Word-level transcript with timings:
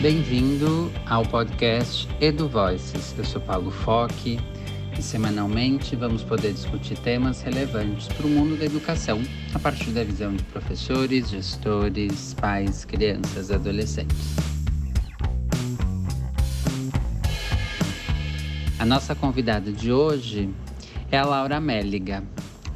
Bem-vindo 0.00 0.92
ao 1.06 1.24
podcast 1.26 2.08
Edu 2.20 2.48
Voices. 2.48 3.12
Eu 3.18 3.24
sou 3.24 3.40
Paulo 3.40 3.72
Foque 3.72 4.38
e 4.96 5.02
semanalmente 5.02 5.96
vamos 5.96 6.22
poder 6.22 6.52
discutir 6.52 6.96
temas 6.98 7.42
relevantes 7.42 8.06
para 8.06 8.24
o 8.24 8.30
mundo 8.30 8.56
da 8.56 8.64
educação 8.64 9.20
a 9.52 9.58
partir 9.58 9.90
da 9.90 10.04
visão 10.04 10.36
de 10.36 10.44
professores, 10.44 11.28
gestores, 11.28 12.32
pais, 12.34 12.84
crianças, 12.84 13.50
adolescentes. 13.50 14.36
A 18.78 18.86
nossa 18.86 19.16
convidada 19.16 19.72
de 19.72 19.90
hoje 19.90 20.48
é 21.10 21.18
a 21.18 21.24
Laura 21.24 21.58
Méliga. 21.58 22.22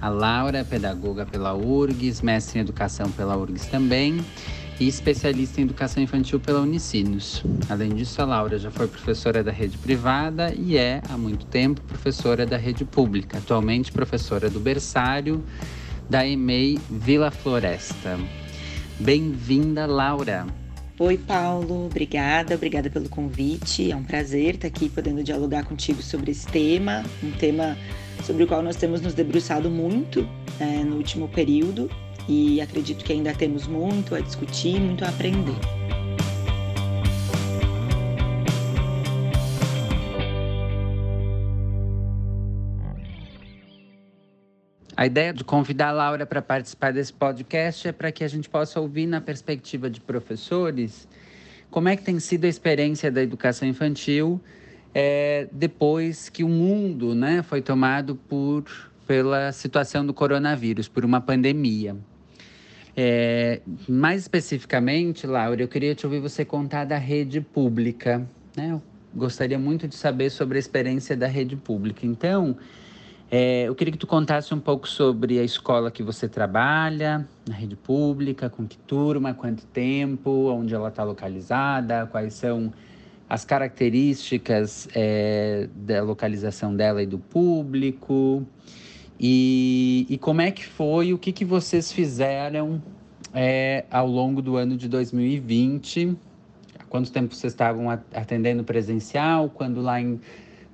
A 0.00 0.09
Laura 0.09 0.59
é 0.59 0.64
pedagoga 0.64 1.25
pela 1.25 1.54
URGS, 1.54 2.20
mestre 2.20 2.59
em 2.59 2.62
educação 2.62 3.09
pela 3.12 3.36
URGS 3.36 3.66
também 3.66 4.18
e 4.83 4.89
especialista 4.89 5.61
em 5.61 5.64
educação 5.64 6.03
infantil 6.03 6.41
pela 6.41 6.61
Unicinos. 6.61 7.45
Além 7.68 7.95
disso, 7.95 8.21
a 8.21 8.25
Laura 8.25 8.59
já 8.59 8.68
foi 8.68 8.89
professora 8.89 9.43
da 9.45 9.53
rede 9.53 9.79
privada 9.79 10.53
e 10.53 10.77
é, 10.77 11.00
há 11.08 11.17
muito 11.17 11.46
tempo, 11.46 11.81
professora 11.82 12.45
da 12.45 12.57
rede 12.57 12.85
pública, 12.85 13.39
atualmente 13.39 13.93
professora 13.93 14.50
do 14.50 14.58
berçário 14.58 15.45
da 16.11 16.27
EMEI 16.27 16.81
Vila 16.91 17.31
Floresta. 17.31 18.18
Bem-vinda, 18.99 19.86
Laura! 19.86 20.46
Oi, 20.99 21.17
Paulo, 21.17 21.86
obrigada, 21.86 22.57
obrigada 22.57 22.91
pelo 22.91 23.08
convite. 23.08 23.93
É 23.93 23.94
um 23.94 24.03
prazer 24.03 24.57
estar 24.57 24.67
aqui 24.67 24.89
podendo 24.89 25.22
dialogar 25.22 25.64
contigo 25.64 26.03
sobre 26.03 26.33
esse 26.33 26.46
tema, 26.46 27.05
um 27.22 27.30
tema 27.30 27.79
sobre 28.25 28.43
o 28.43 28.46
qual 28.49 28.63
nós 28.63 28.75
temos 28.75 29.00
nos 29.00 29.14
debruçado 29.14 29.71
muito 29.71 30.29
é, 30.58 30.83
no 30.83 30.96
último 30.96 31.29
período 31.29 31.89
e 32.28 32.61
acredito 32.61 33.05
que 33.05 33.12
ainda 33.12 33.34
temos 33.34 33.67
muito 33.67 34.14
a 34.14 34.20
discutir, 34.20 34.80
muito 34.80 35.05
a 35.05 35.08
aprender. 35.08 35.56
A 44.97 45.06
ideia 45.06 45.32
de 45.32 45.42
convidar 45.42 45.88
a 45.88 45.92
Laura 45.92 46.24
para 46.24 46.41
participar 46.41 46.92
desse 46.92 47.12
podcast 47.12 47.88
é 47.88 47.92
para 47.92 48.12
que 48.12 48.22
a 48.22 48.28
gente 48.28 48.48
possa 48.48 48.78
ouvir 48.78 49.06
na 49.06 49.20
perspectiva 49.20 49.91
de 49.91 50.00
professores 50.00 51.08
como 51.72 51.88
é 51.88 51.97
que 51.97 52.04
tem 52.04 52.20
sido 52.20 52.44
a 52.44 52.48
experiência 52.48 53.10
da 53.10 53.22
educação 53.22 53.66
infantil 53.66 54.41
é, 54.94 55.48
depois 55.50 56.28
que 56.28 56.44
o 56.44 56.48
mundo 56.48 57.14
né, 57.14 57.42
foi 57.42 57.62
tomado 57.62 58.14
por, 58.14 58.64
pela 59.06 59.50
situação 59.50 60.04
do 60.04 60.12
coronavírus, 60.12 60.86
por 60.86 61.04
uma 61.04 61.20
pandemia. 61.20 61.97
É, 62.96 63.60
mais 63.88 64.22
especificamente, 64.22 65.26
Laura, 65.26 65.62
eu 65.62 65.68
queria 65.68 65.94
te 65.94 66.04
ouvir 66.04 66.20
você 66.20 66.44
contar 66.44 66.84
da 66.84 66.98
rede 66.98 67.40
pública. 67.40 68.26
Né? 68.56 68.72
Eu 68.72 68.82
gostaria 69.14 69.58
muito 69.58 69.88
de 69.88 69.94
saber 69.94 70.30
sobre 70.30 70.58
a 70.58 70.60
experiência 70.60 71.16
da 71.16 71.26
rede 71.26 71.56
pública. 71.56 72.06
Então, 72.06 72.56
é, 73.30 73.62
eu 73.62 73.74
queria 73.74 73.92
que 73.92 73.98
tu 73.98 74.06
contasse 74.06 74.52
um 74.52 74.60
pouco 74.60 74.86
sobre 74.86 75.38
a 75.38 75.42
escola 75.42 75.90
que 75.90 76.02
você 76.02 76.28
trabalha, 76.28 77.26
na 77.48 77.54
rede 77.54 77.76
pública, 77.76 78.50
com 78.50 78.66
que 78.66 78.76
turma, 78.76 79.32
quanto 79.32 79.64
tempo, 79.66 80.50
onde 80.50 80.74
ela 80.74 80.88
está 80.88 81.02
localizada, 81.02 82.06
quais 82.06 82.34
são 82.34 82.70
as 83.26 83.46
características 83.46 84.86
é, 84.94 85.66
da 85.74 86.02
localização 86.02 86.76
dela 86.76 87.02
e 87.02 87.06
do 87.06 87.18
público. 87.18 88.46
E, 89.25 90.05
e 90.11 90.19
como 90.19 90.41
é 90.41 90.51
que 90.51 90.67
foi, 90.67 91.12
o 91.12 91.19
que, 91.19 91.31
que 91.31 91.45
vocês 91.45 91.92
fizeram 91.92 92.83
é, 93.33 93.84
ao 93.89 94.09
longo 94.09 94.42
do 94.42 94.56
ano 94.56 94.77
de 94.77 94.89
2020? 94.89 96.17
Quanto 96.89 97.12
tempo 97.12 97.33
vocês 97.33 97.53
estavam 97.53 97.89
atendendo 97.89 98.65
presencial? 98.65 99.48
Quando 99.48 99.81
lá 99.81 100.00
em 100.00 100.20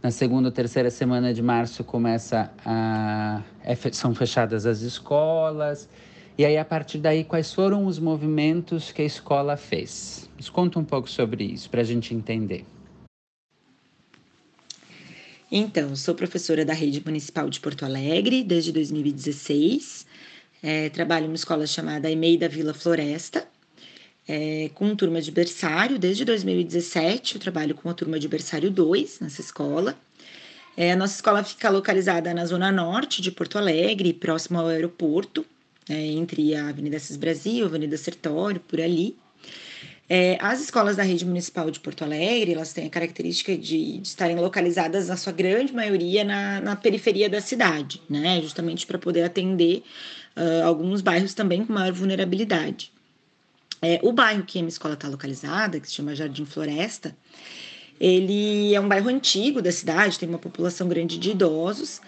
na 0.03 0.11
segunda 0.13 0.49
ou 0.49 0.53
terceira 0.53 0.91
semana 0.91 1.35
de 1.35 1.43
março 1.43 1.83
começa 1.85 2.51
a 2.65 3.43
é, 3.63 3.75
são 3.93 4.15
fechadas 4.15 4.65
as 4.65 4.81
escolas. 4.81 5.89
E 6.39 6.45
aí 6.45 6.57
a 6.57 6.65
partir 6.65 6.99
daí 6.99 7.25
quais 7.25 7.53
foram 7.53 7.85
os 7.85 7.99
movimentos 7.99 8.91
que 8.93 9.03
a 9.03 9.05
escola 9.05 9.57
fez? 9.59 10.31
Nos 10.39 10.49
conta 10.49 10.79
um 10.79 10.85
pouco 10.85 11.11
sobre 11.11 11.45
isso 11.45 11.69
para 11.69 11.83
a 11.83 11.85
gente 11.85 12.15
entender. 12.15 12.65
Então, 15.51 15.97
sou 15.97 16.15
professora 16.15 16.63
da 16.63 16.75
Rede 16.75 17.03
Municipal 17.03 17.49
de 17.49 17.59
Porto 17.59 17.83
Alegre 17.83 18.45
desde 18.45 18.71
2016. 18.71 20.07
É, 20.63 20.91
trabalho 20.91 21.25
em 21.25 21.29
uma 21.29 21.37
escola 21.37 21.67
chamada 21.67 22.11
EMEI 22.11 22.37
da 22.37 22.49
Vila 22.49 22.75
Floresta, 22.75 23.49
é, 24.29 24.71
com 24.75 24.95
turma 24.95 25.23
de 25.23 25.31
berçário. 25.31 25.99
Desde 25.99 26.23
2017, 26.27 27.37
eu 27.37 27.41
trabalho 27.41 27.75
com 27.75 27.89
a 27.89 27.95
turma 27.95 28.19
de 28.19 28.29
berçário 28.29 28.71
2 28.71 29.21
nessa 29.21 29.41
escola. 29.41 29.97
É, 30.77 30.93
a 30.93 30.97
nossa 30.97 31.15
escola 31.15 31.43
fica 31.43 31.71
localizada 31.71 32.35
na 32.35 32.45
zona 32.45 32.71
norte 32.71 33.23
de 33.23 33.33
Porto 33.33 33.57
Alegre, 33.57 34.13
próximo 34.13 34.59
ao 34.59 34.67
aeroporto, 34.67 35.47
é, 35.89 35.95
entre 35.95 36.55
a 36.55 36.69
Avenida 36.69 36.99
Cis 36.99 37.17
Brasil, 37.17 37.65
Avenida 37.65 37.97
Sertório, 37.97 38.61
por 38.61 38.83
ali. 38.83 39.17
É, 40.11 40.39
as 40.41 40.61
escolas 40.61 40.97
da 40.97 41.03
rede 41.03 41.27
municipal 41.27 41.71
de 41.71 41.79
Porto 41.79 42.03
Alegre, 42.03 42.55
elas 42.55 42.73
têm 42.73 42.87
a 42.87 42.91
característica 42.91 43.57
de, 43.57 43.99
de 43.99 44.09
estarem 44.09 44.37
localizadas, 44.37 45.09
na 45.09 45.17
sua 45.19 45.33
grande 45.33 45.73
maioria, 45.73 46.25
na, 46.25 46.61
na 46.61 46.77
periferia 46.77 47.29
da 47.29 47.43
cidade, 47.43 48.01
né? 48.09 48.41
Justamente 48.41 48.87
para 48.87 48.99
poder 48.99 49.23
atender 49.23 49.83
uh, 50.35 50.67
alguns 50.67 51.03
bairros 51.03 51.35
também 51.35 51.65
com 51.65 51.75
maior 51.75 51.93
vulnerabilidade. 51.93 52.91
É, 53.83 54.01
o 54.03 54.11
bairro 54.11 54.45
que 54.45 54.59
a 54.59 54.63
minha 54.63 54.71
escola 54.71 54.95
está 54.95 55.09
localizada, 55.09 55.79
que 55.79 55.87
se 55.87 55.95
chama 55.95 56.15
Jardim 56.15 56.47
Floresta, 56.47 57.15
ele 58.01 58.75
é 58.75 58.81
um 58.81 58.89
bairro 58.89 59.09
antigo 59.09 59.61
da 59.61 59.73
cidade, 59.73 60.19
tem 60.19 60.29
uma 60.29 60.39
população 60.39 60.89
grande 60.89 61.19
de 61.19 61.31
idosos, 61.31 62.01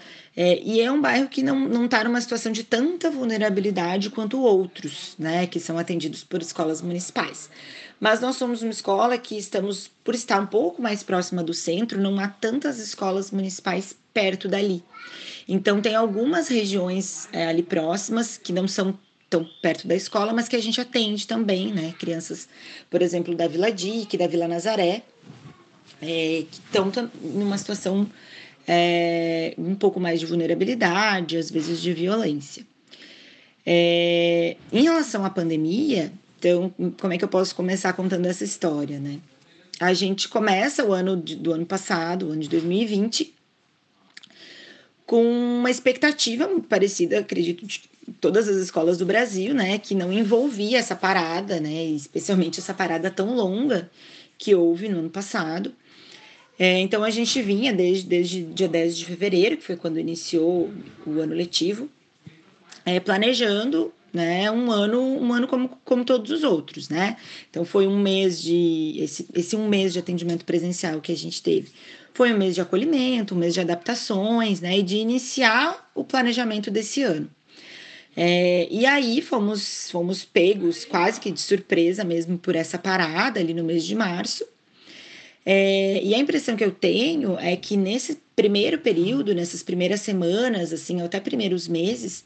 é, 0.43 0.59
e 0.65 0.81
é 0.81 0.91
um 0.91 0.99
bairro 0.99 1.29
que 1.29 1.43
não 1.43 1.85
está 1.85 2.03
numa 2.03 2.19
situação 2.19 2.51
de 2.51 2.65
tanta 2.65 3.11
vulnerabilidade 3.11 4.09
quanto 4.09 4.41
outros, 4.41 5.15
né, 5.19 5.47
que 5.47 5.61
são 5.61 5.77
atendidos 5.77 6.25
por 6.25 6.41
escolas 6.41 6.81
municipais. 6.81 7.51
Mas 8.01 8.23
nós 8.23 8.37
somos 8.37 8.63
uma 8.63 8.71
escola 8.71 9.19
que 9.19 9.37
estamos, 9.37 9.91
por 10.03 10.15
estar 10.15 10.41
um 10.41 10.47
pouco 10.47 10.81
mais 10.81 11.03
próxima 11.03 11.43
do 11.43 11.53
centro, 11.53 12.01
não 12.01 12.19
há 12.19 12.27
tantas 12.27 12.79
escolas 12.79 13.31
municipais 13.31 13.95
perto 14.15 14.49
dali. 14.49 14.83
Então, 15.47 15.83
tem 15.83 15.95
algumas 15.95 16.49
regiões 16.49 17.29
é, 17.35 17.47
ali 17.49 17.63
próximas 17.63 18.39
que 18.39 18.51
não 18.51 18.67
são 18.67 18.99
tão 19.29 19.47
perto 19.61 19.87
da 19.87 19.95
escola, 19.95 20.33
mas 20.33 20.49
que 20.49 20.57
a 20.57 20.63
gente 20.63 20.81
atende 20.81 21.27
também, 21.27 21.71
né? 21.71 21.95
Crianças, 21.99 22.49
por 22.89 23.03
exemplo, 23.03 23.35
da 23.35 23.47
Vila 23.47 23.71
Dique, 23.71 24.17
da 24.17 24.27
Vila 24.27 24.49
Nazaré, 24.49 25.03
é, 26.01 26.47
que 26.51 26.61
estão 26.65 26.91
numa 27.21 27.59
situação 27.59 28.09
é, 28.67 29.55
um 29.59 29.75
pouco 29.75 29.99
mais 29.99 30.21
de 30.21 30.27
vulnerabilidade, 30.27 31.37
às 31.37 31.51
vezes 31.51 31.81
de 31.81 31.93
violência. 31.93 32.67
É, 33.65 34.57
em 34.73 34.83
relação 34.83 35.25
à 35.25 35.31
pandemia, 35.31 36.13
então, 36.39 36.73
como 36.99 37.13
é 37.13 37.19
que 37.19 37.25
eu 37.25 37.29
posso 37.29 37.55
começar 37.55 37.93
contando 37.93 38.27
essa 38.27 38.45
história, 38.45 38.99
né? 38.99 39.21
A 39.79 39.93
gente 39.93 40.29
começa 40.29 40.85
o 40.85 40.93
ano 40.93 41.17
de, 41.17 41.37
do 41.37 41.53
ano 41.53 41.67
passado, 41.67 42.29
o 42.29 42.33
ano 42.33 42.41
de 42.41 42.49
2020, 42.49 43.35
com 45.07 45.23
uma 45.23 45.71
expectativa 45.71 46.49
parecida, 46.69 47.19
acredito, 47.19 47.67
de 47.67 47.83
todas 48.21 48.49
as 48.49 48.57
escolas 48.57 48.97
do 48.99 49.05
Brasil, 49.05 49.53
né, 49.55 49.79
que 49.79 49.95
não 49.95 50.13
envolvia 50.13 50.79
essa 50.79 50.95
parada, 50.95 51.61
né, 51.61 51.85
especialmente 51.85 52.61
essa 52.61 52.73
parada 52.73 53.11
tão 53.11 53.35
longa 53.35 53.91
que 54.39 54.55
houve 54.55 54.89
no 54.89 55.01
ano 55.01 55.11
passado. 55.11 55.75
É, 56.61 56.79
então 56.79 57.03
a 57.03 57.09
gente 57.09 57.41
vinha 57.41 57.73
desde, 57.73 58.07
desde 58.07 58.43
dia 58.43 58.69
10 58.69 58.99
de 58.99 59.07
fevereiro, 59.07 59.57
que 59.57 59.65
foi 59.65 59.77
quando 59.77 59.99
iniciou 59.99 60.71
o 61.07 61.19
ano 61.19 61.35
letivo, 61.35 61.89
é, 62.85 63.01
planejando 63.01 63.91
né, 64.13 64.51
um 64.51 64.71
ano, 64.71 65.01
um 65.01 65.33
ano 65.33 65.49
como, 65.49 65.71
como 65.83 66.05
todos 66.05 66.31
os 66.31 66.45
outros, 66.45 66.91
né? 66.91 67.17
Então 67.49 67.65
foi 67.65 67.87
um 67.87 67.99
mês 67.99 68.43
de 68.43 68.95
esse, 68.99 69.27
esse 69.35 69.57
um 69.57 69.69
mês 69.69 69.95
de 69.95 70.01
atendimento 70.01 70.45
presencial 70.45 71.01
que 71.01 71.11
a 71.11 71.17
gente 71.17 71.43
teve. 71.43 71.71
Foi 72.13 72.31
um 72.31 72.37
mês 72.37 72.55
de 72.55 72.61
acolhimento, 72.61 73.35
um 73.35 73.39
mês 73.39 73.55
de 73.55 73.61
adaptações, 73.61 74.61
né? 74.61 74.81
E 74.81 74.83
de 74.83 74.99
iniciar 74.99 75.91
o 75.95 76.05
planejamento 76.05 76.71
desse 76.71 77.03
ano. 77.03 77.31
É, 78.15 78.69
e 78.71 78.85
aí 78.85 79.23
fomos, 79.23 79.91
fomos 79.91 80.27
pegos 80.27 80.85
quase 80.85 81.19
que 81.19 81.31
de 81.31 81.41
surpresa 81.41 82.05
mesmo 82.05 82.37
por 82.37 82.55
essa 82.55 82.77
parada 82.77 83.41
ali 83.41 83.55
no 83.55 83.65
mês 83.65 83.83
de 83.83 83.95
março. 83.95 84.45
É, 85.45 86.01
e 86.03 86.15
a 86.15 86.19
impressão 86.19 86.57
que 86.57 86.65
eu 86.65 86.71
tenho 86.71 87.39
é 87.39 87.57
que 87.57 87.77
nesse 87.77 88.21
primeiro 88.37 88.79
período, 88.79 89.35
nessas 89.35 89.63
primeiras 89.63 90.01
semanas, 90.01 90.73
assim, 90.73 91.01
até 91.03 91.21
primeiros 91.21 91.67
meses, 91.67 92.25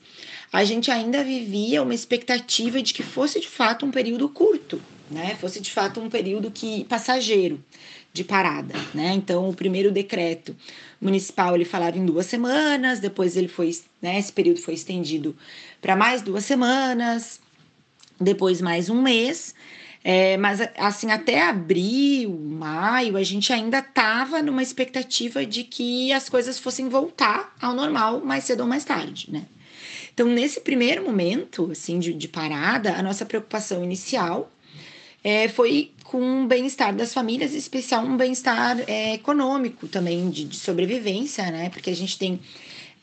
a 0.52 0.64
gente 0.64 0.90
ainda 0.90 1.24
vivia 1.24 1.82
uma 1.82 1.94
expectativa 1.94 2.80
de 2.82 2.94
que 2.94 3.02
fosse 3.02 3.40
de 3.40 3.48
fato 3.48 3.84
um 3.84 3.90
período 3.90 4.28
curto, 4.28 4.80
né? 5.10 5.36
Fosse 5.40 5.60
de 5.60 5.70
fato 5.70 6.00
um 6.00 6.08
período 6.08 6.50
que 6.50 6.84
passageiro 6.84 7.62
de 8.12 8.22
parada, 8.22 8.74
né? 8.94 9.12
Então, 9.12 9.48
o 9.48 9.54
primeiro 9.54 9.90
decreto 9.90 10.56
municipal 11.00 11.54
ele 11.56 11.64
falava 11.64 11.98
em 11.98 12.06
duas 12.06 12.26
semanas, 12.26 13.00
depois 13.00 13.36
ele 13.36 13.48
foi, 13.48 13.76
né? 14.00 14.18
Esse 14.18 14.32
período 14.32 14.60
foi 14.60 14.74
estendido 14.74 15.36
para 15.80 15.96
mais 15.96 16.22
duas 16.22 16.44
semanas, 16.44 17.40
depois 18.20 18.60
mais 18.60 18.88
um 18.88 19.02
mês. 19.02 19.54
É, 20.06 20.36
mas, 20.36 20.60
assim, 20.76 21.10
até 21.10 21.40
abril, 21.40 22.30
maio, 22.30 23.16
a 23.16 23.22
gente 23.22 23.50
ainda 23.54 23.78
estava 23.78 24.42
numa 24.42 24.62
expectativa 24.62 25.46
de 25.46 25.64
que 25.64 26.12
as 26.12 26.28
coisas 26.28 26.58
fossem 26.58 26.90
voltar 26.90 27.56
ao 27.58 27.74
normal 27.74 28.20
mais 28.20 28.44
cedo 28.44 28.60
ou 28.60 28.66
mais 28.66 28.84
tarde, 28.84 29.32
né? 29.32 29.46
Então, 30.12 30.26
nesse 30.26 30.60
primeiro 30.60 31.02
momento, 31.02 31.70
assim, 31.72 31.98
de, 31.98 32.12
de 32.12 32.28
parada, 32.28 32.94
a 32.94 33.02
nossa 33.02 33.24
preocupação 33.24 33.82
inicial 33.82 34.52
é, 35.24 35.48
foi 35.48 35.90
com 36.04 36.44
o 36.44 36.46
bem-estar 36.46 36.94
das 36.94 37.14
famílias, 37.14 37.54
em 37.54 37.58
especial 37.58 38.04
um 38.04 38.16
bem-estar 38.16 38.78
é, 38.86 39.14
econômico 39.14 39.88
também, 39.88 40.28
de, 40.28 40.44
de, 40.44 40.56
sobrevivência, 40.56 41.50
né? 41.50 41.70
Porque 41.70 41.88
a 41.88 41.96
gente 41.96 42.18
tem 42.18 42.38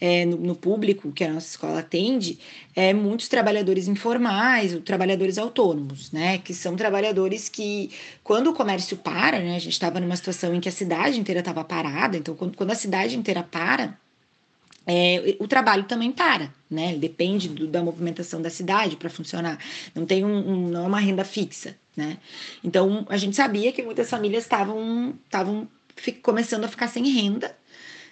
é, 0.01 0.25
no, 0.25 0.36
no, 0.36 0.56
público 0.56 1.12
que 1.12 1.24
a 1.24 1.31
nossa 1.31 1.45
escola 1.45 1.80
atende, 1.80 2.39
é, 2.75 2.92
muitos 2.92 3.27
trabalhadores 3.27 3.88
informais, 3.88 4.75
trabalhadores 4.83 5.38
autônomos, 5.38 6.12
né? 6.12 6.39
Que 6.39 6.56
são 6.56 6.75
trabalhadores 6.75 7.48
que, 7.48 7.92
quando 8.24 8.48
o 8.48 8.53
comércio 8.53 8.98
para, 8.98 9.39
né? 9.39 9.56
A 9.56 9.59
gente 9.59 9.74
estava 9.74 10.00
numa 10.00 10.15
situação 10.15 10.56
em 10.56 10.59
que 10.59 10.68
a 10.68 10.71
cidade 10.71 11.19
inteira 11.19 11.42
estava 11.42 11.63
parada, 11.63 12.18
então, 12.18 12.36
quando, 12.36 12.57
quando 12.57 12.71
a 12.71 12.75
cidade 12.75 13.15
inteira 13.15 13.44
para, 13.44 13.95
é, 14.88 15.38
o 15.39 15.48
trabalho 15.48 15.83
também 15.83 16.12
para, 16.12 16.51
né? 16.69 16.97
Depende 16.97 17.47
do, 17.47 17.68
da 17.68 17.83
movimentação 17.83 18.42
da 18.42 18.50
cidade 18.50 18.95
para 18.95 19.09
funcionar. 19.09 19.59
Não 19.94 20.07
tem 20.07 20.25
um, 20.25 20.50
um, 20.50 20.68
não 20.69 20.86
é 20.86 20.88
uma 20.88 21.00
renda 21.00 21.24
fixa, 21.24 21.77
né? 21.95 22.18
Então 22.63 23.06
a 23.07 23.18
gente 23.18 23.36
sabia 23.36 23.71
que 23.71 23.83
muitas 23.83 24.09
famílias 24.09 24.44
estavam 24.44 25.13
estavam 25.25 25.68
começando 26.24 26.63
a 26.63 26.68
ficar 26.68 26.88
sem 26.88 27.07
renda 27.07 27.56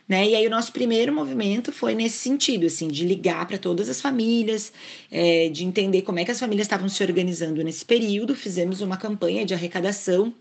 né? 0.10 0.28
E 0.28 0.36
aí 0.36 0.48
o 0.48 0.50
nosso 0.50 0.72
primeiro 0.72 1.14
movimento 1.14 1.72
foi 1.72 1.94
nesse 1.94 2.18
sentido, 2.18 2.66
assim, 2.66 2.88
de 2.88 3.06
ligar 3.06 3.46
para 3.46 3.60
todas 3.60 3.88
as 3.88 4.02
famílias, 4.02 4.74
é, 5.12 5.50
de 5.50 5.64
entender 5.64 6.02
como 6.02 6.18
é 6.18 6.26
que 6.26 6.32
as 6.32 6.40
famílias 6.40 6.66
estavam 6.66 6.90
se 6.90 7.04
organizando 7.04 7.64
nesse 7.64 7.86
período. 7.86 8.34
Fizemos 8.34 8.82
uma 8.82 8.98
campanha 8.98 9.46
de 9.46 9.54
arrecadação 9.54 10.34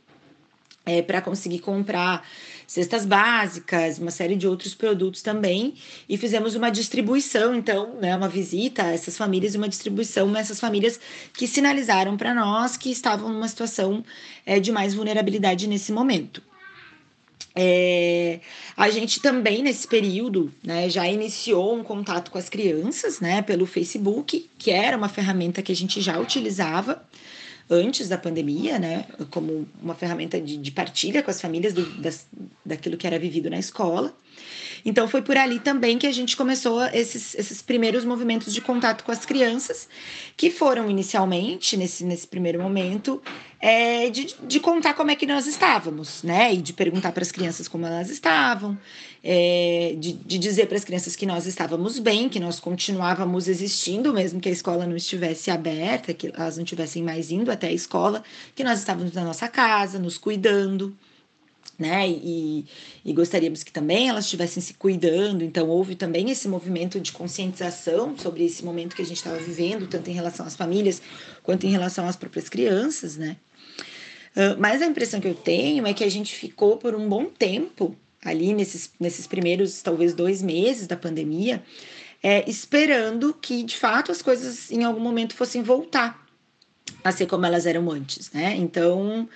é, 0.87 1.03
para 1.03 1.21
conseguir 1.21 1.59
comprar 1.59 2.27
cestas 2.67 3.05
básicas, 3.05 3.99
uma 3.99 4.11
série 4.11 4.37
de 4.37 4.49
outros 4.49 4.75
produtos 4.75 5.21
também, 5.21 5.75
e 6.09 6.17
fizemos 6.17 6.55
uma 6.55 6.71
distribuição, 6.71 7.55
então, 7.55 7.95
né, 8.01 8.17
uma 8.17 8.29
visita 8.29 8.85
a 8.85 8.93
essas 8.93 9.19
famílias 9.19 9.55
e 9.55 9.59
uma 9.59 9.69
distribuição 9.69 10.31
nessas 10.31 10.59
famílias 10.59 10.99
que 11.35 11.47
sinalizaram 11.47 12.17
para 12.17 12.35
nós 12.35 12.77
que 12.77 12.91
estavam 12.91 13.31
numa 13.31 13.49
situação 13.49 14.03
é, 14.47 14.59
de 14.59 14.73
mais 14.73 14.95
vulnerabilidade 14.95 15.67
nesse 15.67 15.93
momento. 15.93 16.43
É, 17.61 18.39
a 18.77 18.89
gente 18.89 19.21
também, 19.21 19.65
nesse 19.65 19.89
período, 19.89 20.55
né, 20.63 20.89
já 20.89 21.09
iniciou 21.09 21.77
um 21.77 21.83
contato 21.83 22.31
com 22.31 22.39
as 22.39 22.49
crianças, 22.49 23.19
né, 23.19 23.43
pelo 23.43 23.67
Facebook, 23.67 24.49
que 24.57 24.71
era 24.71 24.97
uma 24.97 25.09
ferramenta 25.09 25.61
que 25.61 25.73
a 25.73 25.75
gente 25.75 26.01
já 26.01 26.21
utilizava 26.21 27.03
antes 27.69 28.09
da 28.09 28.17
pandemia, 28.17 28.79
né, 28.79 29.07
como 29.33 29.67
uma 29.83 29.97
ferramenta 29.97 30.41
de, 30.41 30.57
de 30.57 30.71
partilha 30.71 31.21
com 31.21 31.33
as 31.33 31.41
famílias 31.41 31.75
do, 31.75 31.85
das, 32.01 32.29
daquilo 32.65 32.97
que 32.97 33.09
era 33.09 33.19
vivido 33.19 33.51
na 33.51 33.59
escola. 33.59 34.15
Então 34.85 35.09
foi 35.09 35.23
por 35.23 35.37
ali 35.37 35.59
também 35.59 35.99
que 35.99 36.07
a 36.07 36.13
gente 36.13 36.37
começou 36.37 36.83
esses, 36.87 37.35
esses 37.35 37.63
primeiros 37.63 38.05
movimentos 38.05 38.53
de 38.53 38.61
contato 38.61 39.05
com 39.05 39.13
as 39.13 39.25
crianças, 39.25 39.89
que 40.37 40.51
foram 40.51 40.91
inicialmente, 40.91 41.77
nesse, 41.77 42.05
nesse 42.05 42.27
primeiro 42.27 42.63
momento, 42.63 43.21
é, 43.61 44.09
de, 44.09 44.35
de 44.47 44.61
contar 44.61 44.95
como 44.95 45.11
é 45.11 45.17
que 45.17 45.27
nós 45.27 45.47
estávamos, 45.47 46.23
né? 46.23 46.55
E 46.55 46.59
de 46.59 46.73
perguntar 46.73 47.13
para 47.13 47.23
as 47.23 47.33
crianças 47.33 47.67
como 47.67 47.87
elas 47.87 48.09
estavam, 48.09 48.79
é, 49.23 49.95
de, 49.99 50.13
de 50.13 50.39
dizer 50.39 50.67
para 50.67 50.77
as 50.77 50.85
crianças 50.85 51.17
que 51.17 51.27
nós 51.27 51.47
estávamos 51.47 51.99
bem, 51.99 52.29
que 52.29 52.39
nós 52.39 52.61
continuávamos 52.61 53.49
existindo, 53.49 54.13
mesmo 54.13 54.41
que 54.41 54.49
a 54.49 54.53
escola 54.53 54.87
não 54.87 54.97
estivesse 54.97 55.51
aberta, 55.51 56.15
que 56.15 56.33
elas 56.35 56.57
não 56.57 56.65
estivessem 56.65 57.03
mais 57.03 57.31
indo 57.31 57.51
até 57.51 57.69
a 57.69 57.73
escola, 57.73 58.23
que 58.55 58.63
nós 58.63 58.79
estávamos 58.79 59.13
na 59.13 59.25
nossa 59.25 59.49
casa, 59.49 59.99
nos 59.99 60.17
cuidando 60.19 60.97
né? 61.79 62.09
E, 62.09 62.65
e, 63.05 63.13
gostaríamos 63.13 63.63
que 63.63 63.73
também 63.73 64.09
elas 64.09 64.25
estivessem 64.25 64.63
se 64.63 64.75
cuidando. 64.75 65.43
Então, 65.43 65.69
houve 65.69 65.95
também 65.95 66.31
esse 66.31 66.49
movimento 66.49 67.01
de 67.01 67.13
conscientização 67.13 68.17
sobre 68.17 68.45
esse 68.45 68.65
momento 68.65 68.95
que 68.97 69.03
a 69.03 69.05
gente 69.05 69.17
estava 69.19 69.39
vivendo, 69.39 69.87
tanto 69.87 70.11
em 70.11 70.13
relação 70.13 70.47
às 70.47 70.57
famílias 70.57 71.01
quanto 71.43 71.67
em 71.67 71.71
relação 71.71 72.07
às 72.07 72.17
próprias 72.17 72.49
crianças, 72.49 73.17
né? 73.17 73.37
Uh, 74.37 74.59
mas 74.59 74.83
a 74.83 74.87
impressão 74.87 75.21
que 75.21 75.29
eu 75.29 75.35
tenho 75.35 75.87
é 75.87 75.93
que 75.93 76.05
a 76.05 76.11
gente 76.11 76.35
ficou 76.35 76.77
por 76.77 76.95
um 76.95 77.09
bom 77.09 77.25
tempo 77.25 77.97
ali 78.25 78.53
nesses, 78.53 78.91
nesses 78.99 79.27
primeiros, 79.27 79.83
talvez, 79.83 80.15
dois 80.15 80.43
meses 80.43 80.87
da 80.87 80.97
pandemia, 80.97 81.63
é, 82.23 82.49
esperando 82.49 83.33
que, 83.33 83.63
de 83.63 83.77
fato, 83.77 84.11
as 84.11 84.21
coisas 84.21 84.71
em 84.71 84.85
algum 84.85 85.01
momento 85.01 85.35
fossem 85.35 85.63
voltar 85.63 86.27
a 87.05 87.13
ser 87.13 87.27
como 87.27 87.47
elas 87.47 87.65
eram 87.67 87.91
antes, 87.91 88.31
né? 88.33 88.55
Então, 88.57 89.29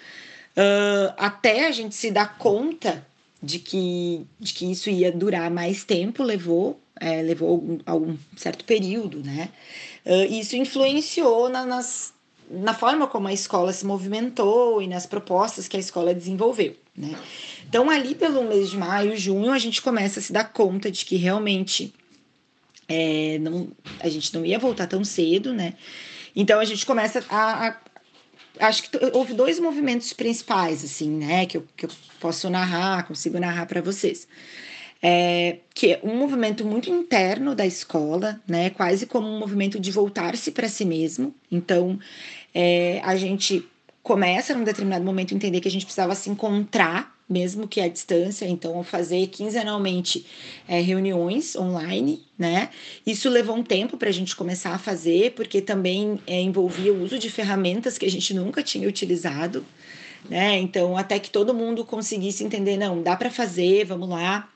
uh, 0.56 1.14
até 1.16 1.66
a 1.66 1.70
gente 1.70 1.94
se 1.94 2.10
dar 2.10 2.38
conta 2.38 3.06
de 3.42 3.58
que, 3.58 4.24
de 4.38 4.54
que 4.54 4.70
isso 4.70 4.88
ia 4.88 5.10
durar 5.10 5.50
mais 5.50 5.84
tempo, 5.84 6.22
levou, 6.22 6.80
é, 7.00 7.22
levou 7.22 7.50
algum, 7.50 7.78
algum, 7.84 8.16
certo 8.36 8.64
período, 8.64 9.22
né? 9.22 9.48
Uh, 10.06 10.32
isso 10.32 10.56
influenciou 10.56 11.48
na, 11.48 11.66
nas, 11.66 12.12
na 12.48 12.74
forma 12.74 13.06
como 13.06 13.28
a 13.28 13.32
escola 13.32 13.72
se 13.72 13.84
movimentou 13.84 14.80
e 14.80 14.86
nas 14.86 15.06
propostas 15.06 15.66
que 15.66 15.76
a 15.76 15.80
escola 15.80 16.14
desenvolveu, 16.14 16.76
né? 16.96 17.18
Então, 17.68 17.88
ali 17.88 18.14
pelo 18.14 18.44
mês 18.44 18.70
de 18.70 18.76
maio, 18.76 19.16
junho, 19.16 19.50
a 19.50 19.58
gente 19.58 19.80
começa 19.80 20.20
a 20.20 20.22
se 20.22 20.32
dar 20.32 20.52
conta 20.52 20.90
de 20.90 21.04
que 21.04 21.16
realmente 21.16 21.92
é, 22.88 23.38
não, 23.38 23.72
a 23.98 24.08
gente 24.08 24.34
não 24.34 24.44
ia 24.44 24.58
voltar 24.58 24.86
tão 24.86 25.02
cedo, 25.02 25.52
né? 25.52 25.74
Então, 26.36 26.60
a 26.60 26.64
gente 26.64 26.84
começa 26.84 27.24
a, 27.28 27.68
a 27.68 27.76
acho 28.58 28.90
que 28.90 28.98
houve 29.12 29.34
dois 29.34 29.58
movimentos 29.58 30.12
principais, 30.12 30.84
assim, 30.84 31.10
né, 31.10 31.46
que 31.46 31.56
eu, 31.56 31.66
que 31.76 31.86
eu 31.86 31.90
posso 32.20 32.48
narrar, 32.50 33.06
consigo 33.06 33.38
narrar 33.38 33.66
para 33.66 33.80
vocês. 33.80 34.26
É, 35.04 35.58
que 35.74 35.94
é 35.94 36.00
um 36.04 36.16
movimento 36.16 36.64
muito 36.64 36.88
interno 36.88 37.56
da 37.56 37.66
escola, 37.66 38.40
né, 38.46 38.70
quase 38.70 39.04
como 39.06 39.26
um 39.26 39.38
movimento 39.38 39.80
de 39.80 39.90
voltar-se 39.90 40.52
para 40.52 40.68
si 40.68 40.84
mesmo. 40.84 41.34
Então, 41.50 41.98
é, 42.54 43.00
a 43.02 43.16
gente 43.16 43.68
começa 44.02 44.54
num 44.54 44.64
determinado 44.64 45.04
momento 45.04 45.32
a 45.32 45.36
entender 45.36 45.60
que 45.60 45.68
a 45.68 45.70
gente 45.70 45.84
precisava 45.84 46.14
se 46.14 46.30
encontrar 46.30 47.16
mesmo 47.32 47.66
que 47.66 47.80
à 47.80 47.88
distância, 47.88 48.46
então 48.46 48.84
fazer 48.84 49.26
quinzenalmente 49.28 50.26
é, 50.68 50.80
reuniões 50.80 51.56
online, 51.56 52.22
né? 52.38 52.68
Isso 53.06 53.28
levou 53.28 53.56
um 53.56 53.62
tempo 53.62 53.96
para 53.96 54.10
a 54.10 54.12
gente 54.12 54.36
começar 54.36 54.74
a 54.74 54.78
fazer, 54.78 55.32
porque 55.32 55.60
também 55.60 56.20
é, 56.26 56.40
envolvia 56.40 56.92
o 56.92 57.02
uso 57.02 57.18
de 57.18 57.30
ferramentas 57.30 57.96
que 57.96 58.06
a 58.06 58.10
gente 58.10 58.34
nunca 58.34 58.62
tinha 58.62 58.86
utilizado, 58.86 59.64
né? 60.28 60.58
Então, 60.58 60.96
até 60.96 61.18
que 61.18 61.30
todo 61.30 61.54
mundo 61.54 61.84
conseguisse 61.84 62.44
entender, 62.44 62.76
não, 62.76 63.02
dá 63.02 63.16
para 63.16 63.30
fazer, 63.30 63.84
vamos 63.84 64.08
lá, 64.08 64.48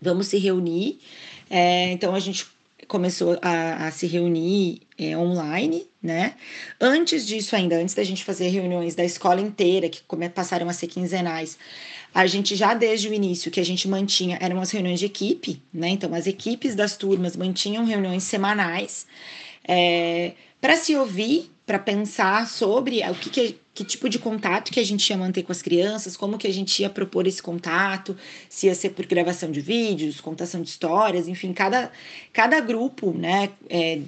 vamos 0.00 0.28
se 0.28 0.38
reunir. 0.38 1.00
É, 1.48 1.90
então, 1.90 2.14
a 2.14 2.20
gente 2.20 2.46
começou 2.86 3.38
a, 3.42 3.86
a 3.86 3.90
se 3.90 4.06
reunir 4.06 4.82
é, 4.98 5.16
online, 5.16 5.86
né? 6.02 6.34
Antes 6.80 7.26
disso 7.26 7.56
ainda, 7.56 7.76
antes 7.76 7.94
da 7.94 8.04
gente 8.04 8.24
fazer 8.24 8.48
reuniões 8.48 8.94
da 8.94 9.04
escola 9.04 9.40
inteira, 9.40 9.88
que 9.88 10.02
passaram 10.34 10.68
a 10.68 10.72
ser 10.72 10.86
quinzenais, 10.86 11.58
a 12.14 12.26
gente 12.28 12.54
já 12.54 12.74
desde 12.74 13.08
o 13.08 13.12
início 13.12 13.50
que 13.50 13.58
a 13.58 13.64
gente 13.64 13.88
mantinha, 13.88 14.38
eram 14.40 14.60
as 14.60 14.70
reuniões 14.70 15.00
de 15.00 15.06
equipe, 15.06 15.60
né? 15.72 15.88
Então, 15.88 16.14
as 16.14 16.28
equipes 16.28 16.76
das 16.76 16.96
turmas 16.96 17.36
mantinham 17.36 17.84
reuniões 17.84 18.22
semanais 18.22 19.04
é, 19.66 20.32
para 20.60 20.76
se 20.76 20.94
ouvir, 20.94 21.50
para 21.66 21.78
pensar 21.78 22.46
sobre 22.46 23.00
o 23.10 23.14
que, 23.14 23.30
que, 23.30 23.58
que, 23.74 23.84
tipo 23.84 24.08
de 24.08 24.18
contato 24.18 24.70
que 24.70 24.78
a 24.78 24.84
gente 24.84 25.08
ia 25.10 25.16
manter 25.16 25.42
com 25.42 25.50
as 25.50 25.60
crianças, 25.60 26.16
como 26.16 26.38
que 26.38 26.46
a 26.46 26.52
gente 26.52 26.82
ia 26.82 26.90
propor 26.90 27.26
esse 27.26 27.42
contato, 27.42 28.16
se 28.48 28.66
ia 28.66 28.74
ser 28.74 28.90
por 28.90 29.06
gravação 29.06 29.50
de 29.50 29.60
vídeos, 29.60 30.20
contação 30.20 30.62
de 30.62 30.68
histórias, 30.68 31.26
enfim, 31.26 31.52
cada, 31.52 31.90
cada 32.32 32.60
grupo, 32.60 33.12
né? 33.12 33.50
É, 33.68 33.98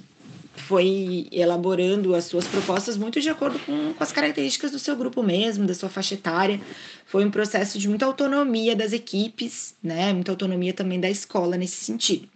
foi 0.57 1.27
elaborando 1.31 2.13
as 2.15 2.25
suas 2.25 2.47
propostas 2.47 2.97
muito 2.97 3.21
de 3.21 3.29
acordo 3.29 3.59
com, 3.59 3.93
com 3.93 4.03
as 4.03 4.11
características 4.11 4.71
do 4.71 4.79
seu 4.79 4.95
grupo 4.95 5.23
mesmo, 5.23 5.65
da 5.65 5.73
sua 5.73 5.89
faixa 5.89 6.15
etária. 6.15 6.59
Foi 7.05 7.23
um 7.23 7.31
processo 7.31 7.79
de 7.79 7.87
muita 7.87 8.05
autonomia 8.05 8.75
das 8.75 8.91
equipes, 8.91 9.75
né? 9.81 10.11
Muita 10.13 10.31
autonomia 10.31 10.73
também 10.73 10.99
da 10.99 11.09
escola 11.09 11.55
nesse 11.55 11.83
sentido. 11.83 12.27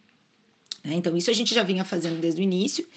Né? 0.83 0.93
Então, 0.95 1.15
isso 1.15 1.29
a 1.29 1.33
gente 1.33 1.53
já 1.53 1.63
vinha 1.63 1.83
fazendo 1.83 2.19
desde 2.19 2.41
o 2.41 2.43
início, 2.43 2.87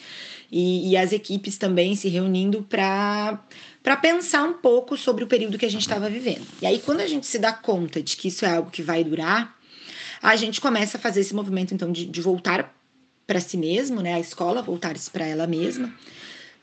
e, 0.50 0.90
e 0.90 0.96
as 0.96 1.12
equipes 1.12 1.58
também 1.58 1.96
se 1.96 2.08
reunindo 2.08 2.62
para 2.62 3.96
pensar 4.00 4.44
um 4.44 4.54
pouco 4.54 4.96
sobre 4.96 5.24
o 5.24 5.26
período 5.26 5.58
que 5.58 5.66
a 5.66 5.70
gente 5.70 5.82
estava 5.82 6.08
vivendo. 6.08 6.46
E 6.62 6.66
aí, 6.66 6.78
quando 6.78 7.00
a 7.00 7.06
gente 7.06 7.26
se 7.26 7.38
dá 7.38 7.52
conta 7.52 8.02
de 8.02 8.16
que 8.16 8.28
isso 8.28 8.44
é 8.44 8.50
algo 8.50 8.70
que 8.70 8.82
vai 8.82 9.02
durar, 9.02 9.58
a 10.22 10.36
gente 10.36 10.60
começa 10.60 10.96
a 10.96 11.00
fazer 11.00 11.20
esse 11.20 11.34
movimento, 11.34 11.74
então, 11.74 11.90
de, 11.90 12.06
de 12.06 12.20
voltar 12.20 12.74
para 13.26 13.40
si 13.40 13.56
mesmo, 13.56 14.00
né? 14.00 14.14
A 14.14 14.20
escola 14.20 14.62
voltar-se 14.62 15.10
para 15.10 15.26
ela 15.26 15.46
mesma. 15.46 15.92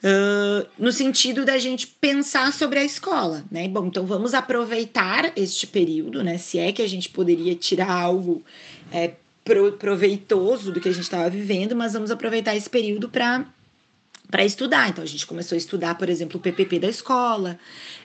Uh, 0.03 0.67
no 0.79 0.91
sentido 0.91 1.45
da 1.45 1.59
gente 1.59 1.85
pensar 1.85 2.51
sobre 2.53 2.79
a 2.79 2.83
escola, 2.83 3.45
né? 3.51 3.67
Bom, 3.67 3.85
então 3.85 4.05
vamos 4.05 4.33
aproveitar 4.33 5.31
este 5.35 5.67
período, 5.67 6.23
né? 6.23 6.37
Se 6.39 6.57
é 6.57 6.71
que 6.71 6.81
a 6.81 6.89
gente 6.89 7.09
poderia 7.09 7.53
tirar 7.53 7.91
algo 7.91 8.43
é, 8.91 9.13
pro, 9.43 9.73
proveitoso 9.73 10.71
do 10.71 10.81
que 10.81 10.89
a 10.89 10.91
gente 10.91 11.03
estava 11.03 11.29
vivendo, 11.29 11.75
mas 11.75 11.93
vamos 11.93 12.09
aproveitar 12.09 12.55
esse 12.55 12.69
período 12.69 13.09
para 13.09 13.45
para 14.31 14.45
estudar. 14.45 14.89
Então, 14.89 15.03
a 15.03 15.07
gente 15.07 15.27
começou 15.27 15.55
a 15.55 15.57
estudar, 15.57 15.95
por 15.95 16.09
exemplo, 16.09 16.37
o 16.37 16.39
PPP 16.39 16.79
da 16.79 16.87
escola. 16.87 17.59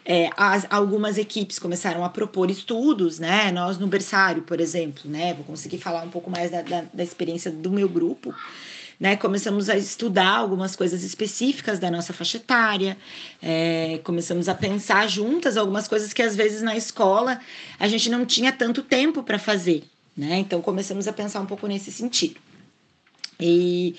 É, 0.05 0.29
as, 0.37 0.67
algumas 0.69 1.17
equipes 1.17 1.59
começaram 1.59 2.05
a 2.05 2.09
propor 2.09 2.51
estudos, 2.51 3.21
né? 3.21 3.53
Nós, 3.53 3.79
no 3.79 3.87
berçário, 3.87 4.43
por 4.43 4.61
exemplo, 4.61 5.09
né? 5.09 5.33
Vou 5.33 5.45
conseguir 5.45 5.79
falar 5.79 6.03
um 6.03 6.11
pouco 6.11 6.29
mais 6.29 6.51
da, 6.51 6.63
da, 6.63 6.85
da 6.93 7.05
experiência 7.05 7.51
do 7.51 7.71
meu 7.71 7.89
grupo. 7.89 8.35
Né, 8.99 9.15
começamos 9.15 9.69
a 9.69 9.77
estudar 9.77 10.39
algumas 10.39 10.75
coisas 10.75 11.05
específicas 11.05 11.79
da 11.79 11.91
nossa 11.91 12.15
faixa 12.15 12.39
etária, 12.39 12.97
é, 13.43 14.01
começamos 14.03 14.49
a 14.49 14.55
pensar 14.55 15.07
juntas 15.07 15.59
algumas 15.59 15.87
coisas 15.87 16.15
que 16.15 16.23
às 16.23 16.35
vezes 16.35 16.63
na 16.63 16.75
escola 16.75 17.39
a 17.79 17.87
gente 17.89 18.09
não 18.09 18.25
tinha 18.25 18.51
tanto 18.51 18.83
tempo 18.83 19.23
para 19.23 19.39
fazer, 19.39 19.85
né? 20.17 20.39
Então 20.39 20.63
começamos 20.63 21.07
a 21.07 21.13
pensar 21.13 21.41
um 21.43 21.47
pouco 21.47 21.67
nesse 21.67 21.93
sentido. 21.93 22.41
E 23.41 23.95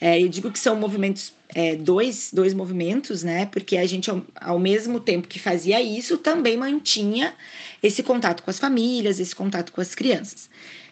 é, 0.00 0.22
eu 0.22 0.28
digo 0.28 0.50
que 0.50 0.58
são 0.58 0.76
movimentos, 0.76 1.32
é, 1.54 1.76
dois, 1.76 2.30
dois 2.32 2.54
movimentos, 2.54 3.22
né? 3.22 3.46
Porque 3.46 3.76
a 3.76 3.86
gente, 3.86 4.10
ao, 4.10 4.22
ao, 4.40 4.58
mesmo 4.58 5.00
tempo 5.00 5.28
que 5.28 5.38
fazia 5.38 5.80
isso, 5.80 6.18
também 6.18 6.56
mantinha 6.56 7.34
esse 7.82 8.02
contato 8.02 8.42
com 8.42 8.50
as 8.50 8.58
famílias, 8.58 9.20
esse 9.20 9.34
contato 9.34 9.72
com 9.72 9.80
as 9.80 9.94
crianças. 9.94 10.48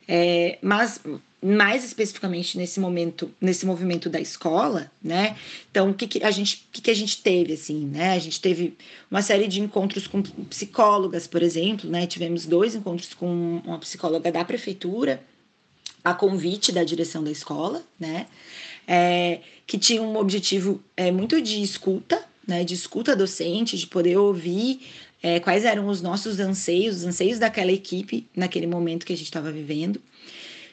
É, 0.09 0.59
mas 0.63 1.01
mais 1.43 1.85
especificamente 1.85 2.57
nesse 2.57 2.81
momento, 2.81 3.31
nesse 3.41 3.67
movimento 3.67 4.09
da 4.09 4.21
escola, 4.21 4.91
né? 5.03 5.37
Então, 5.71 5.91
o 5.91 5.95
que, 5.95 6.07
que 6.07 6.25
a 6.25 6.31
gente, 6.31 6.67
que, 6.73 6.81
que 6.81 6.91
a 6.91 6.95
gente 6.95 7.23
teve 7.23 7.53
assim, 7.53 7.87
né? 7.87 8.13
A 8.15 8.19
gente 8.19 8.41
teve 8.41 8.77
uma 9.11 9.23
série 9.23 9.47
de 9.47 9.61
encontros 9.61 10.07
com 10.07 10.23
psicólogas, 10.23 11.27
por 11.27 11.43
exemplo, 11.43 11.89
né? 11.89 12.07
Tivemos 12.07 12.47
dois 12.47 12.75
encontros 12.75 13.15
com 13.15 13.61
uma 13.65 13.79
psicóloga 13.79 14.33
da 14.33 14.45
prefeitura, 14.45 15.23
a 16.07 16.15
convite 16.15 16.71
da 16.71 16.85
direção 16.85 17.25
da 17.25 17.33
escola, 17.33 17.83
né? 17.99 18.29
É, 18.87 19.41
que 19.67 19.77
tinha 19.77 20.01
um 20.01 20.17
objetivo 20.17 20.81
é, 20.97 21.11
muito 21.11 21.43
de 21.43 21.61
escuta, 21.61 22.25
né? 22.47 22.63
De 22.63 22.75
escuta 22.75 23.17
docente, 23.17 23.77
de 23.77 23.89
poder 23.89 24.17
ouvir 24.17 24.87
é, 25.21 25.41
quais 25.41 25.65
eram 25.65 25.89
os 25.89 26.01
nossos 26.01 26.39
anseios, 26.39 26.99
os 26.99 27.05
anseios 27.05 27.41
daquela 27.41 27.73
equipe 27.73 28.25
naquele 28.37 28.69
momento 28.69 29.05
que 29.05 29.13
a 29.13 29.17
gente 29.17 29.27
estava 29.27 29.51
vivendo. 29.51 30.01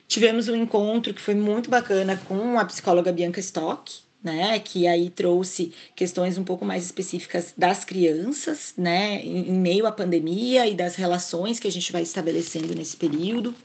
Tivemos 0.08 0.48
um 0.48 0.56
encontro 0.56 1.16
que 1.16 1.22
foi 1.22 1.34
muito 1.34 1.68
bacana 1.68 2.16
com 2.28 2.60
a 2.60 2.66
psicóloga 2.66 3.12
Bianca 3.12 3.40
Stock, 3.40 3.92
né, 4.24 4.60
que 4.60 4.86
aí 4.86 5.10
trouxe 5.10 5.74
questões 5.96 6.38
um 6.38 6.44
pouco 6.44 6.64
mais 6.64 6.86
específicas 6.86 7.56
das 7.58 7.84
crianças, 7.84 8.76
né, 8.78 9.20
em, 9.24 9.50
em 9.50 9.60
meio 9.60 9.88
à 9.88 9.92
pandemia 9.92 10.68
e 10.68 10.76
das 10.76 10.96
relações 10.96 11.60
que 11.60 11.68
a 11.68 11.72
gente 11.72 11.92
vai 11.92 12.04
estabelecendo 12.04 12.76
nesse 12.76 12.96
período 12.96 13.56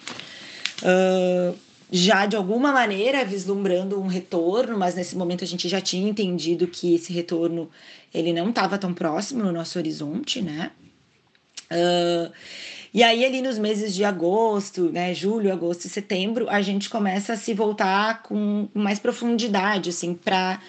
uh, 0.82 1.56
já 1.90 2.26
de 2.26 2.36
alguma 2.36 2.72
maneira 2.72 3.24
vislumbrando 3.24 4.00
um 4.00 4.06
retorno, 4.06 4.78
mas 4.78 4.94
nesse 4.94 5.16
momento 5.16 5.44
a 5.44 5.46
gente 5.46 5.68
já 5.68 5.80
tinha 5.80 6.08
entendido 6.08 6.66
que 6.66 6.94
esse 6.94 7.12
retorno 7.12 7.70
ele 8.12 8.32
não 8.32 8.50
estava 8.50 8.78
tão 8.78 8.92
próximo 8.92 9.42
no 9.42 9.52
nosso 9.52 9.78
horizonte, 9.78 10.42
né? 10.42 10.70
Uh, 11.70 12.32
e 12.92 13.02
aí, 13.02 13.24
ali 13.24 13.42
nos 13.42 13.58
meses 13.58 13.94
de 13.94 14.02
agosto, 14.02 14.90
né, 14.90 15.12
julho, 15.12 15.52
agosto 15.52 15.84
e 15.84 15.90
setembro, 15.90 16.48
a 16.48 16.62
gente 16.62 16.88
começa 16.88 17.34
a 17.34 17.36
se 17.36 17.52
voltar 17.52 18.22
com 18.22 18.66
mais 18.72 18.98
profundidade, 18.98 19.90
assim, 19.90 20.14
para 20.14 20.60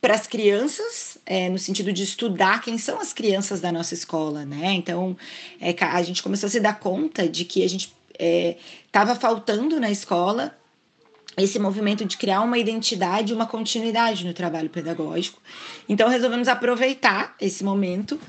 para 0.00 0.14
as 0.14 0.28
crianças, 0.28 1.18
é, 1.26 1.48
no 1.48 1.58
sentido 1.58 1.92
de 1.92 2.04
estudar 2.04 2.60
quem 2.62 2.78
são 2.78 3.00
as 3.00 3.12
crianças 3.12 3.60
da 3.60 3.72
nossa 3.72 3.94
escola, 3.94 4.44
né? 4.44 4.72
Então, 4.74 5.16
é, 5.60 5.74
a 5.76 6.02
gente 6.04 6.22
começou 6.22 6.46
a 6.46 6.50
se 6.50 6.60
dar 6.60 6.78
conta 6.78 7.28
de 7.28 7.44
que 7.44 7.64
a 7.64 7.68
gente 7.68 7.92
estava 8.18 9.12
é, 9.12 9.14
faltando 9.14 9.78
na 9.78 9.90
escola 9.90 10.56
esse 11.36 11.58
movimento 11.58 12.04
de 12.04 12.16
criar 12.16 12.40
uma 12.40 12.58
identidade, 12.58 13.32
uma 13.32 13.46
continuidade 13.46 14.26
no 14.26 14.34
trabalho 14.34 14.68
pedagógico. 14.68 15.40
Então, 15.88 16.08
resolvemos 16.08 16.48
aproveitar 16.48 17.36
esse 17.40 17.62
momento 17.62 18.20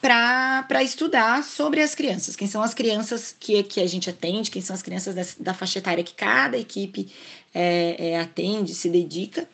para 0.00 0.82
estudar 0.82 1.42
sobre 1.42 1.80
as 1.82 1.94
crianças, 1.94 2.36
quem 2.36 2.46
são 2.46 2.62
as 2.62 2.74
crianças 2.74 3.34
que, 3.38 3.62
que 3.62 3.80
a 3.80 3.86
gente 3.86 4.10
atende, 4.10 4.50
quem 4.50 4.60
são 4.60 4.74
as 4.74 4.82
crianças 4.82 5.14
da, 5.14 5.22
da 5.40 5.54
faixa 5.54 5.78
etária 5.78 6.04
que 6.04 6.12
cada 6.12 6.58
equipe 6.58 7.10
é, 7.54 8.10
é, 8.10 8.20
atende, 8.20 8.74
se 8.74 8.90
dedica. 8.90 9.48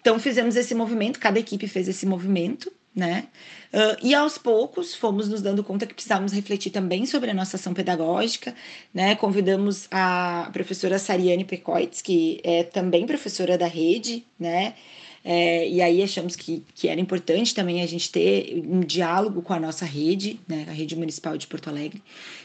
Então, 0.00 0.18
fizemos 0.18 0.54
esse 0.54 0.74
movimento, 0.74 1.18
cada 1.18 1.38
equipe 1.38 1.66
fez 1.66 1.88
esse 1.88 2.04
movimento, 2.04 2.70
né? 2.96 3.28
Uh, 3.74 3.96
e 4.02 4.14
aos 4.14 4.38
poucos 4.38 4.94
fomos 4.94 5.28
nos 5.28 5.42
dando 5.42 5.62
conta 5.62 5.84
que 5.86 5.92
precisávamos 5.92 6.32
refletir 6.32 6.70
também 6.70 7.04
sobre 7.04 7.30
a 7.30 7.34
nossa 7.34 7.56
ação 7.56 7.74
pedagógica, 7.74 8.54
né? 8.94 9.14
Convidamos 9.14 9.86
a 9.90 10.48
professora 10.50 10.98
Sariane 10.98 11.44
Pecoitz, 11.44 12.00
que 12.00 12.40
é 12.42 12.64
também 12.64 13.06
professora 13.06 13.58
da 13.58 13.66
rede, 13.66 14.24
né? 14.40 14.74
É, 15.22 15.68
e 15.68 15.82
aí 15.82 16.02
achamos 16.02 16.36
que, 16.36 16.64
que 16.72 16.88
era 16.88 17.00
importante 17.00 17.52
também 17.52 17.82
a 17.82 17.86
gente 17.86 18.10
ter 18.12 18.62
um 18.64 18.78
diálogo 18.80 19.42
com 19.42 19.52
a 19.52 19.58
nossa 19.58 19.84
rede, 19.84 20.38
né, 20.46 20.64
a 20.68 20.72
rede 20.72 20.94
municipal 20.94 21.36
de 21.36 21.48
Porto 21.48 21.68
Alegre. 21.68 22.00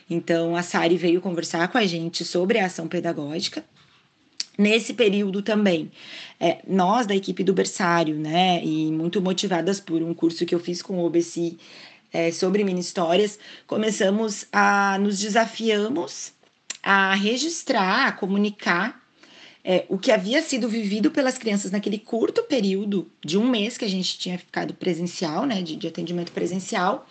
Então 0.09 0.55
a 0.55 0.63
Sari 0.63 0.97
veio 0.97 1.21
conversar 1.21 1.67
com 1.67 1.77
a 1.77 1.85
gente 1.85 2.25
sobre 2.25 2.57
a 2.57 2.65
ação 2.65 2.87
pedagógica 2.87 3.63
Nesse 4.57 4.93
período 4.93 5.41
também, 5.41 5.91
é, 6.39 6.59
nós 6.67 7.07
da 7.07 7.15
equipe 7.15 7.43
do 7.43 7.53
berçário, 7.53 8.15
né, 8.15 8.63
e 8.63 8.91
muito 8.91 9.21
motivadas 9.21 9.79
por 9.79 10.03
um 10.03 10.13
curso 10.13 10.45
que 10.45 10.53
eu 10.53 10.59
fiz 10.59 10.81
com 10.81 10.97
o 10.99 11.05
OBC 11.05 11.57
é, 12.11 12.31
sobre 12.31 12.63
mini 12.63 12.81
histórias, 12.81 13.39
começamos 13.65 14.45
a 14.51 14.97
nos 14.99 15.17
desafiamos 15.19 16.33
a 16.83 17.13
registrar, 17.15 18.07
a 18.07 18.11
comunicar 18.11 19.01
é, 19.63 19.85
o 19.87 19.97
que 19.97 20.11
havia 20.11 20.41
sido 20.41 20.67
vivido 20.67 21.11
pelas 21.11 21.37
crianças 21.37 21.71
naquele 21.71 21.99
curto 21.99 22.43
período 22.43 23.09
de 23.23 23.37
um 23.37 23.47
mês 23.47 23.77
que 23.77 23.85
a 23.85 23.89
gente 23.89 24.17
tinha 24.17 24.37
ficado 24.37 24.73
presencial, 24.73 25.45
né, 25.45 25.61
de, 25.61 25.75
de 25.75 25.87
atendimento 25.87 26.31
presencial, 26.31 27.07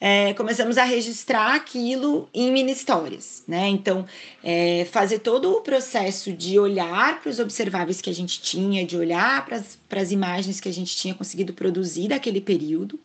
é, 0.00 0.32
começamos 0.34 0.78
a 0.78 0.84
registrar 0.84 1.54
aquilo 1.54 2.28
em 2.32 2.52
mini 2.52 2.72
histórias, 2.72 3.42
né? 3.48 3.68
Então, 3.68 4.06
é, 4.44 4.84
fazer 4.92 5.18
todo 5.18 5.50
o 5.52 5.60
processo 5.60 6.32
de 6.32 6.58
olhar 6.58 7.20
para 7.20 7.30
os 7.30 7.40
observáveis 7.40 8.00
que 8.00 8.08
a 8.08 8.14
gente 8.14 8.40
tinha, 8.40 8.86
de 8.86 8.96
olhar 8.96 9.44
para 9.44 10.00
as 10.00 10.12
imagens 10.12 10.60
que 10.60 10.68
a 10.68 10.72
gente 10.72 10.96
tinha 10.96 11.14
conseguido 11.14 11.52
produzir 11.52 12.08
daquele 12.08 12.40
período, 12.40 13.00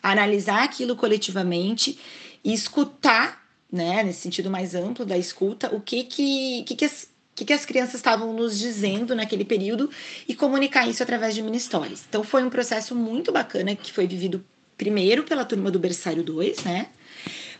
analisar 0.00 0.62
aquilo 0.62 0.94
coletivamente 0.94 1.98
e 2.44 2.54
escutar, 2.54 3.44
né, 3.70 4.04
nesse 4.04 4.20
sentido 4.20 4.48
mais 4.48 4.76
amplo 4.76 5.04
da 5.04 5.18
escuta, 5.18 5.74
o 5.74 5.80
que 5.80 6.04
que, 6.04 6.62
que, 6.64 6.76
que 6.76 6.84
as 6.84 7.08
que, 7.34 7.44
que 7.44 7.52
as 7.52 7.64
crianças 7.64 7.94
estavam 7.94 8.32
nos 8.32 8.58
dizendo 8.58 9.14
naquele 9.14 9.44
período 9.44 9.88
e 10.26 10.34
comunicar 10.34 10.88
isso 10.88 11.04
através 11.04 11.36
de 11.36 11.42
mini 11.42 11.56
histórias. 11.56 12.04
Então 12.08 12.24
foi 12.24 12.42
um 12.42 12.50
processo 12.50 12.96
muito 12.96 13.30
bacana 13.30 13.76
que 13.76 13.92
foi 13.92 14.08
vivido 14.08 14.44
primeiro 14.78 15.24
pela 15.24 15.44
turma 15.44 15.70
do 15.70 15.78
berçário 15.78 16.22
2, 16.22 16.62
né? 16.64 16.86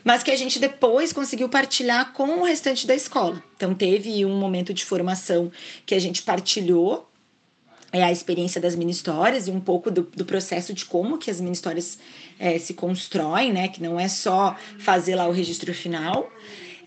Mas 0.05 0.23
que 0.23 0.31
a 0.31 0.37
gente 0.37 0.59
depois 0.59 1.13
conseguiu 1.13 1.49
partilhar 1.49 2.13
com 2.13 2.41
o 2.41 2.45
restante 2.45 2.87
da 2.87 2.95
escola. 2.95 3.43
Então, 3.57 3.75
teve 3.75 4.25
um 4.25 4.39
momento 4.39 4.73
de 4.73 4.85
formação 4.85 5.51
que 5.85 5.95
a 5.95 5.99
gente 5.99 6.23
partilhou 6.23 7.11
é, 7.93 8.03
a 8.05 8.13
experiência 8.13 8.61
das 8.61 8.77
mini 8.77 8.93
histórias 8.93 9.49
e 9.49 9.51
um 9.51 9.61
pouco 9.61 9.91
do, 9.91 10.03
do 10.03 10.25
processo 10.25 10.73
de 10.73 10.85
como 10.85 11.19
que 11.19 11.31
as 11.31 11.41
mini 11.41 11.53
histórias 11.53 11.99
é, 12.39 12.59
se 12.59 12.75
constroem, 12.75 13.53
né? 13.53 13.69
Que 13.69 13.83
não 13.83 13.99
é 13.99 14.09
só 14.09 14.57
fazer 14.79 15.17
lá 15.17 15.27
o 15.27 15.33
registro 15.33 15.75
final. 15.75 16.31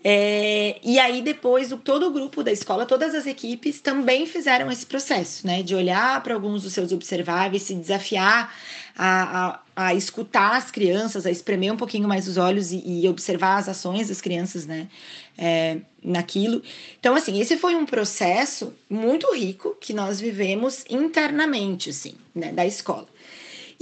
É, 0.04 0.80
e 0.82 0.98
aí, 0.98 1.22
depois, 1.22 1.70
o, 1.70 1.76
todo 1.76 2.08
o 2.08 2.10
grupo 2.10 2.42
da 2.42 2.50
escola, 2.50 2.86
todas 2.86 3.14
as 3.14 3.26
equipes 3.26 3.80
também 3.80 4.26
fizeram 4.26 4.70
esse 4.70 4.86
processo, 4.86 5.46
né? 5.46 5.62
De 5.62 5.74
olhar 5.74 6.20
para 6.22 6.34
alguns 6.34 6.62
dos 6.62 6.72
seus 6.72 6.90
observáveis, 6.92 7.62
se 7.62 7.74
desafiar 7.74 8.52
a, 8.96 9.48
a, 9.48 9.60
a, 9.76 9.94
escutar 9.94 10.56
as 10.56 10.70
crianças, 10.70 11.26
a 11.26 11.30
espremer 11.30 11.72
um 11.72 11.76
pouquinho 11.76 12.06
mais 12.08 12.28
os 12.28 12.36
olhos 12.36 12.72
e, 12.72 12.82
e 12.84 13.08
observar 13.08 13.58
as 13.58 13.68
ações 13.68 14.08
das 14.08 14.20
crianças, 14.20 14.66
né? 14.66 14.88
É, 15.36 15.78
naquilo. 16.02 16.62
Então, 16.98 17.14
assim, 17.14 17.40
esse 17.40 17.56
foi 17.56 17.74
um 17.74 17.86
processo 17.86 18.74
muito 18.88 19.32
rico 19.34 19.76
que 19.80 19.94
nós 19.94 20.20
vivemos 20.20 20.84
internamente, 20.90 21.90
assim, 21.90 22.14
né? 22.34 22.52
Da 22.52 22.66
escola. 22.66 23.06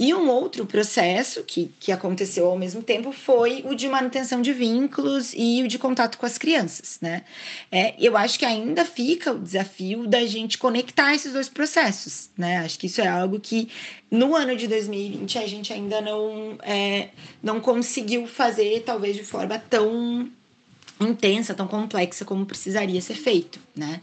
E 0.03 0.15
um 0.15 0.31
outro 0.31 0.65
processo 0.65 1.43
que, 1.43 1.71
que 1.79 1.91
aconteceu 1.91 2.47
ao 2.47 2.57
mesmo 2.57 2.81
tempo 2.81 3.11
foi 3.11 3.63
o 3.67 3.75
de 3.75 3.87
manutenção 3.87 4.41
de 4.41 4.51
vínculos 4.51 5.31
e 5.37 5.61
o 5.61 5.67
de 5.67 5.77
contato 5.77 6.17
com 6.17 6.25
as 6.25 6.39
crianças, 6.39 6.97
né? 6.99 7.21
É, 7.71 7.93
eu 7.99 8.17
acho 8.17 8.39
que 8.39 8.43
ainda 8.43 8.83
fica 8.83 9.31
o 9.31 9.37
desafio 9.37 10.07
da 10.07 10.25
gente 10.25 10.57
conectar 10.57 11.13
esses 11.13 11.33
dois 11.33 11.47
processos, 11.47 12.31
né? 12.35 12.57
Acho 12.65 12.79
que 12.79 12.87
isso 12.87 12.99
é 12.99 13.07
algo 13.07 13.39
que 13.39 13.69
no 14.09 14.35
ano 14.35 14.55
de 14.55 14.67
2020 14.67 15.37
a 15.37 15.45
gente 15.45 15.71
ainda 15.71 16.01
não, 16.01 16.57
é, 16.63 17.09
não 17.43 17.59
conseguiu 17.59 18.25
fazer, 18.25 18.81
talvez 18.83 19.15
de 19.15 19.23
forma 19.23 19.59
tão 19.59 20.27
intensa, 20.99 21.53
tão 21.53 21.67
complexa 21.67 22.25
como 22.25 22.43
precisaria 22.43 23.01
ser 23.01 23.15
feito, 23.15 23.59
né? 23.75 24.01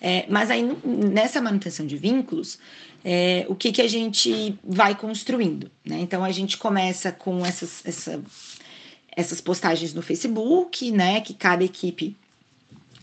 É, 0.00 0.26
mas 0.28 0.50
aí 0.50 0.62
nessa 0.84 1.40
manutenção 1.40 1.86
de 1.86 1.96
vínculos, 1.96 2.58
é, 3.08 3.46
o 3.48 3.54
que, 3.54 3.70
que 3.70 3.80
a 3.80 3.86
gente 3.86 4.58
vai 4.64 4.96
construindo. 4.96 5.70
Né? 5.84 6.00
Então, 6.00 6.24
a 6.24 6.32
gente 6.32 6.58
começa 6.58 7.12
com 7.12 7.46
essas, 7.46 7.86
essa, 7.86 8.20
essas 9.16 9.40
postagens 9.40 9.94
no 9.94 10.02
Facebook, 10.02 10.90
né? 10.90 11.20
que 11.20 11.32
cada 11.32 11.62
equipe 11.62 12.16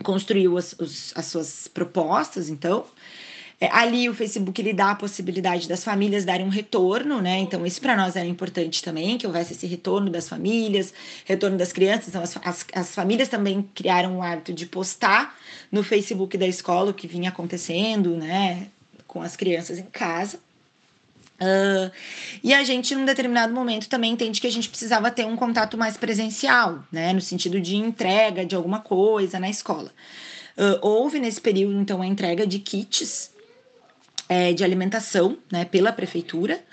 construiu 0.04 0.58
as, 0.58 0.76
os, 0.78 1.14
as 1.16 1.26
suas 1.28 1.70
propostas, 1.70 2.50
então. 2.50 2.86
É, 3.62 3.70
ali 3.72 4.10
o 4.10 4.14
Facebook 4.14 4.60
ele 4.60 4.74
dá 4.74 4.92
a 4.92 4.96
possibilidade 4.96 5.70
das 5.70 5.86
famílias 5.86 6.26
darem 6.26 6.46
um 6.46 6.50
retorno, 6.50 7.22
né? 7.22 7.38
Então, 7.38 7.66
isso 7.66 7.80
para 7.80 7.96
nós 7.96 8.18
era 8.18 8.28
importante 8.28 8.84
também, 8.84 9.18
que 9.18 9.26
houvesse 9.26 9.54
esse 9.54 9.66
retorno 9.66 10.10
das 10.10 10.28
famílias, 10.28 10.94
retorno 11.24 11.56
das 11.56 11.72
crianças. 11.72 12.10
Então, 12.10 12.22
as, 12.22 12.36
as, 12.44 12.66
as 12.74 12.94
famílias 12.94 13.30
também 13.30 13.70
criaram 13.74 14.18
o 14.18 14.22
hábito 14.22 14.52
de 14.52 14.66
postar 14.66 15.40
no 15.72 15.82
Facebook 15.82 16.38
da 16.38 16.48
escola 16.48 16.92
o 16.92 16.94
que 16.94 17.08
vinha 17.08 17.30
acontecendo, 17.30 18.18
né? 18.18 18.68
Com 19.14 19.22
as 19.22 19.36
crianças 19.36 19.78
em 19.78 19.84
casa. 19.84 20.40
Uh, 21.40 21.92
e 22.44 22.54
a 22.54 22.64
gente, 22.64 22.96
num 22.96 23.06
determinado 23.06 23.54
momento, 23.54 23.88
também 23.88 24.12
entende 24.12 24.42
que 24.42 24.48
a 24.48 24.52
gente 24.52 24.70
precisava 24.70 25.12
ter 25.12 25.26
um 25.26 25.36
contato 25.36 25.78
mais 25.78 25.96
presencial, 25.98 26.84
né? 26.92 27.14
No 27.14 27.22
sentido 27.22 27.62
de 27.62 27.76
entrega 27.76 28.46
de 28.46 28.56
alguma 28.56 28.80
coisa 28.80 29.40
na 29.40 29.50
escola. 29.50 29.92
Uh, 30.58 30.80
houve 30.82 31.20
nesse 31.20 31.40
período, 31.40 31.80
então, 31.80 32.02
a 32.02 32.08
entrega 32.08 32.48
de 32.48 32.60
kits 32.60 33.32
é, 34.30 34.54
de 34.54 34.64
alimentação, 34.64 35.38
né, 35.52 35.66
pela 35.66 35.92
prefeitura, 35.92 36.64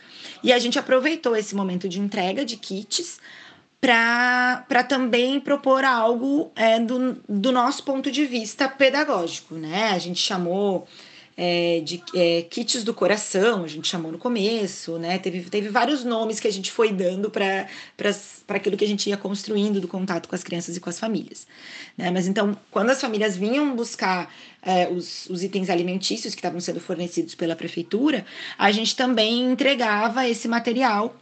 e 0.42 0.52
a 0.52 0.58
gente 0.58 0.78
aproveitou 0.78 1.36
esse 1.36 1.54
momento 1.54 1.88
de 1.88 2.00
entrega 2.00 2.44
de 2.44 2.56
kits 2.56 3.18
para 3.80 4.84
também 4.88 5.40
propor 5.40 5.84
algo 5.84 6.50
é, 6.54 6.78
do, 6.78 7.16
do 7.28 7.50
nosso 7.50 7.82
ponto 7.82 8.10
de 8.10 8.26
vista 8.26 8.68
pedagógico, 8.68 9.54
né? 9.54 9.90
A 9.90 9.98
gente 9.98 10.20
chamou 10.20 10.86
é, 11.42 11.80
de 11.80 12.02
é, 12.14 12.42
kits 12.42 12.84
do 12.84 12.92
coração, 12.92 13.64
a 13.64 13.66
gente 13.66 13.88
chamou 13.88 14.12
no 14.12 14.18
começo, 14.18 14.98
né? 14.98 15.18
Teve, 15.18 15.40
teve 15.48 15.70
vários 15.70 16.04
nomes 16.04 16.38
que 16.38 16.46
a 16.46 16.52
gente 16.52 16.70
foi 16.70 16.92
dando 16.92 17.30
para 17.30 17.66
aquilo 18.48 18.76
que 18.76 18.84
a 18.84 18.86
gente 18.86 19.08
ia 19.08 19.16
construindo 19.16 19.80
do 19.80 19.88
contato 19.88 20.28
com 20.28 20.34
as 20.34 20.42
crianças 20.42 20.76
e 20.76 20.80
com 20.80 20.90
as 20.90 21.00
famílias. 21.00 21.46
Né? 21.96 22.10
Mas 22.10 22.28
então, 22.28 22.54
quando 22.70 22.90
as 22.90 23.00
famílias 23.00 23.38
vinham 23.38 23.74
buscar 23.74 24.30
é, 24.60 24.86
os, 24.90 25.30
os 25.30 25.42
itens 25.42 25.70
alimentícios 25.70 26.34
que 26.34 26.40
estavam 26.40 26.60
sendo 26.60 26.78
fornecidos 26.78 27.34
pela 27.34 27.56
prefeitura, 27.56 28.26
a 28.58 28.70
gente 28.70 28.94
também 28.94 29.50
entregava 29.50 30.28
esse 30.28 30.46
material 30.46 31.16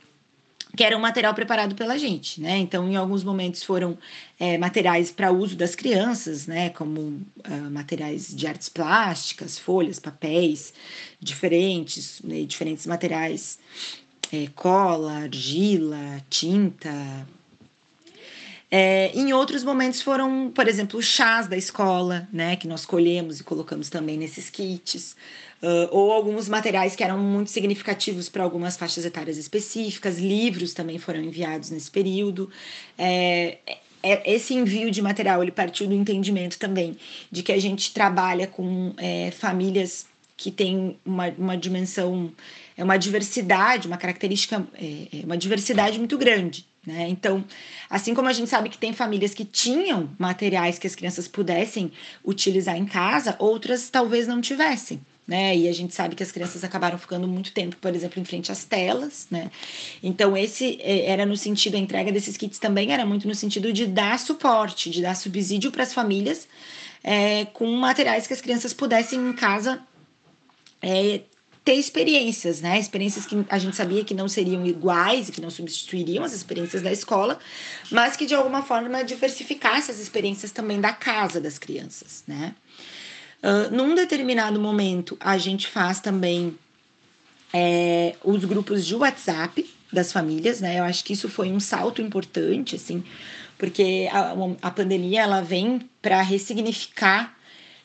que 0.76 0.84
era 0.84 0.96
um 0.96 1.00
material 1.00 1.34
preparado 1.34 1.75
pela 1.75 1.98
gente, 1.98 2.40
né? 2.40 2.56
Então, 2.58 2.88
em 2.88 2.96
alguns 2.96 3.25
momentos 3.25 3.62
foram 3.62 3.96
é, 4.38 4.58
materiais 4.58 5.10
para 5.10 5.32
uso 5.32 5.56
das 5.56 5.75
crianças, 5.75 6.46
né? 6.46 6.70
Como 6.70 7.00
uh, 7.00 7.70
materiais 7.70 8.34
de 8.34 8.46
artes 8.46 8.68
plásticas, 8.68 9.58
folhas, 9.58 9.98
papéis 9.98 10.72
diferentes, 11.18 12.20
né? 12.22 12.42
diferentes 12.44 12.87
materiais, 12.87 13.58
é, 14.32 14.48
cola, 14.54 15.12
argila, 15.22 16.22
tinta. 16.28 17.26
É, 18.70 19.10
em 19.14 19.32
outros 19.32 19.64
momentos 19.64 20.02
foram, 20.02 20.52
por 20.54 20.68
exemplo, 20.68 21.02
chás 21.02 21.48
da 21.48 21.56
escola, 21.56 22.28
né? 22.30 22.56
Que 22.56 22.68
nós 22.68 22.84
colhemos 22.84 23.40
e 23.40 23.44
colocamos 23.44 23.88
também 23.88 24.18
nesses 24.18 24.50
kits 24.50 25.16
uh, 25.62 25.88
ou 25.90 26.12
alguns 26.12 26.48
materiais 26.48 26.94
que 26.94 27.04
eram 27.04 27.18
muito 27.18 27.50
significativos 27.50 28.28
para 28.28 28.42
algumas 28.42 28.76
faixas 28.76 29.04
etárias 29.04 29.36
específicas, 29.36 30.18
livros 30.18 30.74
também 30.74 30.98
foram 30.98 31.20
enviados 31.20 31.70
nesse 31.70 31.90
período. 31.90 32.50
É, 32.96 33.58
é, 34.02 34.34
esse 34.34 34.54
envio 34.54 34.90
de 34.90 35.02
material 35.02 35.42
ele 35.42 35.50
partiu 35.50 35.86
do 35.86 35.94
entendimento 35.94 36.58
também 36.58 36.96
de 37.30 37.42
que 37.42 37.52
a 37.52 37.60
gente 37.60 37.92
trabalha 37.92 38.46
com 38.46 38.94
é, 38.96 39.30
famílias 39.32 40.06
que 40.36 40.52
têm 40.52 40.96
uma, 41.04 41.28
uma 41.36 41.56
dimensão, 41.56 42.32
é 42.76 42.84
uma 42.84 42.96
diversidade, 42.96 43.88
uma 43.88 43.96
característica, 43.96 44.64
é, 44.74 45.20
é 45.20 45.24
uma 45.24 45.36
diversidade 45.36 45.98
muito 45.98 46.16
grande. 46.16 46.64
Né? 46.86 47.08
Então, 47.08 47.44
assim 47.90 48.14
como 48.14 48.28
a 48.28 48.32
gente 48.32 48.48
sabe 48.48 48.68
que 48.68 48.78
tem 48.78 48.92
famílias 48.92 49.34
que 49.34 49.44
tinham 49.44 50.08
materiais 50.16 50.78
que 50.78 50.86
as 50.86 50.94
crianças 50.94 51.26
pudessem 51.26 51.90
utilizar 52.24 52.76
em 52.76 52.86
casa, 52.86 53.34
outras 53.40 53.90
talvez 53.90 54.28
não 54.28 54.40
tivessem 54.40 55.00
né? 55.28 55.54
E 55.54 55.68
a 55.68 55.73
gente 55.75 55.94
sabe 55.94 56.16
que 56.16 56.23
as 56.23 56.32
crianças 56.32 56.64
acabaram 56.64 56.97
ficando 56.97 57.28
muito 57.28 57.52
tempo, 57.52 57.76
por 57.76 57.94
exemplo, 57.94 58.18
em 58.18 58.25
frente 58.25 58.50
às 58.50 58.64
telas, 58.64 59.26
né? 59.30 59.50
Então, 60.02 60.35
esse 60.35 60.80
é, 60.80 61.04
era 61.04 61.26
no 61.26 61.37
sentido, 61.37 61.75
a 61.75 61.78
entrega 61.78 62.11
desses 62.11 62.38
kits 62.38 62.58
também 62.58 62.92
era 62.92 63.04
muito 63.04 63.28
no 63.28 63.35
sentido 63.35 63.70
de 63.70 63.87
dar 63.87 64.18
suporte, 64.18 64.88
de 64.88 65.02
dar 65.02 65.14
subsídio 65.14 65.70
para 65.70 65.82
as 65.82 65.93
famílias 65.93 66.49
é, 67.04 67.45
com 67.45 67.71
materiais 67.73 68.26
que 68.26 68.32
as 68.32 68.41
crianças 68.41 68.73
pudessem 68.73 69.21
em 69.21 69.32
casa 69.34 69.82
é, 70.80 71.21
ter 71.62 71.75
experiências, 71.75 72.62
né? 72.62 72.78
Experiências 72.78 73.26
que 73.26 73.45
a 73.50 73.58
gente 73.58 73.76
sabia 73.76 74.02
que 74.02 74.14
não 74.14 74.28
seriam 74.28 74.64
iguais 74.67 75.28
e 75.28 75.32
que 75.32 75.43
não 75.43 75.50
substituiriam 75.50 76.25
as 76.25 76.32
experiências 76.32 76.80
da 76.80 76.91
escola, 76.91 77.38
mas 77.91 78.17
que 78.17 78.25
de 78.25 78.34
alguma 78.34 78.62
forma 78.62 79.04
diversificasse 79.04 79.91
as 79.91 79.99
experiências 79.99 80.52
também 80.52 80.80
da 80.80 80.95
casa 80.95 81.38
das 81.38 81.58
crianças, 81.58 82.25
né? 82.26 82.54
Uh, 83.42 83.74
num 83.74 83.94
determinado 83.94 84.58
momento, 84.60 85.16
a 85.20 85.38
gente 85.38 85.68
faz 85.68 86.00
também 86.00 86.58
é, 87.52 88.16
os 88.24 88.44
grupos 88.44 88.84
de 88.84 88.94
WhatsApp 88.94 89.68
das 89.92 90.12
famílias, 90.12 90.60
né? 90.60 90.78
Eu 90.78 90.84
acho 90.84 91.04
que 91.04 91.12
isso 91.12 91.28
foi 91.28 91.50
um 91.50 91.60
salto 91.60 92.02
importante, 92.02 92.76
assim, 92.76 93.02
porque 93.56 94.08
a, 94.12 94.34
a 94.62 94.70
pandemia 94.70 95.22
ela 95.22 95.40
vem 95.40 95.88
para 96.02 96.20
ressignificar 96.20 97.36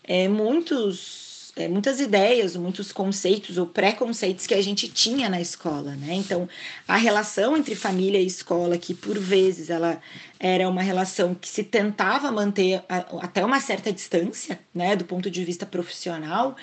é, 0.03 0.27
muitos 0.27 1.22
é, 1.55 1.67
muitas 1.67 1.99
ideias, 1.99 2.55
muitos 2.55 2.91
conceitos 2.91 3.59
ou 3.59 3.67
preconceitos 3.67 4.47
que 4.47 4.55
a 4.55 4.61
gente 4.61 4.87
tinha 4.87 5.29
na 5.29 5.39
escola, 5.39 5.95
né? 5.95 6.15
Então, 6.15 6.49
a 6.87 6.97
relação 6.97 7.55
entre 7.55 7.75
família 7.75 8.19
e 8.19 8.25
escola, 8.25 8.75
que 8.75 8.93
por 8.93 9.19
vezes 9.19 9.69
ela 9.69 10.01
era 10.39 10.67
uma 10.67 10.81
relação 10.81 11.35
que 11.35 11.47
se 11.47 11.63
tentava 11.63 12.31
manter 12.31 12.83
a, 12.89 12.97
até 13.23 13.45
uma 13.45 13.59
certa 13.59 13.93
distância, 13.93 14.59
né, 14.73 14.95
do 14.95 15.05
ponto 15.05 15.29
de 15.29 15.45
vista 15.45 15.65
profissional, 15.65 16.55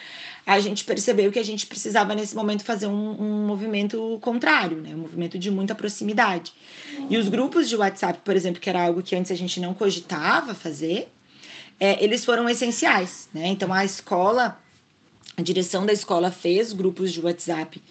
a 0.44 0.59
gente 0.59 0.85
percebeu 0.85 1.31
que 1.31 1.38
a 1.38 1.44
gente 1.44 1.66
precisava 1.66 2.14
nesse 2.14 2.35
momento 2.35 2.64
fazer 2.64 2.88
um, 2.88 2.92
um 2.92 3.46
movimento 3.46 4.18
contrário, 4.20 4.79
né, 4.79 4.90
um 4.94 4.98
movimento 4.98 5.38
de 5.38 5.50
muita 5.53 5.74
proximidade. 5.74 6.53
E 7.09 7.16
os 7.16 7.29
grupos 7.29 7.68
de 7.68 7.76
WhatsApp, 7.76 8.20
por 8.24 8.35
exemplo, 8.35 8.61
que 8.61 8.68
era 8.68 8.83
algo 8.83 9.03
que 9.03 9.14
antes 9.14 9.31
a 9.31 9.37
gente 9.37 9.61
não 9.61 9.72
cogitava 9.72 10.53
fazer, 10.53 11.09
é, 11.79 12.03
eles 12.05 12.24
foram 12.24 12.48
essenciais, 12.48 13.29
né? 13.33 13.46
Então 13.46 13.72
a 13.72 13.85
escola 13.85 14.61
a 15.40 15.42
direção 15.42 15.87
da 15.87 15.92
escola 15.92 16.31
fez 16.31 16.72
grupos 16.72 17.12
de 17.12 17.20
WhatsApp 17.20 17.83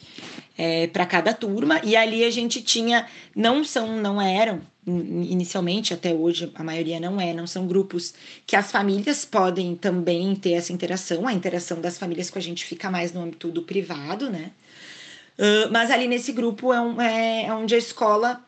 é, 0.58 0.88
para 0.88 1.06
cada 1.06 1.34
turma 1.34 1.82
e 1.84 1.96
ali 1.96 2.24
a 2.24 2.30
gente 2.30 2.62
tinha 2.62 3.08
não 3.36 3.64
são 3.64 3.98
não 3.98 4.22
eram 4.22 4.62
inicialmente 4.86 5.94
até 5.94 6.14
hoje 6.14 6.52
a 6.56 6.64
maioria 6.64 7.00
não 7.00 7.20
é 7.20 7.34
não 7.34 7.48
são 7.48 7.68
grupos 7.68 8.14
que 8.46 8.56
as 8.56 8.72
famílias 8.72 9.26
podem 9.26 9.76
também 9.76 10.36
ter 10.36 10.54
essa 10.54 10.72
interação 10.72 11.28
a 11.28 11.34
interação 11.34 11.82
das 11.82 11.98
famílias 11.98 12.30
com 12.30 12.40
a 12.40 12.42
gente 12.42 12.66
fica 12.66 12.90
mais 12.90 13.12
no 13.12 13.22
âmbito 13.22 13.50
do 13.50 13.64
privado 13.64 14.30
né? 14.30 14.52
Uh, 15.38 15.72
mas 15.72 15.90
ali 15.90 16.08
nesse 16.08 16.34
grupo 16.34 16.74
é, 16.74 16.82
um, 16.82 17.02
é, 17.02 17.46
é 17.46 17.54
onde 17.54 17.74
a 17.74 17.78
escola 17.78 18.44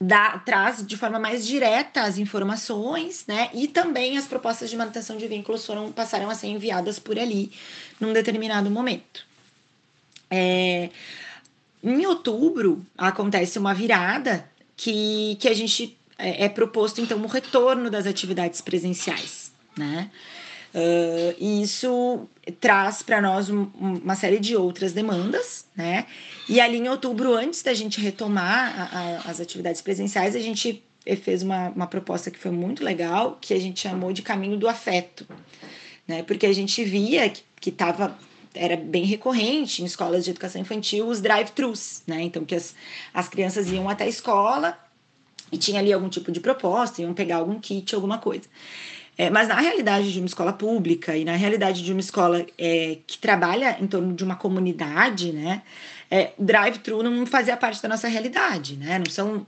dá, 0.00 0.38
traz 0.38 0.86
de 0.86 0.96
forma 0.96 1.18
mais 1.18 1.46
direta 1.46 2.02
as 2.02 2.18
informações, 2.18 3.24
né? 3.26 3.50
E 3.52 3.66
também 3.66 4.16
as 4.16 4.26
propostas 4.26 4.70
de 4.70 4.76
manutenção 4.76 5.16
de 5.16 5.26
vínculos 5.26 5.66
foram 5.66 5.90
passaram 5.90 6.30
a 6.30 6.34
ser 6.34 6.48
enviadas 6.48 6.98
por 6.98 7.18
ali 7.18 7.50
num 7.98 8.12
determinado 8.12 8.70
momento. 8.70 9.26
É, 10.30 10.90
em 11.82 12.06
outubro 12.06 12.84
acontece 12.96 13.58
uma 13.58 13.74
virada 13.74 14.48
que, 14.76 15.36
que 15.40 15.48
a 15.48 15.54
gente 15.54 15.96
é, 16.18 16.44
é 16.44 16.48
proposto 16.48 17.00
então 17.00 17.20
o 17.22 17.26
retorno 17.26 17.90
das 17.90 18.06
atividades 18.06 18.60
presenciais, 18.60 19.50
né? 19.76 20.10
Uh, 20.78 21.34
e 21.40 21.62
isso 21.62 22.28
traz 22.60 23.02
para 23.02 23.20
nós 23.20 23.50
um, 23.50 23.68
uma 23.74 24.14
série 24.14 24.38
de 24.38 24.54
outras 24.54 24.92
demandas, 24.92 25.66
né? 25.74 26.06
E 26.48 26.60
ali 26.60 26.78
em 26.78 26.88
outubro, 26.88 27.34
antes 27.34 27.62
da 27.62 27.74
gente 27.74 28.00
retomar 28.00 28.74
a, 28.78 28.98
a, 28.98 29.30
as 29.30 29.40
atividades 29.40 29.82
presenciais, 29.82 30.36
a 30.36 30.40
gente 30.40 30.84
fez 31.22 31.42
uma, 31.42 31.70
uma 31.70 31.86
proposta 31.88 32.30
que 32.30 32.38
foi 32.38 32.52
muito 32.52 32.84
legal, 32.84 33.38
que 33.40 33.52
a 33.54 33.58
gente 33.58 33.80
chamou 33.80 34.12
de 34.12 34.22
caminho 34.22 34.56
do 34.56 34.68
afeto, 34.68 35.26
né? 36.06 36.22
Porque 36.22 36.46
a 36.46 36.52
gente 36.52 36.84
via 36.84 37.28
que 37.60 37.70
estava 37.70 38.16
era 38.54 38.76
bem 38.76 39.04
recorrente 39.04 39.82
em 39.82 39.84
escolas 39.84 40.24
de 40.24 40.30
educação 40.30 40.60
infantil 40.60 41.08
os 41.08 41.20
drive-thrus, 41.20 42.02
né? 42.06 42.22
Então 42.22 42.44
que 42.44 42.54
as, 42.54 42.74
as 43.12 43.28
crianças 43.28 43.72
iam 43.72 43.88
até 43.88 44.04
a 44.04 44.08
escola 44.08 44.78
e 45.50 45.58
tinha 45.58 45.80
ali 45.80 45.92
algum 45.92 46.08
tipo 46.08 46.30
de 46.30 46.38
proposta, 46.38 47.02
iam 47.02 47.14
pegar 47.14 47.36
algum 47.36 47.58
kit, 47.58 47.94
alguma 47.94 48.18
coisa. 48.18 48.44
É, 49.20 49.28
mas 49.30 49.48
na 49.48 49.60
realidade 49.60 50.12
de 50.12 50.20
uma 50.20 50.26
escola 50.26 50.52
pública 50.52 51.16
e 51.16 51.24
na 51.24 51.34
realidade 51.34 51.82
de 51.82 51.90
uma 51.90 52.00
escola 52.00 52.46
é, 52.56 52.98
que 53.04 53.18
trabalha 53.18 53.76
em 53.80 53.86
torno 53.88 54.14
de 54.14 54.22
uma 54.22 54.36
comunidade, 54.36 55.32
né? 55.32 55.62
É, 56.08 56.30
drive-thru 56.38 57.02
não 57.02 57.26
fazia 57.26 57.56
parte 57.56 57.82
da 57.82 57.88
nossa 57.88 58.06
realidade, 58.06 58.76
né? 58.76 58.96
Não 58.96 59.10
são, 59.10 59.44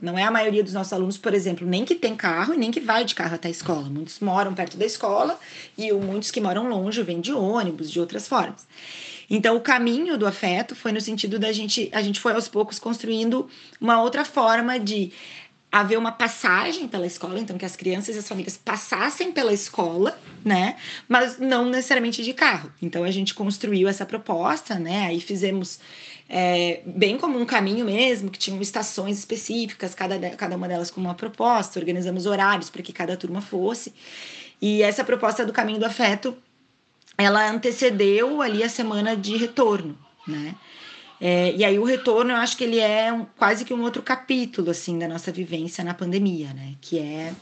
não 0.00 0.18
é 0.18 0.24
a 0.24 0.30
maioria 0.30 0.62
dos 0.62 0.74
nossos 0.74 0.92
alunos, 0.92 1.16
por 1.16 1.32
exemplo, 1.32 1.66
nem 1.66 1.86
que 1.86 1.94
tem 1.94 2.14
carro 2.14 2.52
e 2.52 2.58
nem 2.58 2.70
que 2.70 2.80
vai 2.80 3.02
de 3.02 3.14
carro 3.14 3.34
até 3.34 3.48
a 3.48 3.50
escola. 3.50 3.88
Muitos 3.88 4.20
moram 4.20 4.52
perto 4.52 4.76
da 4.76 4.84
escola 4.84 5.40
e 5.76 5.90
muitos 5.90 6.30
que 6.30 6.40
moram 6.40 6.68
longe 6.68 7.02
vêm 7.02 7.22
de 7.22 7.32
ônibus, 7.32 7.90
de 7.90 7.98
outras 7.98 8.28
formas. 8.28 8.66
Então, 9.28 9.56
o 9.56 9.60
caminho 9.60 10.18
do 10.18 10.26
afeto 10.26 10.76
foi 10.76 10.92
no 10.92 11.00
sentido 11.00 11.38
da 11.38 11.50
gente, 11.50 11.88
a 11.92 12.02
gente 12.02 12.20
foi 12.20 12.34
aos 12.34 12.46
poucos 12.46 12.78
construindo 12.78 13.48
uma 13.80 14.02
outra 14.02 14.22
forma 14.22 14.78
de 14.78 15.12
haver 15.74 15.98
uma 15.98 16.12
passagem 16.12 16.86
pela 16.86 17.04
escola, 17.04 17.40
então 17.40 17.58
que 17.58 17.64
as 17.64 17.74
crianças 17.74 18.14
e 18.14 18.18
as 18.20 18.28
famílias 18.28 18.56
passassem 18.56 19.32
pela 19.32 19.52
escola, 19.52 20.16
né? 20.44 20.76
Mas 21.08 21.36
não 21.40 21.68
necessariamente 21.68 22.22
de 22.22 22.32
carro. 22.32 22.72
Então 22.80 23.02
a 23.02 23.10
gente 23.10 23.34
construiu 23.34 23.88
essa 23.88 24.06
proposta, 24.06 24.78
né? 24.78 25.08
Aí 25.08 25.20
fizemos 25.20 25.80
é, 26.28 26.80
bem 26.86 27.18
como 27.18 27.40
um 27.40 27.44
caminho 27.44 27.84
mesmo, 27.84 28.30
que 28.30 28.38
tinham 28.38 28.62
estações 28.62 29.18
específicas, 29.18 29.96
cada, 29.96 30.16
cada 30.36 30.56
uma 30.56 30.68
delas 30.68 30.92
com 30.92 31.00
uma 31.00 31.14
proposta, 31.14 31.80
organizamos 31.80 32.24
horários 32.24 32.70
para 32.70 32.80
que 32.80 32.92
cada 32.92 33.16
turma 33.16 33.40
fosse. 33.40 33.92
E 34.62 34.80
essa 34.80 35.02
proposta 35.02 35.44
do 35.44 35.52
caminho 35.52 35.80
do 35.80 35.86
afeto, 35.86 36.36
ela 37.18 37.50
antecedeu 37.50 38.40
ali 38.40 38.62
a 38.62 38.68
semana 38.68 39.16
de 39.16 39.36
retorno, 39.36 39.98
né? 40.24 40.54
É, 41.20 41.54
e 41.54 41.64
aí 41.64 41.78
o 41.78 41.84
retorno, 41.84 42.32
eu 42.32 42.36
acho 42.36 42.56
que 42.56 42.64
ele 42.64 42.78
é 42.78 43.12
um, 43.12 43.24
quase 43.36 43.64
que 43.64 43.72
um 43.72 43.82
outro 43.82 44.02
capítulo, 44.02 44.70
assim, 44.70 44.98
da 44.98 45.08
nossa 45.08 45.30
vivência 45.32 45.84
na 45.84 45.94
pandemia, 45.94 46.52
né? 46.52 46.74
Que 46.80 46.98
é, 46.98 47.34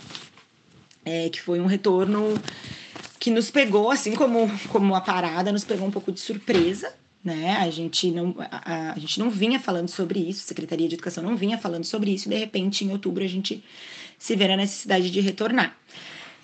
é 1.04 1.28
que 1.28 1.40
foi 1.40 1.60
um 1.60 1.66
retorno 1.66 2.34
que 3.18 3.30
nos 3.30 3.50
pegou, 3.50 3.90
assim 3.90 4.14
como, 4.14 4.50
como 4.68 4.94
a 4.94 5.00
parada, 5.00 5.52
nos 5.52 5.64
pegou 5.64 5.86
um 5.86 5.90
pouco 5.90 6.12
de 6.12 6.20
surpresa, 6.20 6.92
né? 7.24 7.56
A 7.56 7.70
gente 7.70 8.10
não 8.10 8.34
a, 8.38 8.92
a, 8.92 8.98
gente 8.98 9.18
não 9.18 9.30
vinha 9.30 9.60
falando 9.60 9.88
sobre 9.88 10.18
isso, 10.18 10.40
a 10.40 10.48
Secretaria 10.48 10.88
de 10.88 10.94
Educação 10.96 11.22
não 11.22 11.36
vinha 11.36 11.56
falando 11.56 11.84
sobre 11.84 12.12
isso, 12.12 12.28
e 12.28 12.30
de 12.30 12.36
repente 12.36 12.84
em 12.84 12.90
outubro 12.90 13.22
a 13.22 13.28
gente 13.28 13.62
se 14.18 14.34
vê 14.34 14.48
na 14.48 14.56
necessidade 14.56 15.10
de 15.10 15.20
retornar. 15.20 15.76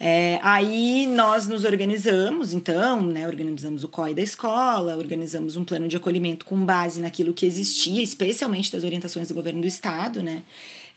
É, 0.00 0.38
aí 0.42 1.06
nós 1.08 1.48
nos 1.48 1.64
organizamos, 1.64 2.52
então, 2.52 3.02
né, 3.02 3.26
organizamos 3.26 3.82
o 3.82 3.88
COI 3.88 4.14
da 4.14 4.22
escola, 4.22 4.96
organizamos 4.96 5.56
um 5.56 5.64
plano 5.64 5.88
de 5.88 5.96
acolhimento 5.96 6.44
com 6.44 6.64
base 6.64 7.00
naquilo 7.00 7.34
que 7.34 7.44
existia, 7.44 8.02
especialmente 8.02 8.70
das 8.70 8.84
orientações 8.84 9.26
do 9.26 9.34
governo 9.34 9.60
do 9.60 9.66
estado, 9.66 10.22
né, 10.22 10.44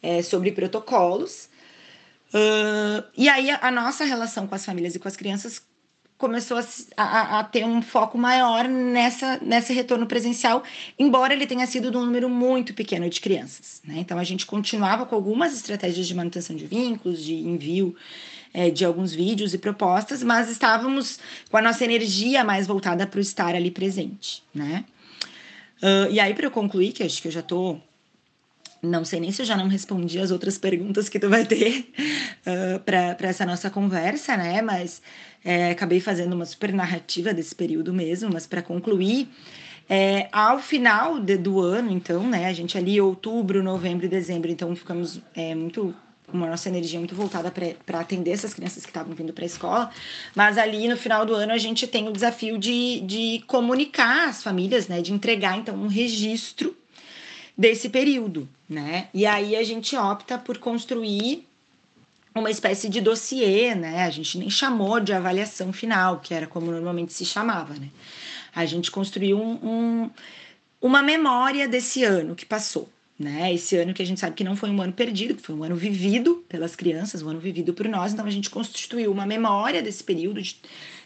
é, 0.03 0.21
sobre 0.21 0.51
protocolos. 0.51 1.49
Uh, 2.33 3.03
e 3.17 3.27
aí 3.27 3.49
a, 3.49 3.59
a, 3.61 3.71
nossa 3.71 4.05
relação 4.05 4.47
com 4.47 4.55
as 4.55 4.63
famílias 4.63 4.95
e 4.95 4.99
com 4.99 5.07
as 5.07 5.17
crianças 5.17 5.61
começou 6.17 6.59
a, 6.59 6.63
a, 6.95 7.39
a, 7.39 7.43
ter 7.43 7.65
um 7.65 7.81
foco 7.81 8.17
maior 8.17 8.67
nessa, 8.69 9.39
nesse 9.41 9.73
retorno 9.73 10.05
presencial, 10.05 10.63
embora 10.97 11.33
ele 11.33 11.47
tenha 11.47 11.65
sido 11.65 11.89
de 11.89 11.97
um 11.97 12.05
número 12.05 12.29
muito 12.29 12.73
pequeno 12.75 13.09
de 13.09 13.19
crianças. 13.19 13.81
Né? 13.83 13.95
Então 13.97 14.19
a 14.19 14.23
gente 14.23 14.45
continuava 14.45 15.05
com 15.05 15.15
algumas 15.15 15.53
estratégias 15.53 16.07
de 16.07 16.13
manutenção 16.13 16.55
de 16.55 16.67
vínculos, 16.67 17.23
de 17.23 17.33
envio 17.33 17.95
é, 18.53 18.69
de 18.69 18.83
alguns 18.85 19.13
vídeos 19.13 19.53
e 19.53 19.57
propostas, 19.57 20.23
mas 20.23 20.49
estávamos 20.49 21.19
com 21.49 21.57
a 21.57 21.61
nossa 21.61 21.83
energia 21.83 22.43
mais 22.43 22.67
voltada 22.67 23.07
para 23.07 23.17
o 23.17 23.21
estar 23.21 23.55
ali 23.55 23.71
presente, 23.71 24.43
né? 24.53 24.85
Uh, 25.81 26.11
e 26.11 26.19
aí, 26.19 26.33
para 26.33 26.45
eu 26.45 26.51
concluir, 26.51 26.91
que 26.91 27.03
acho 27.03 27.21
que 27.21 27.27
eu 27.27 27.31
já 27.31 27.39
estou 27.39 27.81
não 28.83 29.05
sei 29.05 29.19
nem 29.19 29.31
se 29.31 29.43
eu 29.43 29.45
já 29.45 29.55
não 29.55 29.67
respondi 29.67 30.17
as 30.17 30.31
outras 30.31 30.57
perguntas 30.57 31.07
que 31.07 31.19
tu 31.19 31.29
vai 31.29 31.45
ter 31.45 31.91
uh, 32.45 32.79
para 32.79 33.29
essa 33.29 33.45
nossa 33.45 33.69
conversa, 33.69 34.35
né? 34.35 34.61
Mas 34.61 35.01
é, 35.43 35.71
acabei 35.71 35.99
fazendo 35.99 36.33
uma 36.33 36.45
super 36.45 36.73
narrativa 36.73 37.33
desse 37.33 37.53
período 37.53 37.93
mesmo, 37.93 38.29
mas 38.31 38.47
para 38.47 38.61
concluir, 38.61 39.29
é, 39.89 40.29
ao 40.31 40.59
final 40.59 41.19
de, 41.19 41.37
do 41.37 41.59
ano, 41.59 41.91
então, 41.91 42.27
né? 42.27 42.45
A 42.47 42.53
gente 42.53 42.77
ali, 42.77 42.99
outubro, 42.99 43.61
novembro 43.61 44.05
e 44.05 44.09
dezembro, 44.09 44.49
então 44.49 44.75
ficamos 44.75 45.21
é, 45.35 45.53
muito 45.53 45.93
com 46.31 46.43
a 46.43 46.49
nossa 46.49 46.69
energia 46.69 46.97
muito 46.97 47.13
voltada 47.13 47.51
para 47.85 47.99
atender 47.99 48.31
essas 48.31 48.53
crianças 48.53 48.83
que 48.83 48.89
estavam 48.89 49.13
vindo 49.13 49.33
para 49.33 49.43
a 49.43 49.45
escola, 49.45 49.91
mas 50.33 50.57
ali 50.57 50.87
no 50.87 50.97
final 50.97 51.25
do 51.25 51.35
ano 51.35 51.51
a 51.51 51.57
gente 51.57 51.85
tem 51.85 52.07
o 52.07 52.11
desafio 52.11 52.57
de, 52.57 53.01
de 53.01 53.43
comunicar 53.45 54.29
as 54.29 54.41
famílias, 54.41 54.87
né, 54.87 55.01
de 55.01 55.13
entregar 55.13 55.57
então 55.57 55.75
um 55.75 55.87
registro 55.87 56.75
desse 57.57 57.89
período, 57.89 58.49
né? 58.67 59.09
E 59.13 59.25
aí 59.25 59.55
a 59.55 59.63
gente 59.63 59.95
opta 59.95 60.37
por 60.37 60.57
construir 60.57 61.45
uma 62.33 62.49
espécie 62.49 62.89
de 62.89 63.01
dossiê, 63.01 63.75
né? 63.75 64.03
A 64.03 64.09
gente 64.09 64.37
nem 64.37 64.49
chamou 64.49 64.99
de 64.99 65.13
avaliação 65.13 65.73
final, 65.73 66.19
que 66.19 66.33
era 66.33 66.47
como 66.47 66.71
normalmente 66.71 67.13
se 67.13 67.25
chamava, 67.25 67.73
né? 67.73 67.89
A 68.55 68.65
gente 68.65 68.89
construiu 68.89 69.39
um, 69.39 69.59
um, 69.63 70.09
uma 70.81 71.03
memória 71.03 71.67
desse 71.67 72.03
ano 72.03 72.35
que 72.35 72.45
passou, 72.45 72.89
né? 73.21 73.53
Esse 73.53 73.77
ano 73.77 73.93
que 73.93 74.01
a 74.01 74.05
gente 74.05 74.19
sabe 74.19 74.35
que 74.35 74.43
não 74.43 74.55
foi 74.55 74.69
um 74.69 74.81
ano 74.81 74.91
perdido, 74.91 75.35
que 75.35 75.41
foi 75.41 75.55
um 75.55 75.63
ano 75.63 75.75
vivido 75.75 76.43
pelas 76.49 76.75
crianças, 76.75 77.21
um 77.21 77.29
ano 77.29 77.39
vivido 77.39 77.73
por 77.73 77.87
nós, 77.87 78.13
então 78.13 78.25
a 78.25 78.29
gente 78.29 78.49
constituiu 78.49 79.11
uma 79.11 79.25
memória 79.25 79.81
desse 79.81 80.03
período, 80.03 80.41
de, 80.41 80.57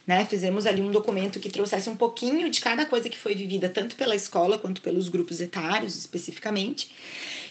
né? 0.07 0.25
Fizemos 0.25 0.65
ali 0.65 0.81
um 0.81 0.91
documento 0.91 1.39
que 1.39 1.49
trouxesse 1.49 1.89
um 1.89 1.95
pouquinho 1.95 2.49
de 2.49 2.61
cada 2.61 2.85
coisa 2.85 3.09
que 3.09 3.17
foi 3.17 3.35
vivida, 3.35 3.69
tanto 3.69 3.95
pela 3.95 4.15
escola 4.15 4.57
quanto 4.57 4.81
pelos 4.81 5.09
grupos 5.09 5.41
etários 5.41 5.97
especificamente. 5.97 6.89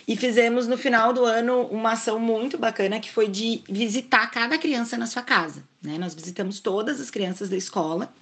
E 0.07 0.17
fizemos 0.17 0.67
no 0.67 0.77
final 0.77 1.13
do 1.13 1.25
ano 1.25 1.63
uma 1.67 1.93
ação 1.93 2.19
muito 2.19 2.59
bacana 2.59 3.01
que 3.01 3.11
foi 3.11 3.29
de 3.29 3.63
visitar 3.69 4.31
cada 4.31 4.59
criança 4.59 4.99
na 4.99 5.07
sua 5.07 5.23
casa, 5.23 5.63
né? 5.83 5.99
Nós 5.99 6.15
visitamos 6.15 6.61
todas 6.61 7.01
as 7.01 7.11
crianças 7.11 7.49
da 7.49 7.57
escola, 7.57 8.13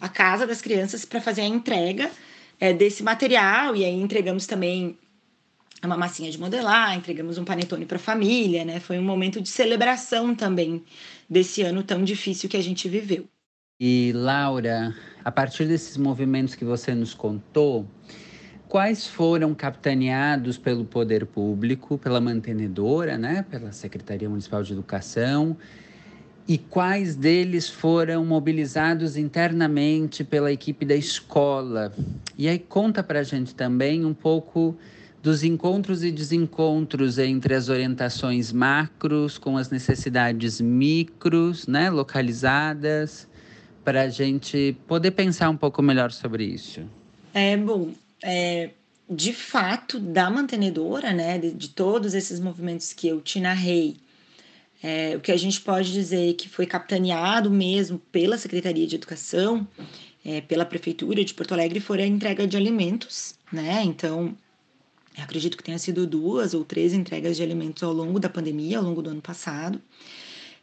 a 0.00 0.08
casa 0.08 0.46
das 0.46 0.60
crianças 0.60 1.04
para 1.04 1.20
fazer 1.20 1.42
a 1.42 1.46
entrega 1.46 2.10
é, 2.60 2.72
desse 2.72 3.02
material 3.02 3.74
e 3.74 3.84
aí 3.84 3.94
entregamos 3.94 4.46
também 4.46 4.96
uma 5.86 5.96
massinha 5.96 6.30
de 6.30 6.38
modelar, 6.38 6.96
entregamos 6.96 7.38
um 7.38 7.44
panetone 7.44 7.84
para 7.84 7.96
a 7.96 8.00
família, 8.00 8.64
né? 8.64 8.78
Foi 8.78 8.98
um 8.98 9.02
momento 9.02 9.40
de 9.40 9.48
celebração 9.48 10.34
também 10.34 10.82
desse 11.28 11.62
ano 11.62 11.82
tão 11.82 12.04
difícil 12.04 12.48
que 12.48 12.56
a 12.56 12.62
gente 12.62 12.88
viveu. 12.88 13.26
E 13.80 14.12
Laura, 14.14 14.94
a 15.24 15.32
partir 15.32 15.66
desses 15.66 15.96
movimentos 15.96 16.54
que 16.54 16.64
você 16.64 16.94
nos 16.94 17.14
contou, 17.14 17.84
quais 18.68 19.06
foram 19.06 19.52
capitaneados 19.54 20.56
pelo 20.56 20.84
poder 20.84 21.26
público, 21.26 21.98
pela 21.98 22.20
mantenedora, 22.20 23.18
né, 23.18 23.44
pela 23.50 23.72
Secretaria 23.72 24.28
Municipal 24.28 24.62
de 24.62 24.72
Educação, 24.72 25.56
e 26.46 26.58
quais 26.58 27.16
deles 27.16 27.68
foram 27.68 28.24
mobilizados 28.24 29.16
internamente 29.16 30.24
pela 30.24 30.52
equipe 30.52 30.84
da 30.84 30.94
escola? 30.94 31.92
E 32.38 32.48
aí 32.48 32.58
conta 32.58 33.02
para 33.02 33.20
a 33.20 33.22
gente 33.22 33.54
também 33.54 34.04
um 34.04 34.14
pouco 34.14 34.76
dos 35.22 35.44
encontros 35.44 36.02
e 36.02 36.10
desencontros 36.10 37.16
entre 37.16 37.54
as 37.54 37.68
orientações 37.68 38.52
macros 38.52 39.38
com 39.38 39.56
as 39.56 39.70
necessidades 39.70 40.60
micros, 40.60 41.68
né, 41.68 41.88
localizadas, 41.90 43.28
para 43.84 44.02
a 44.02 44.08
gente 44.08 44.76
poder 44.86 45.12
pensar 45.12 45.48
um 45.48 45.56
pouco 45.56 45.80
melhor 45.80 46.10
sobre 46.10 46.44
isso. 46.44 46.80
É 47.32 47.56
bom, 47.56 47.92
é, 48.22 48.70
de 49.08 49.32
fato, 49.32 50.00
da 50.00 50.28
mantenedora, 50.28 51.12
né, 51.12 51.38
de, 51.38 51.52
de, 51.52 51.68
todos 51.68 52.14
esses 52.14 52.40
movimentos 52.40 52.92
que 52.92 53.06
eu 53.06 53.20
te 53.20 53.38
narrei, 53.40 53.96
é, 54.82 55.16
o 55.16 55.20
que 55.20 55.30
a 55.30 55.36
gente 55.36 55.60
pode 55.60 55.92
dizer 55.92 56.34
que 56.34 56.48
foi 56.48 56.66
capitaneado 56.66 57.48
mesmo 57.48 58.00
pela 58.10 58.36
Secretaria 58.36 58.86
de 58.88 58.96
Educação, 58.96 59.66
é, 60.24 60.40
pela 60.40 60.64
Prefeitura 60.64 61.24
de 61.24 61.32
Porto 61.32 61.52
Alegre, 61.52 61.78
foi 61.78 62.02
a 62.02 62.06
entrega 62.06 62.44
de 62.44 62.56
alimentos, 62.56 63.36
né? 63.52 63.82
Então, 63.84 64.36
eu 65.16 65.24
acredito 65.24 65.56
que 65.56 65.62
tenha 65.62 65.78
sido 65.78 66.06
duas 66.06 66.54
ou 66.54 66.64
três 66.64 66.92
entregas 66.92 67.36
de 67.36 67.42
alimentos 67.42 67.82
ao 67.82 67.92
longo 67.92 68.18
da 68.18 68.28
pandemia, 68.28 68.78
ao 68.78 68.84
longo 68.84 69.02
do 69.02 69.10
ano 69.10 69.20
passado. 69.20 69.80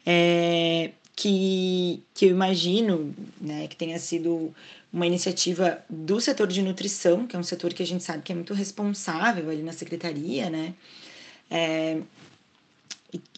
É, 0.06 0.92
que, 1.16 2.02
que 2.14 2.26
eu 2.26 2.30
imagino 2.30 3.14
né, 3.40 3.68
que 3.68 3.76
tenha 3.76 4.00
sido 4.00 4.54
uma 4.92 5.06
iniciativa 5.06 5.84
do 5.90 6.20
setor 6.20 6.48
de 6.48 6.62
nutrição, 6.62 7.28
que 7.28 7.36
é 7.36 7.40
um 7.40 7.44
setor 7.44 7.74
que 7.74 7.84
a 7.84 7.86
gente 7.86 8.04
sabe 8.04 8.24
que 8.24 8.32
é 8.32 8.36
muito 8.36 8.54
responsável 8.54 9.50
ali 9.50 9.62
na 9.62 9.74
secretaria, 9.74 10.50
né? 10.50 10.74
É, 11.52 12.00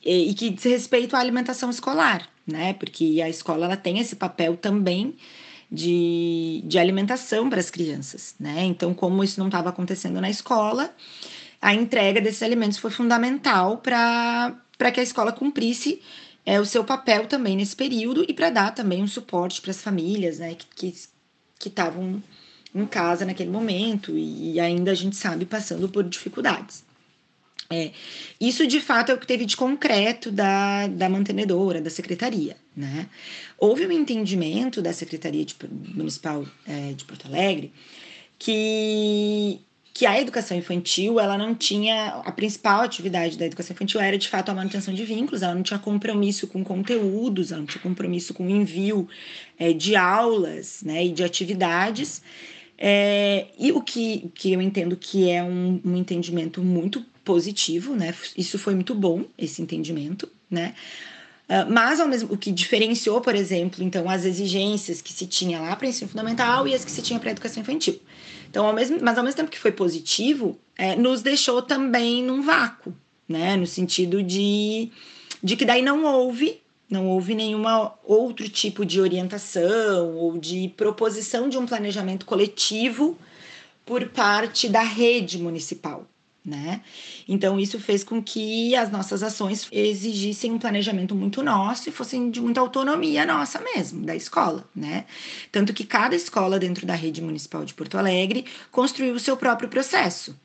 e, 0.04 0.30
e, 0.30 0.34
que 0.34 0.50
diz 0.50 0.63
respeito 0.63 1.15
à 1.15 1.19
alimentação 1.19 1.69
escolar, 1.69 2.30
né? 2.45 2.74
Porque 2.74 3.21
a 3.21 3.28
escola 3.28 3.65
ela 3.65 3.78
tem 3.78 4.00
esse 4.00 4.15
papel 4.15 4.56
também 4.56 5.15
de, 5.71 6.62
de 6.65 6.77
alimentação 6.77 7.49
para 7.49 7.60
as 7.60 7.69
crianças, 7.69 8.36
né? 8.39 8.65
Então, 8.65 8.93
como 8.93 9.23
isso 9.23 9.39
não 9.39 9.47
estava 9.47 9.69
acontecendo 9.69 10.19
na 10.19 10.29
escola, 10.29 10.93
a 11.62 11.73
entrega 11.73 12.19
desses 12.19 12.43
alimentos 12.43 12.77
foi 12.77 12.91
fundamental 12.91 13.77
para 13.77 14.91
que 14.93 14.99
a 14.99 15.03
escola 15.03 15.31
cumprisse 15.31 16.01
é, 16.45 16.60
o 16.60 16.65
seu 16.65 16.84
papel 16.84 17.27
também 17.27 17.55
nesse 17.55 17.75
período 17.75 18.25
e 18.27 18.34
para 18.34 18.49
dar 18.49 18.71
também 18.73 19.01
um 19.01 19.07
suporte 19.07 19.62
para 19.62 19.71
as 19.71 19.81
famílias, 19.81 20.39
né? 20.39 20.57
Que 20.75 20.93
estavam 21.63 22.21
em 22.73 22.86
casa 22.86 23.25
naquele 23.25 23.49
momento 23.49 24.17
e 24.17 24.60
ainda 24.60 24.91
a 24.91 24.95
gente 24.95 25.15
sabe 25.15 25.45
passando 25.45 25.88
por 25.88 26.03
dificuldades. 26.03 26.84
É, 27.71 27.91
isso 28.39 28.67
de 28.67 28.81
fato 28.81 29.12
é 29.12 29.15
o 29.15 29.17
que 29.17 29.25
teve 29.25 29.45
de 29.45 29.55
concreto 29.55 30.29
da, 30.31 30.88
da 30.88 31.07
mantenedora, 31.07 31.81
da 31.81 31.89
secretaria. 31.89 32.57
Né? 32.75 33.07
Houve 33.57 33.88
um 33.88 33.91
entendimento 33.91 34.81
da 34.81 34.93
Secretaria 34.93 35.43
de, 35.43 35.55
Municipal 35.93 36.45
é, 36.67 36.93
de 36.93 37.03
Porto 37.03 37.27
Alegre 37.27 37.73
que, 38.39 39.60
que 39.93 40.05
a 40.05 40.19
educação 40.19 40.57
infantil 40.57 41.19
ela 41.19 41.38
não 41.38 41.53
tinha 41.53 42.21
a 42.25 42.31
principal 42.31 42.81
atividade 42.81 43.38
da 43.38 43.45
educação 43.45 43.73
infantil 43.73 43.99
era 43.99 44.17
de 44.17 44.27
fato 44.27 44.49
a 44.49 44.53
manutenção 44.53 44.93
de 44.93 45.03
vínculos 45.05 45.43
ela 45.43 45.53
não 45.53 45.63
tinha 45.63 45.77
compromisso 45.77 46.47
com 46.47 46.63
conteúdos 46.63 47.51
ela 47.51 47.60
não 47.60 47.67
tinha 47.67 47.81
compromisso 47.81 48.34
com 48.34 48.49
envio 48.49 49.07
é, 49.60 49.73
de 49.73 49.95
aulas 49.95 50.81
né 50.81 51.05
e 51.05 51.12
de 51.12 51.23
atividades 51.23 52.23
é, 52.84 53.47
e 53.60 53.71
o 53.71 53.79
que, 53.81 54.31
que 54.34 54.51
eu 54.53 54.60
entendo 54.60 54.97
que 54.97 55.29
é 55.29 55.43
um, 55.43 55.79
um 55.86 55.95
entendimento 55.95 56.63
muito 56.63 57.05
positivo, 57.23 57.95
né? 57.95 58.13
Isso 58.38 58.57
foi 58.57 58.75
muito 58.75 58.95
bom, 58.95 59.25
esse 59.38 59.62
entendimento, 59.62 60.29
né? 60.49 60.73
Uh, 61.49 61.69
mas 61.69 61.99
ao 61.99 62.07
mesmo 62.07 62.34
o 62.34 62.38
que 62.38 62.51
diferenciou, 62.51 63.19
por 63.19 63.36
exemplo, 63.36 63.84
então 63.84 64.10
as 64.10 64.23
exigências 64.23 65.01
que 65.01 65.12
se 65.12 65.27
tinha 65.27 65.60
lá 65.60 65.75
para 65.75 65.88
ensino 65.88 66.10
fundamental 66.10 66.67
e 66.67 66.73
as 66.73 66.86
que 66.86 66.91
se 66.91 67.01
tinha 67.01 67.19
para 67.19 67.31
educação 67.31 67.62
infantil. 67.62 67.99
Então, 68.49 68.65
ao 68.65 68.73
mesmo, 68.73 68.99
mas 69.01 69.17
ao 69.17 69.23
mesmo 69.23 69.38
tempo 69.38 69.51
que 69.51 69.60
foi 69.60 69.71
positivo, 69.71 70.57
é, 70.77 70.95
nos 70.95 71.21
deixou 71.21 71.62
também 71.62 72.23
num 72.23 72.41
vácuo, 72.41 72.93
né? 73.27 73.55
No 73.55 73.67
sentido 73.67 74.23
de, 74.23 74.91
de 75.43 75.55
que 75.55 75.65
daí 75.65 75.81
não 75.81 76.05
houve 76.05 76.62
não 76.91 77.07
houve 77.07 77.34
nenhuma 77.34 77.93
outro 78.03 78.49
tipo 78.49 78.86
de 78.86 78.99
orientação 78.99 80.13
ou 80.17 80.38
de 80.38 80.73
proposição 80.75 81.47
de 81.47 81.57
um 81.57 81.65
planejamento 81.65 82.25
coletivo 82.25 83.17
por 83.86 84.10
parte 84.10 84.67
da 84.67 84.81
rede 84.81 85.38
municipal, 85.38 86.05
né? 86.43 86.82
Então 87.27 87.60
isso 87.60 87.80
fez 87.80 88.04
com 88.04 88.21
que 88.21 88.75
as 88.75 88.91
nossas 88.91 89.21
ações 89.21 89.67
exigissem 89.71 90.51
um 90.51 90.60
planejamento 90.60 91.15
muito 91.15 91.43
nosso 91.43 91.89
e 91.89 91.91
fossem 91.91 92.32
de 92.32 92.41
muita 92.41 92.60
autonomia 92.60 93.25
nossa 93.25 93.60
mesmo, 93.62 94.06
da 94.06 94.15
escola, 94.15 94.67
né? 94.75 95.06
Tanto 95.51 95.73
que 95.73 95.86
cada 95.86 96.15
escola 96.15 96.60
dentro 96.60 96.86
da 96.86 96.95
rede 96.95 97.21
municipal 97.21 97.63
de 97.63 97.73
Porto 97.73 97.97
Alegre 97.97 98.45
construiu 98.71 99.13
o 99.13 99.19
seu 99.19 99.38
próprio 99.38 99.69
processo 99.69 100.36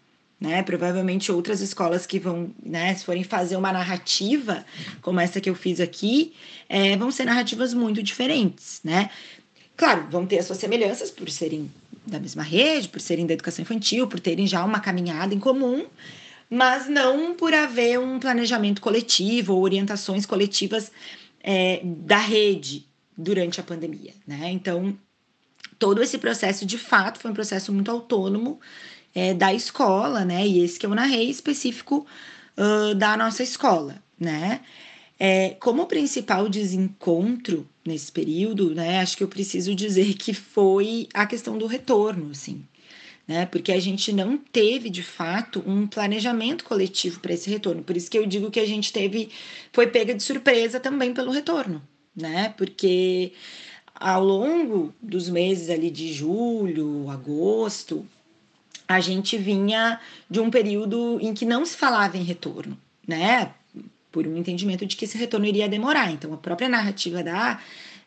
né? 0.40 0.62
Provavelmente 0.62 1.32
outras 1.32 1.60
escolas 1.60 2.06
que 2.06 2.18
vão, 2.18 2.50
né, 2.62 2.94
se 2.94 3.04
forem 3.04 3.24
fazer 3.24 3.56
uma 3.56 3.72
narrativa 3.72 4.64
como 5.00 5.20
essa 5.20 5.40
que 5.40 5.48
eu 5.48 5.54
fiz 5.54 5.80
aqui, 5.80 6.34
é, 6.68 6.96
vão 6.96 7.10
ser 7.10 7.24
narrativas 7.24 7.72
muito 7.72 8.02
diferentes, 8.02 8.80
né? 8.84 9.10
Claro, 9.76 10.06
vão 10.10 10.26
ter 10.26 10.38
as 10.38 10.46
suas 10.46 10.58
semelhanças 10.58 11.10
por 11.10 11.28
serem 11.30 11.70
da 12.06 12.20
mesma 12.20 12.42
rede, 12.42 12.88
por 12.88 13.00
serem 13.00 13.26
da 13.26 13.34
educação 13.34 13.62
infantil, 13.62 14.06
por 14.06 14.20
terem 14.20 14.46
já 14.46 14.64
uma 14.64 14.80
caminhada 14.80 15.34
em 15.34 15.40
comum, 15.40 15.86
mas 16.48 16.88
não 16.88 17.34
por 17.34 17.52
haver 17.52 17.98
um 17.98 18.18
planejamento 18.18 18.80
coletivo 18.80 19.54
ou 19.54 19.62
orientações 19.62 20.24
coletivas 20.24 20.92
é, 21.42 21.80
da 21.84 22.18
rede 22.18 22.86
durante 23.16 23.60
a 23.60 23.64
pandemia, 23.64 24.12
né? 24.26 24.50
Então, 24.50 24.96
todo 25.78 26.02
esse 26.02 26.18
processo, 26.18 26.64
de 26.64 26.78
fato, 26.78 27.18
foi 27.18 27.30
um 27.30 27.34
processo 27.34 27.72
muito 27.72 27.90
autônomo 27.90 28.60
é, 29.14 29.32
da 29.34 29.52
escola, 29.52 30.24
né? 30.24 30.46
E 30.46 30.60
esse 30.60 30.78
que 30.78 30.86
eu 30.86 30.94
narrei 30.94 31.30
específico 31.30 32.06
uh, 32.56 32.94
da 32.94 33.16
nossa 33.16 33.42
escola, 33.42 33.96
né? 34.18 34.60
É, 35.18 35.50
como 35.60 35.86
principal 35.86 36.48
desencontro 36.48 37.66
nesse 37.84 38.12
período, 38.12 38.74
né? 38.74 38.98
Acho 39.00 39.16
que 39.16 39.24
eu 39.24 39.28
preciso 39.28 39.74
dizer 39.74 40.14
que 40.14 40.34
foi 40.34 41.08
a 41.14 41.26
questão 41.26 41.56
do 41.56 41.66
retorno, 41.66 42.30
assim, 42.30 42.62
né? 43.26 43.46
Porque 43.46 43.72
a 43.72 43.80
gente 43.80 44.12
não 44.12 44.36
teve 44.36 44.90
de 44.90 45.02
fato 45.02 45.62
um 45.66 45.86
planejamento 45.86 46.64
coletivo 46.64 47.20
para 47.20 47.32
esse 47.32 47.48
retorno. 47.48 47.82
Por 47.82 47.96
isso 47.96 48.10
que 48.10 48.18
eu 48.18 48.26
digo 48.26 48.50
que 48.50 48.60
a 48.60 48.66
gente 48.66 48.92
teve, 48.92 49.30
foi 49.72 49.86
pega 49.86 50.14
de 50.14 50.22
surpresa 50.22 50.78
também 50.78 51.14
pelo 51.14 51.32
retorno, 51.32 51.82
né? 52.14 52.54
Porque 52.56 53.32
ao 53.94 54.22
longo 54.22 54.94
dos 55.00 55.30
meses 55.30 55.70
ali 55.70 55.90
de 55.90 56.12
julho, 56.12 57.08
agosto, 57.08 58.06
a 58.86 59.00
gente 59.00 59.36
vinha 59.36 59.98
de 60.30 60.40
um 60.40 60.50
período 60.50 61.18
em 61.20 61.34
que 61.34 61.44
não 61.44 61.64
se 61.64 61.76
falava 61.76 62.16
em 62.16 62.22
retorno, 62.22 62.78
né? 63.06 63.52
Por 64.16 64.26
um 64.26 64.34
entendimento 64.34 64.86
de 64.86 64.96
que 64.96 65.04
esse 65.04 65.18
retorno 65.18 65.44
iria 65.44 65.68
demorar. 65.68 66.10
Então, 66.10 66.32
a 66.32 66.38
própria 66.38 66.70
narrativa 66.70 67.22
da, 67.22 67.60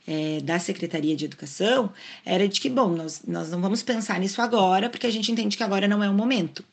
é, 0.07 0.39
da 0.41 0.57
Secretaria 0.57 1.15
de 1.15 1.25
Educação 1.25 1.93
era 2.25 2.47
de 2.47 2.59
que, 2.59 2.67
bom, 2.67 2.89
nós, 2.89 3.21
nós 3.27 3.51
não 3.51 3.61
vamos 3.61 3.83
pensar 3.83 4.19
nisso 4.19 4.41
agora, 4.41 4.89
porque 4.89 5.05
a 5.05 5.11
gente 5.11 5.31
entende 5.31 5.55
que 5.55 5.61
agora 5.61 5.87
não 5.87 6.03
é 6.03 6.09
o 6.09 6.13
momento. 6.13 6.65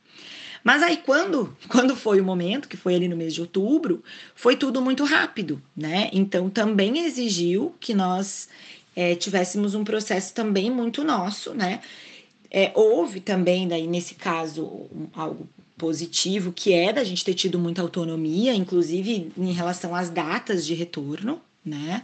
Mas 0.65 0.83
aí, 0.83 0.97
quando, 0.97 1.55
quando 1.69 1.95
foi 1.95 2.19
o 2.19 2.25
momento, 2.25 2.67
que 2.67 2.79
foi 2.79 2.95
ali 2.95 3.09
no 3.09 3.15
mês 3.15 3.35
de 3.35 3.43
outubro, 3.43 4.03
foi 4.35 4.57
tudo 4.57 4.81
muito 4.81 5.05
rápido, 5.05 5.61
né? 5.77 6.09
Então, 6.15 6.49
também 6.49 7.01
exigiu 7.01 7.75
que 7.79 7.93
nós 7.93 8.49
é, 8.97 9.15
tivéssemos 9.15 9.75
um 9.75 9.85
processo 9.85 10.33
também 10.33 10.71
muito 10.71 11.05
nosso, 11.05 11.53
né? 11.53 11.83
É, 12.51 12.73
houve 12.75 13.21
também, 13.21 13.69
daí, 13.69 13.87
nesse 13.87 14.15
caso, 14.15 14.65
um, 14.65 15.09
algo 15.13 15.47
positivo, 15.77 16.53
que 16.53 16.73
é 16.73 16.93
da 16.93 17.05
gente 17.05 17.25
ter 17.25 17.35
tido 17.35 17.59
muita 17.59 17.83
autonomia, 17.83 18.55
inclusive 18.55 19.31
em 19.37 19.53
relação 19.53 19.95
às 19.95 20.11
datas 20.11 20.65
de 20.65 20.75
retorno, 20.75 21.41
né? 21.65 22.03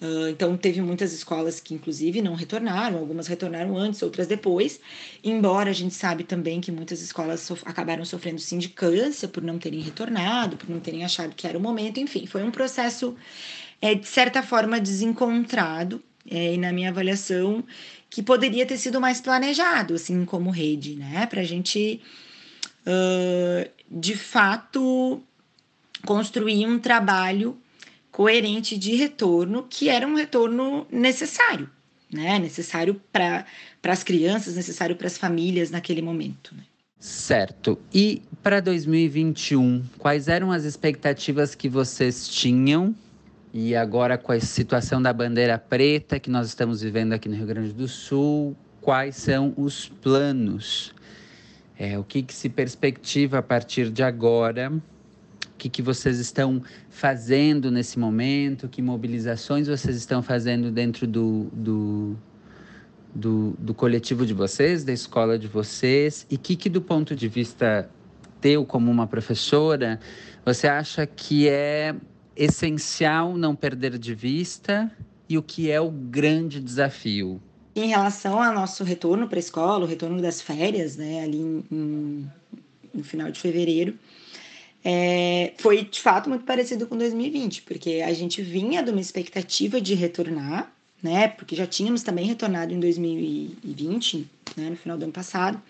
Uh, 0.00 0.28
então, 0.28 0.56
teve 0.56 0.80
muitas 0.80 1.12
escolas 1.12 1.58
que, 1.58 1.74
inclusive, 1.74 2.22
não 2.22 2.34
retornaram, 2.34 2.98
algumas 2.98 3.26
retornaram 3.26 3.76
antes, 3.76 4.00
outras 4.02 4.28
depois, 4.28 4.80
embora 5.22 5.70
a 5.70 5.72
gente 5.72 5.94
sabe 5.94 6.22
também 6.22 6.60
que 6.60 6.70
muitas 6.70 7.02
escolas 7.02 7.40
sof 7.40 7.62
acabaram 7.66 8.04
sofrendo 8.04 8.40
sindicância 8.40 9.26
por 9.26 9.42
não 9.42 9.58
terem 9.58 9.80
retornado, 9.80 10.56
por 10.56 10.70
não 10.70 10.78
terem 10.78 11.04
achado 11.04 11.34
que 11.34 11.46
era 11.46 11.58
o 11.58 11.60
momento, 11.60 11.98
enfim, 11.98 12.24
foi 12.24 12.44
um 12.44 12.52
processo, 12.52 13.16
é, 13.82 13.94
de 13.94 14.06
certa 14.06 14.44
forma, 14.44 14.78
desencontrado, 14.78 16.00
é, 16.30 16.54
e 16.54 16.56
na 16.56 16.72
minha 16.72 16.90
avaliação, 16.90 17.64
que 18.08 18.22
poderia 18.22 18.64
ter 18.64 18.76
sido 18.76 19.00
mais 19.00 19.20
planejado, 19.20 19.94
assim, 19.94 20.24
como 20.24 20.50
rede, 20.50 20.94
né? 20.94 21.26
Para 21.26 21.40
a 21.40 21.44
gente, 21.44 22.00
uh, 22.86 23.70
de 23.90 24.16
fato, 24.16 25.22
construir 26.04 26.66
um 26.66 26.78
trabalho 26.78 27.56
coerente 28.10 28.76
de 28.76 28.94
retorno, 28.96 29.66
que 29.68 29.88
era 29.88 30.06
um 30.06 30.14
retorno 30.14 30.86
necessário, 30.90 31.70
né? 32.12 32.38
Necessário 32.38 33.00
para 33.12 33.46
as 33.84 34.02
crianças, 34.02 34.56
necessário 34.56 34.96
para 34.96 35.06
as 35.06 35.16
famílias 35.16 35.70
naquele 35.70 36.02
momento. 36.02 36.54
Né? 36.54 36.64
Certo. 36.98 37.78
E 37.94 38.22
para 38.42 38.60
2021, 38.60 39.84
quais 39.98 40.28
eram 40.28 40.52
as 40.52 40.64
expectativas 40.64 41.54
que 41.54 41.68
vocês 41.68 42.28
tinham 42.28 42.94
e 43.52 43.74
agora, 43.74 44.16
com 44.16 44.30
a 44.30 44.38
situação 44.38 45.02
da 45.02 45.12
bandeira 45.12 45.58
preta 45.58 46.20
que 46.20 46.30
nós 46.30 46.46
estamos 46.46 46.82
vivendo 46.82 47.12
aqui 47.12 47.28
no 47.28 47.34
Rio 47.34 47.46
Grande 47.46 47.72
do 47.72 47.88
Sul, 47.88 48.56
quais 48.80 49.16
são 49.16 49.52
os 49.56 49.88
planos? 49.88 50.94
É, 51.80 51.98
o 51.98 52.04
que, 52.04 52.22
que 52.22 52.34
se 52.34 52.50
perspectiva 52.50 53.38
a 53.38 53.42
partir 53.42 53.90
de 53.90 54.02
agora? 54.02 54.70
O 54.70 55.56
que, 55.56 55.66
que 55.70 55.80
vocês 55.80 56.18
estão 56.18 56.62
fazendo 56.90 57.70
nesse 57.70 57.98
momento? 57.98 58.68
Que 58.68 58.82
mobilizações 58.82 59.66
vocês 59.66 59.96
estão 59.96 60.22
fazendo 60.22 60.70
dentro 60.70 61.06
do, 61.06 61.44
do, 61.50 62.16
do, 63.14 63.54
do 63.58 63.72
coletivo 63.72 64.26
de 64.26 64.34
vocês, 64.34 64.84
da 64.84 64.92
escola 64.92 65.38
de 65.38 65.48
vocês? 65.48 66.26
E 66.30 66.34
o 66.34 66.38
que, 66.38 66.54
que, 66.54 66.68
do 66.68 66.82
ponto 66.82 67.16
de 67.16 67.28
vista 67.28 67.88
teu, 68.42 68.66
como 68.66 68.90
uma 68.90 69.06
professora, 69.06 69.98
você 70.44 70.68
acha 70.68 71.06
que 71.06 71.48
é 71.48 71.94
essencial 72.36 73.38
não 73.38 73.56
perder 73.56 73.96
de 73.96 74.14
vista 74.14 74.92
e 75.26 75.38
o 75.38 75.42
que 75.42 75.70
é 75.70 75.80
o 75.80 75.90
grande 75.90 76.60
desafio? 76.60 77.40
Em 77.74 77.88
relação 77.88 78.42
ao 78.42 78.52
nosso 78.52 78.82
retorno 78.82 79.28
para 79.28 79.38
a 79.38 79.40
escola, 79.40 79.84
o 79.84 79.88
retorno 79.88 80.20
das 80.20 80.40
férias, 80.40 80.96
né, 80.96 81.22
ali 81.22 81.64
no 81.70 83.04
final 83.04 83.30
de 83.30 83.38
fevereiro, 83.38 83.96
é, 84.84 85.52
foi 85.58 85.84
de 85.84 86.00
fato 86.00 86.28
muito 86.28 86.44
parecido 86.44 86.86
com 86.86 86.96
2020, 86.96 87.62
porque 87.62 88.02
a 88.04 88.12
gente 88.12 88.42
vinha 88.42 88.82
de 88.82 88.90
uma 88.90 89.00
expectativa 89.00 89.80
de 89.80 89.94
retornar, 89.94 90.72
né, 91.02 91.28
porque 91.28 91.54
já 91.54 91.66
tínhamos 91.66 92.02
também 92.02 92.26
retornado 92.26 92.74
em 92.74 92.80
2020, 92.80 94.26
né, 94.56 94.70
no 94.70 94.76
final 94.76 94.98
do 94.98 95.04
ano 95.04 95.12
passado, 95.12 95.60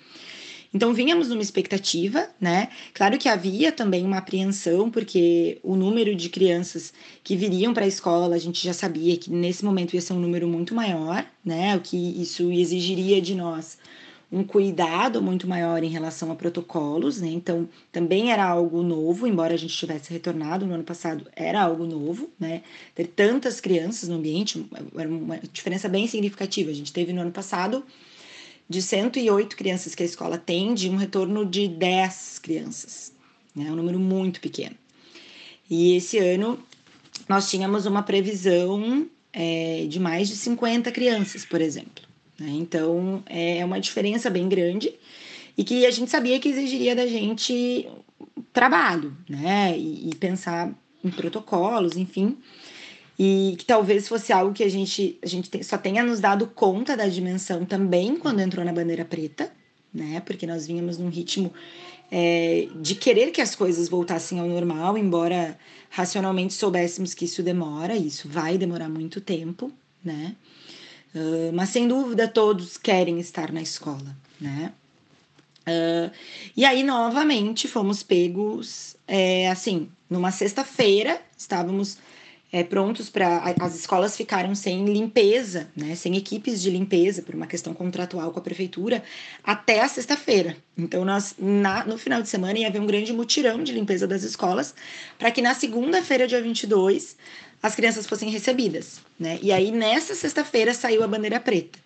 então, 0.73 0.95
vínhamos 0.95 1.29
numa 1.29 1.43
expectativa, 1.43 2.29
né? 2.41 2.69
Claro 2.95 3.19
que 3.19 3.29
havia 3.29 3.73
também 3.73 4.05
uma 4.05 4.19
apreensão, 4.19 4.89
porque 4.91 5.59
o 5.65 5.75
número 5.75 6.15
de 6.15 6.29
crianças 6.29 6.93
que 7.25 7.37
viriam 7.37 7.75
para 7.75 7.85
a 7.85 7.89
escola, 7.89 8.37
a 8.37 8.39
gente 8.39 8.63
já 8.65 8.73
sabia 8.73 9.17
que 9.17 9.31
nesse 9.31 9.65
momento 9.65 9.95
ia 9.95 10.01
ser 10.01 10.13
um 10.13 10.21
número 10.21 10.47
muito 10.47 10.73
maior, 10.75 11.27
né? 11.45 11.77
O 11.77 11.81
que 11.81 11.97
isso 11.97 12.53
exigiria 12.53 13.21
de 13.21 13.35
nós 13.35 13.79
um 14.33 14.45
cuidado 14.45 15.21
muito 15.21 15.49
maior 15.49 15.83
em 15.83 15.89
relação 15.89 16.31
a 16.31 16.37
protocolos, 16.37 17.21
né? 17.21 17.29
Então, 17.29 17.69
também 17.91 18.31
era 18.31 18.45
algo 18.45 18.83
novo, 18.83 19.27
embora 19.27 19.55
a 19.55 19.57
gente 19.57 19.77
tivesse 19.77 20.13
retornado 20.13 20.65
no 20.65 20.75
ano 20.75 20.85
passado, 20.85 21.27
era 21.35 21.61
algo 21.61 21.85
novo, 21.85 22.31
né? 22.39 22.63
Ter 22.95 23.09
tantas 23.09 23.61
crianças 23.61 24.09
no 24.09 24.17
ambiente 24.17 24.65
era 24.97 25.09
uma 25.09 25.39
diferença 25.53 25.89
bem 25.89 26.07
significativa. 26.07 26.71
A 26.71 26.75
gente 26.75 26.93
teve 26.93 27.13
no 27.13 27.23
ano 27.23 27.33
passado 27.33 27.85
de 28.71 28.81
108 28.81 29.57
crianças 29.57 29.97
que 29.97 30.03
a 30.05 30.07
escola 30.07 30.37
atende, 30.37 30.89
um 30.89 30.95
retorno 30.95 31.45
de 31.45 31.67
10 31.67 32.39
crianças. 32.39 33.13
É 33.59 33.63
um 33.63 33.75
número 33.75 33.99
muito 33.99 34.41
pequeno. 34.41 34.77
E 35.69 35.97
esse 35.97 36.19
ano 36.19 36.57
nós 37.29 37.51
tínhamos 37.51 37.85
uma 37.85 38.05
previsão 38.05 39.09
é, 39.33 39.87
de 39.89 39.99
mais 39.99 40.29
de 40.29 40.37
50 40.37 40.93
crianças, 40.93 41.45
por 41.45 41.61
exemplo. 41.61 42.05
Né? 42.39 42.51
Então 42.51 43.25
é 43.27 43.65
uma 43.65 43.81
diferença 43.81 44.31
bem 44.31 44.49
grande 44.49 44.95
e 45.59 45.65
que 45.65 45.85
a 45.85 45.91
gente 45.91 46.09
sabia 46.09 46.39
que 46.39 46.49
exigiria 46.49 46.95
da 46.95 47.09
gente 47.09 47.89
trabalho, 48.53 49.17
né? 49.29 49.77
E, 49.77 50.11
e 50.11 50.15
pensar 50.15 50.73
em 51.05 51.11
protocolos, 51.11 51.97
enfim 51.97 52.39
e 53.23 53.55
que 53.59 53.67
talvez 53.67 54.09
fosse 54.09 54.33
algo 54.33 54.55
que 54.55 54.65
a 54.65 54.69
gente, 54.71 55.19
a 55.23 55.27
gente 55.27 55.63
só 55.63 55.77
tenha 55.77 56.03
nos 56.03 56.21
dado 56.21 56.47
conta 56.47 56.97
da 56.97 57.07
dimensão 57.07 57.67
também 57.67 58.17
quando 58.17 58.41
entrou 58.41 58.65
na 58.65 58.73
bandeira 58.73 59.05
preta, 59.05 59.53
né? 59.93 60.23
Porque 60.25 60.47
nós 60.47 60.67
vínhamos 60.67 60.97
num 60.97 61.11
ritmo 61.11 61.53
é, 62.11 62.67
de 62.77 62.95
querer 62.95 63.31
que 63.31 63.43
as 63.43 63.55
coisas 63.55 63.91
voltassem 63.91 64.41
ao 64.41 64.47
normal, 64.47 64.97
embora 64.97 65.59
racionalmente 65.91 66.55
soubéssemos 66.55 67.13
que 67.13 67.27
isso 67.27 67.43
demora, 67.43 67.95
isso 67.95 68.27
vai 68.27 68.57
demorar 68.57 68.89
muito 68.89 69.21
tempo, 69.21 69.71
né? 70.03 70.35
Uh, 71.15 71.53
mas 71.53 71.69
sem 71.69 71.87
dúvida 71.87 72.27
todos 72.27 72.79
querem 72.79 73.21
estar 73.21 73.53
na 73.53 73.61
escola, 73.61 74.17
né? 74.41 74.73
Uh, 75.69 76.11
e 76.57 76.65
aí, 76.65 76.83
novamente, 76.83 77.69
fomos 77.69 78.03
pegos, 78.03 78.97
é, 79.07 79.51
assim, 79.51 79.91
numa 80.09 80.31
sexta-feira, 80.31 81.21
estávamos 81.37 81.99
é, 82.53 82.65
prontos 82.65 83.09
para. 83.09 83.55
As 83.61 83.75
escolas 83.75 84.17
ficaram 84.17 84.55
sem 84.55 84.85
limpeza, 84.85 85.69
né, 85.77 85.95
sem 85.95 86.17
equipes 86.17 86.61
de 86.61 86.71
limpeza, 86.71 87.23
por 87.23 87.35
uma 87.35 87.47
questão 87.47 87.73
contratual 87.73 88.31
com 88.33 88.39
a 88.39 88.43
prefeitura, 88.43 89.03
até 89.45 89.81
a 89.81 89.89
sexta-feira. 89.89 90.57
Então, 90.77 91.05
nós, 91.05 91.35
na, 91.39 91.85
no 91.85 91.97
final 91.97 92.21
de 92.21 92.29
semana, 92.29 92.59
ia 92.59 92.69
haver 92.69 92.81
um 92.81 92.87
grande 92.87 93.13
mutirão 93.13 93.63
de 93.63 93.73
limpeza 93.73 94.07
das 94.07 94.23
escolas, 94.23 94.75
para 95.19 95.31
que 95.31 95.41
na 95.41 95.55
segunda-feira, 95.55 96.27
dia 96.27 96.43
22, 96.43 97.17
as 97.63 97.75
crianças 97.75 98.07
fossem 98.07 98.31
recebidas. 98.31 99.01
Né? 99.19 99.39
E 99.43 99.53
aí, 99.53 99.71
nessa 99.71 100.15
sexta-feira, 100.15 100.75
saiu 100.75 101.05
a 101.05 101.09
bandeira 101.09 101.39
preta. 101.39 101.79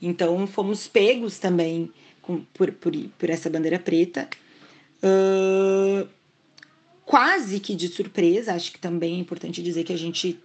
Então, 0.00 0.46
fomos 0.46 0.88
pegos 0.88 1.38
também 1.38 1.90
com, 2.20 2.44
por, 2.52 2.70
por, 2.72 2.92
por 3.18 3.30
essa 3.30 3.48
bandeira 3.48 3.78
preta. 3.78 4.28
Uh, 5.02 6.06
quase 7.12 7.60
que 7.60 7.74
de 7.74 7.88
surpresa, 7.88 8.54
acho 8.54 8.72
que 8.72 8.78
também 8.78 9.16
é 9.16 9.18
importante 9.18 9.62
dizer 9.62 9.84
que 9.84 9.92
a 9.92 9.98
gente 9.98 10.40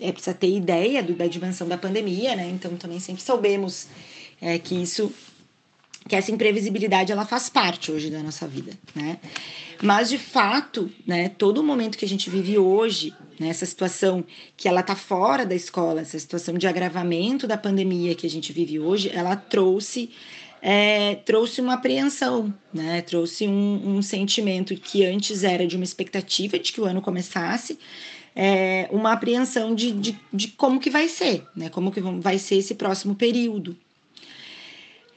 é, 0.00 0.12
precisa 0.12 0.32
ter 0.32 0.48
ideia 0.48 1.02
do, 1.02 1.12
da 1.12 1.26
dimensão 1.26 1.66
da 1.66 1.76
pandemia, 1.76 2.36
né? 2.36 2.48
Então 2.50 2.76
também 2.76 3.00
sempre 3.00 3.20
soubemos 3.20 3.88
é, 4.40 4.60
que 4.60 4.80
isso, 4.80 5.12
que 6.08 6.14
essa 6.14 6.30
imprevisibilidade 6.30 7.10
ela 7.10 7.26
faz 7.26 7.48
parte 7.48 7.90
hoje 7.90 8.10
da 8.10 8.22
nossa 8.22 8.46
vida, 8.46 8.78
né? 8.94 9.18
Mas 9.82 10.08
de 10.08 10.18
fato, 10.18 10.88
né, 11.04 11.30
todo 11.30 11.58
o 11.58 11.64
momento 11.64 11.98
que 11.98 12.04
a 12.04 12.08
gente 12.08 12.30
vive 12.30 12.56
hoje, 12.56 13.12
né, 13.36 13.48
essa 13.48 13.66
situação 13.66 14.24
que 14.56 14.68
ela 14.68 14.84
tá 14.84 14.94
fora 14.94 15.44
da 15.44 15.56
escola, 15.56 16.02
essa 16.02 16.16
situação 16.16 16.56
de 16.56 16.68
agravamento 16.68 17.44
da 17.44 17.58
pandemia 17.58 18.14
que 18.14 18.24
a 18.24 18.30
gente 18.30 18.52
vive 18.52 18.78
hoje, 18.78 19.10
ela 19.12 19.34
trouxe 19.34 20.10
é, 20.60 21.16
trouxe 21.16 21.60
uma 21.60 21.74
apreensão, 21.74 22.52
né? 22.72 23.00
Trouxe 23.02 23.46
um, 23.46 23.96
um, 23.96 24.02
sentimento 24.02 24.74
que 24.74 25.04
antes 25.04 25.44
era 25.44 25.66
de 25.66 25.76
uma 25.76 25.84
expectativa 25.84 26.58
de 26.58 26.72
que 26.72 26.80
o 26.80 26.84
ano 26.84 27.00
começasse, 27.00 27.78
é, 28.34 28.88
uma 28.90 29.12
apreensão 29.12 29.74
de, 29.74 29.92
de, 29.92 30.20
de, 30.32 30.48
como 30.48 30.80
que 30.80 30.90
vai 30.90 31.08
ser, 31.08 31.44
né? 31.54 31.68
Como 31.68 31.92
que 31.92 32.00
vai 32.00 32.38
ser 32.38 32.56
esse 32.56 32.74
próximo 32.74 33.14
período. 33.14 33.76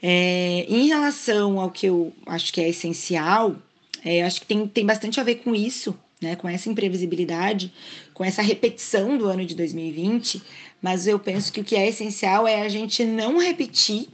É, 0.02 0.66
em 0.68 0.88
relação 0.88 1.60
ao 1.60 1.70
que 1.70 1.86
eu 1.86 2.12
acho 2.26 2.52
que 2.52 2.60
é 2.60 2.68
essencial, 2.68 3.56
é, 4.04 4.22
acho 4.22 4.40
que 4.40 4.46
tem, 4.46 4.66
tem 4.66 4.84
bastante 4.84 5.20
a 5.20 5.24
ver 5.24 5.36
com 5.36 5.54
isso, 5.54 5.96
né? 6.20 6.36
Com 6.36 6.48
essa 6.48 6.68
imprevisibilidade, 6.68 7.72
com 8.14 8.24
essa 8.24 8.42
repetição 8.42 9.18
do 9.18 9.26
ano 9.26 9.44
de 9.44 9.54
2020, 9.54 10.42
mas 10.80 11.06
eu 11.06 11.18
penso 11.18 11.52
que 11.52 11.60
o 11.60 11.64
que 11.64 11.76
é 11.76 11.88
essencial 11.88 12.46
é 12.46 12.62
a 12.62 12.68
gente 12.68 13.04
não 13.04 13.38
repetir 13.38 14.08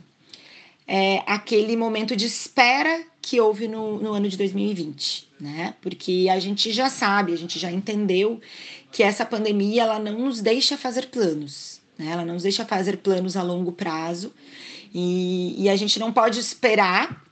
é, 0.89 1.23
aquele 1.27 1.77
momento 1.77 2.17
de 2.17 2.25
espera 2.25 3.05
que 3.21 3.39
houve 3.39 3.69
no, 3.69 4.01
no 4.01 4.15
ano 4.15 4.27
de 4.27 4.39
2020, 4.39 5.29
né? 5.39 5.75
Porque 5.83 6.29
a 6.33 6.39
gente 6.41 6.73
já 6.73 6.89
sabe, 6.89 7.35
a 7.35 7.37
gente 7.37 7.59
já 7.59 7.71
entendeu 7.71 8.41
que 8.91 9.03
essa 9.03 9.27
pandemia 9.27 9.83
ela 9.83 9.99
não 9.99 10.19
nos 10.21 10.41
deixa 10.41 10.79
fazer 10.79 11.09
planos, 11.09 11.83
né? 11.99 12.07
Ela 12.11 12.25
não 12.25 12.33
nos 12.35 12.43
deixa 12.43 12.65
fazer 12.65 12.97
planos 12.97 13.37
a 13.37 13.43
longo 13.43 13.71
prazo 13.71 14.33
e, 14.95 15.63
e 15.63 15.69
a 15.69 15.77
gente 15.77 16.01
não 16.01 16.11
pode 16.11 16.41
esperar 16.41 17.23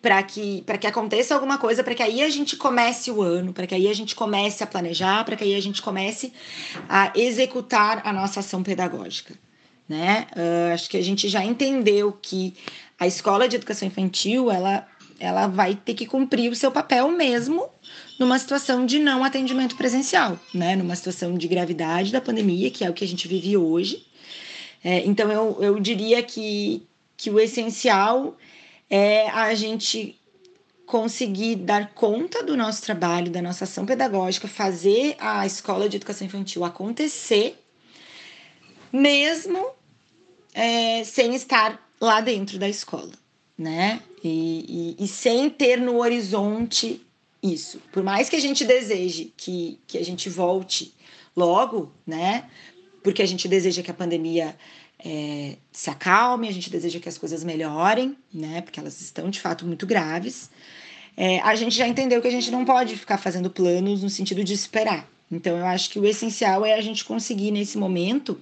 para 0.00 0.22
que, 0.22 0.64
que 0.80 0.86
aconteça 0.86 1.34
alguma 1.34 1.58
coisa, 1.58 1.82
para 1.82 1.96
que 1.96 2.02
aí 2.02 2.22
a 2.22 2.30
gente 2.30 2.56
comece 2.56 3.10
o 3.10 3.22
ano, 3.22 3.52
para 3.52 3.66
que 3.66 3.74
aí 3.74 3.88
a 3.88 3.94
gente 3.94 4.14
comece 4.14 4.62
a 4.62 4.66
planejar, 4.68 5.24
para 5.24 5.34
que 5.34 5.42
aí 5.42 5.54
a 5.56 5.62
gente 5.62 5.82
comece 5.82 6.32
a 6.88 7.12
executar 7.16 8.02
a 8.04 8.12
nossa 8.12 8.38
ação 8.38 8.62
pedagógica 8.62 9.34
né? 9.92 10.26
Uh, 10.34 10.72
acho 10.72 10.88
que 10.88 10.96
a 10.96 11.02
gente 11.02 11.28
já 11.28 11.44
entendeu 11.44 12.12
que 12.12 12.54
a 12.98 13.06
escola 13.06 13.46
de 13.46 13.56
educação 13.56 13.86
infantil 13.86 14.50
ela, 14.50 14.88
ela 15.20 15.46
vai 15.46 15.74
ter 15.74 15.92
que 15.92 16.06
cumprir 16.06 16.50
o 16.50 16.56
seu 16.56 16.72
papel 16.72 17.10
mesmo 17.10 17.68
numa 18.18 18.38
situação 18.38 18.86
de 18.86 18.98
não 18.98 19.22
atendimento 19.22 19.76
presencial, 19.76 20.40
né? 20.54 20.74
Numa 20.76 20.96
situação 20.96 21.36
de 21.36 21.46
gravidade 21.46 22.10
da 22.10 22.22
pandemia, 22.22 22.70
que 22.70 22.86
é 22.86 22.88
o 22.88 22.94
que 22.94 23.04
a 23.04 23.06
gente 23.06 23.28
vive 23.28 23.54
hoje. 23.54 24.06
É, 24.82 25.04
então 25.04 25.30
eu, 25.30 25.58
eu 25.60 25.78
diria 25.78 26.22
que, 26.22 26.86
que 27.14 27.28
o 27.28 27.38
essencial 27.38 28.34
é 28.88 29.28
a 29.28 29.54
gente 29.54 30.18
conseguir 30.86 31.56
dar 31.56 31.92
conta 31.92 32.42
do 32.42 32.56
nosso 32.56 32.80
trabalho, 32.80 33.30
da 33.30 33.42
nossa 33.42 33.64
ação 33.64 33.84
pedagógica, 33.84 34.48
fazer 34.48 35.16
a 35.18 35.44
escola 35.44 35.86
de 35.86 35.96
educação 35.96 36.26
infantil 36.26 36.64
acontecer 36.64 37.58
mesmo 38.92 39.70
é, 40.54 41.04
sem 41.04 41.34
estar 41.34 41.80
lá 42.00 42.20
dentro 42.20 42.58
da 42.58 42.68
escola, 42.68 43.12
né? 43.56 44.02
E, 44.22 44.96
e, 44.98 45.04
e, 45.04 45.08
sem 45.08 45.50
ter 45.50 45.80
no 45.80 45.98
horizonte 45.98 47.00
isso. 47.42 47.80
Por 47.90 48.02
mais 48.02 48.28
que 48.28 48.36
a 48.36 48.40
gente 48.40 48.64
deseje 48.64 49.32
que, 49.36 49.80
que 49.86 49.98
a 49.98 50.04
gente 50.04 50.28
volte 50.28 50.94
logo, 51.36 51.92
né? 52.06 52.48
Porque 53.02 53.22
a 53.22 53.26
gente 53.26 53.48
deseja 53.48 53.82
que 53.82 53.90
a 53.90 53.94
pandemia 53.94 54.56
é, 55.04 55.56
se 55.72 55.90
acalme, 55.90 56.48
a 56.48 56.52
gente 56.52 56.70
deseja 56.70 57.00
que 57.00 57.08
as 57.08 57.18
coisas 57.18 57.42
melhorem, 57.42 58.16
né? 58.32 58.60
Porque 58.60 58.78
elas 58.78 59.00
estão 59.00 59.28
de 59.28 59.40
fato 59.40 59.66
muito 59.66 59.86
graves. 59.86 60.50
É, 61.16 61.40
a 61.40 61.54
gente 61.54 61.76
já 61.76 61.86
entendeu 61.86 62.22
que 62.22 62.28
a 62.28 62.32
gente 62.32 62.50
não 62.50 62.64
pode 62.64 62.96
ficar 62.96 63.18
fazendo 63.18 63.50
planos 63.50 64.02
no 64.02 64.10
sentido 64.10 64.44
de 64.44 64.52
esperar. 64.52 65.08
Então, 65.30 65.56
eu 65.56 65.66
acho 65.66 65.90
que 65.90 65.98
o 65.98 66.06
essencial 66.06 66.64
é 66.64 66.74
a 66.74 66.80
gente 66.80 67.04
conseguir, 67.04 67.50
nesse 67.50 67.78
momento, 67.78 68.40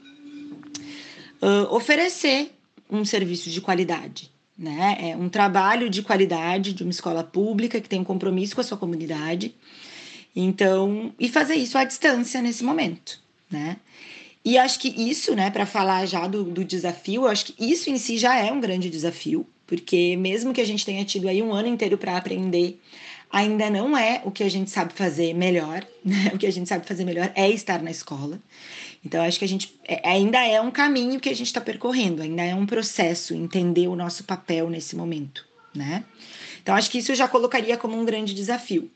uh, 1.43 1.75
oferecer 1.75 2.53
um 2.91 3.05
serviço 3.05 3.51
de 3.51 3.61
qualidade, 3.61 4.31
né? 4.59 4.97
É 5.01 5.17
um 5.17 5.29
trabalho 5.29 5.89
de 5.89 6.03
qualidade 6.03 6.73
de 6.73 6.83
uma 6.83 6.91
escola 6.91 7.23
pública 7.23 7.81
que 7.81 7.89
tem 7.89 8.01
um 8.01 8.05
compromisso 8.05 8.55
com 8.55 8.61
a 8.61 8.65
sua 8.65 8.79
comunidade. 8.79 9.55
Então, 10.35 11.13
e 11.19 11.29
fazer 11.29 11.55
isso 11.55 11.77
à 11.77 11.85
distância 11.85 12.41
nesse 12.41 12.63
momento, 12.63 13.21
né? 13.51 13.77
E 14.45 14.57
acho 14.57 14.79
que 14.79 14.89
isso, 14.89 15.35
né, 15.35 15.51
para 15.51 15.67
falar 15.67 16.07
já 16.07 16.27
do, 16.27 16.45
do 16.45 16.65
desafio, 16.65 17.27
acho 17.27 17.47
que 17.47 17.55
isso 17.59 17.91
em 17.91 17.99
si 17.99 18.17
já 18.17 18.37
é 18.37 18.51
um 18.51 18.61
grande 18.61 18.89
desafio, 18.89 19.47
porque 19.67 20.17
mesmo 20.17 20.53
que 20.53 20.61
a 20.61 20.67
gente 20.67 20.85
tenha 20.85 21.05
tido 21.05 21.29
aí 21.29 21.43
um 21.43 21.53
ano 21.53 21.69
inteiro 21.69 21.99
para 21.99 22.17
aprender, 22.17 22.81
ainda 23.31 23.69
não 23.69 23.97
é 23.97 24.23
o 24.25 24.31
que 24.31 24.43
a 24.43 24.49
gente 24.49 24.71
sabe 24.71 24.93
fazer 24.95 25.35
melhor, 25.35 25.87
né? 26.05 26.31
O 26.35 26.39
que 26.39 26.47
a 26.47 26.53
gente 26.53 26.69
sabe 26.69 26.87
fazer 26.87 27.05
melhor 27.05 27.31
é 27.35 27.51
estar 27.51 27.83
na 27.83 27.91
escola. 27.91 28.41
Então, 29.05 29.23
acho 29.23 29.39
que 29.39 29.45
a 29.45 29.49
gente 29.49 29.79
é, 29.87 30.07
ainda 30.09 30.39
é 30.45 30.61
um 30.61 30.71
caminho 30.71 31.19
que 31.19 31.29
a 31.29 31.35
gente 31.35 31.47
está 31.47 31.61
percorrendo, 31.61 32.23
ainda 32.23 32.43
é 32.43 32.55
um 32.55 32.67
processo 32.67 33.35
entender 33.35 33.89
o 33.89 33.97
nosso 33.97 34.25
papel 34.25 34.69
nesse 34.69 34.95
momento, 34.95 35.47
né? 35.75 36.05
Então, 36.63 36.75
acho 36.75 36.91
que 36.91 36.99
isso 36.99 37.13
eu 37.13 37.17
já 37.17 37.27
colocaria 37.27 37.77
como 37.77 37.99
um 37.99 38.05
grande 38.05 38.35
desafio. 38.35 38.91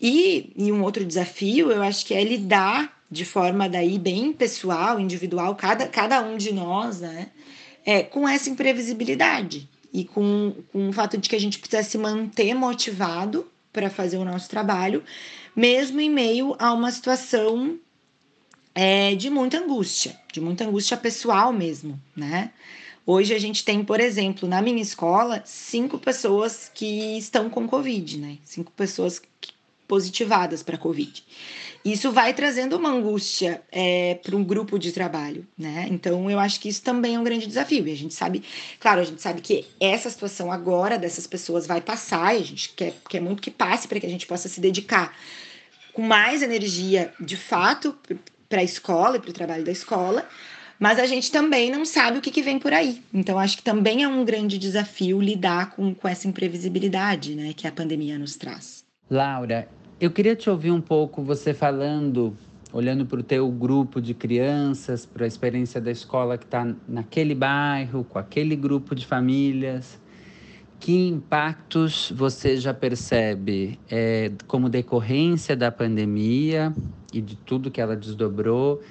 E, 0.00 0.52
e 0.54 0.70
um 0.70 0.82
outro 0.82 1.04
desafio, 1.04 1.72
eu 1.72 1.82
acho 1.82 2.04
que 2.04 2.14
é 2.14 2.22
lidar 2.22 2.96
de 3.10 3.24
forma 3.24 3.68
daí 3.68 3.98
bem 3.98 4.32
pessoal, 4.32 5.00
individual, 5.00 5.54
cada, 5.56 5.88
cada 5.88 6.20
um 6.20 6.36
de 6.36 6.52
nós, 6.52 7.00
né? 7.00 7.28
É, 7.84 8.02
com 8.02 8.28
essa 8.28 8.50
imprevisibilidade 8.50 9.66
e 9.92 10.04
com, 10.04 10.54
com 10.70 10.90
o 10.90 10.92
fato 10.92 11.16
de 11.16 11.28
que 11.28 11.34
a 11.34 11.40
gente 11.40 11.58
precisa 11.58 11.82
se 11.82 11.96
manter 11.96 12.54
motivado 12.54 13.50
para 13.72 13.88
fazer 13.88 14.18
o 14.18 14.24
nosso 14.24 14.48
trabalho, 14.50 15.02
mesmo 15.56 15.98
em 16.00 16.10
meio 16.10 16.54
a 16.58 16.72
uma 16.74 16.90
situação 16.92 17.78
é, 18.80 19.16
de 19.16 19.28
muita 19.28 19.58
angústia, 19.58 20.16
de 20.32 20.40
muita 20.40 20.64
angústia 20.64 20.96
pessoal 20.96 21.52
mesmo, 21.52 22.00
né? 22.14 22.52
Hoje 23.04 23.34
a 23.34 23.38
gente 23.38 23.64
tem, 23.64 23.82
por 23.82 23.98
exemplo, 23.98 24.48
na 24.48 24.62
minha 24.62 24.80
escola, 24.80 25.42
cinco 25.44 25.98
pessoas 25.98 26.70
que 26.72 27.18
estão 27.18 27.50
com 27.50 27.66
Covid, 27.66 28.18
né? 28.18 28.38
Cinco 28.44 28.70
pessoas 28.70 29.20
positivadas 29.88 30.62
para 30.62 30.78
Covid. 30.78 31.24
Isso 31.84 32.12
vai 32.12 32.32
trazendo 32.32 32.76
uma 32.76 32.90
angústia 32.90 33.60
é, 33.72 34.14
para 34.14 34.36
um 34.36 34.44
grupo 34.44 34.78
de 34.78 34.92
trabalho, 34.92 35.44
né? 35.58 35.88
Então 35.90 36.30
eu 36.30 36.38
acho 36.38 36.60
que 36.60 36.68
isso 36.68 36.82
também 36.82 37.16
é 37.16 37.18
um 37.18 37.24
grande 37.24 37.48
desafio. 37.48 37.84
E 37.88 37.90
a 37.90 37.96
gente 37.96 38.14
sabe, 38.14 38.44
claro, 38.78 39.00
a 39.00 39.04
gente 39.04 39.20
sabe 39.20 39.40
que 39.40 39.66
essa 39.80 40.08
situação 40.08 40.52
agora 40.52 40.96
dessas 40.96 41.26
pessoas 41.26 41.66
vai 41.66 41.80
passar, 41.80 42.36
e 42.36 42.42
a 42.42 42.44
gente 42.44 42.68
quer, 42.74 42.94
quer 43.08 43.20
muito 43.20 43.42
que 43.42 43.50
passe 43.50 43.88
para 43.88 43.98
que 43.98 44.06
a 44.06 44.10
gente 44.10 44.24
possa 44.24 44.48
se 44.48 44.60
dedicar 44.60 45.18
com 45.92 46.02
mais 46.02 46.42
energia 46.42 47.12
de 47.18 47.36
fato 47.36 47.98
para 48.48 48.60
a 48.60 48.64
escola 48.64 49.16
e 49.16 49.20
para 49.20 49.30
o 49.30 49.32
trabalho 49.32 49.64
da 49.64 49.72
escola, 49.72 50.26
mas 50.78 50.98
a 50.98 51.06
gente 51.06 51.30
também 51.30 51.70
não 51.70 51.84
sabe 51.84 52.18
o 52.18 52.20
que, 52.20 52.30
que 52.30 52.40
vem 52.40 52.58
por 52.58 52.72
aí. 52.72 53.02
Então, 53.12 53.38
acho 53.38 53.56
que 53.56 53.62
também 53.62 54.04
é 54.04 54.08
um 54.08 54.24
grande 54.24 54.58
desafio 54.58 55.20
lidar 55.20 55.70
com, 55.70 55.92
com 55.92 56.06
essa 56.06 56.28
imprevisibilidade 56.28 57.34
né, 57.34 57.52
que 57.54 57.66
a 57.66 57.72
pandemia 57.72 58.18
nos 58.18 58.36
traz. 58.36 58.84
Laura, 59.10 59.68
eu 60.00 60.10
queria 60.10 60.36
te 60.36 60.48
ouvir 60.48 60.70
um 60.70 60.80
pouco 60.80 61.22
você 61.22 61.52
falando, 61.52 62.36
olhando 62.72 63.04
para 63.04 63.18
o 63.18 63.22
teu 63.22 63.50
grupo 63.50 64.00
de 64.00 64.14
crianças, 64.14 65.04
para 65.04 65.24
a 65.24 65.26
experiência 65.26 65.80
da 65.80 65.90
escola 65.90 66.38
que 66.38 66.44
está 66.44 66.72
naquele 66.86 67.34
bairro, 67.34 68.04
com 68.04 68.18
aquele 68.18 68.54
grupo 68.54 68.94
de 68.94 69.04
famílias. 69.04 69.98
que 70.78 71.08
impactos 71.08 72.12
você 72.14 72.56
já 72.56 72.72
percebe 72.72 73.80
é, 73.90 74.30
como 74.46 74.68
decorrência 74.68 75.56
da 75.56 75.72
pandemia 75.72 76.72
e 77.12 77.20
de 77.20 77.36
tudo 77.36 77.70
que 77.70 77.80
ela 77.80 77.96
desdobrou? 77.96 78.82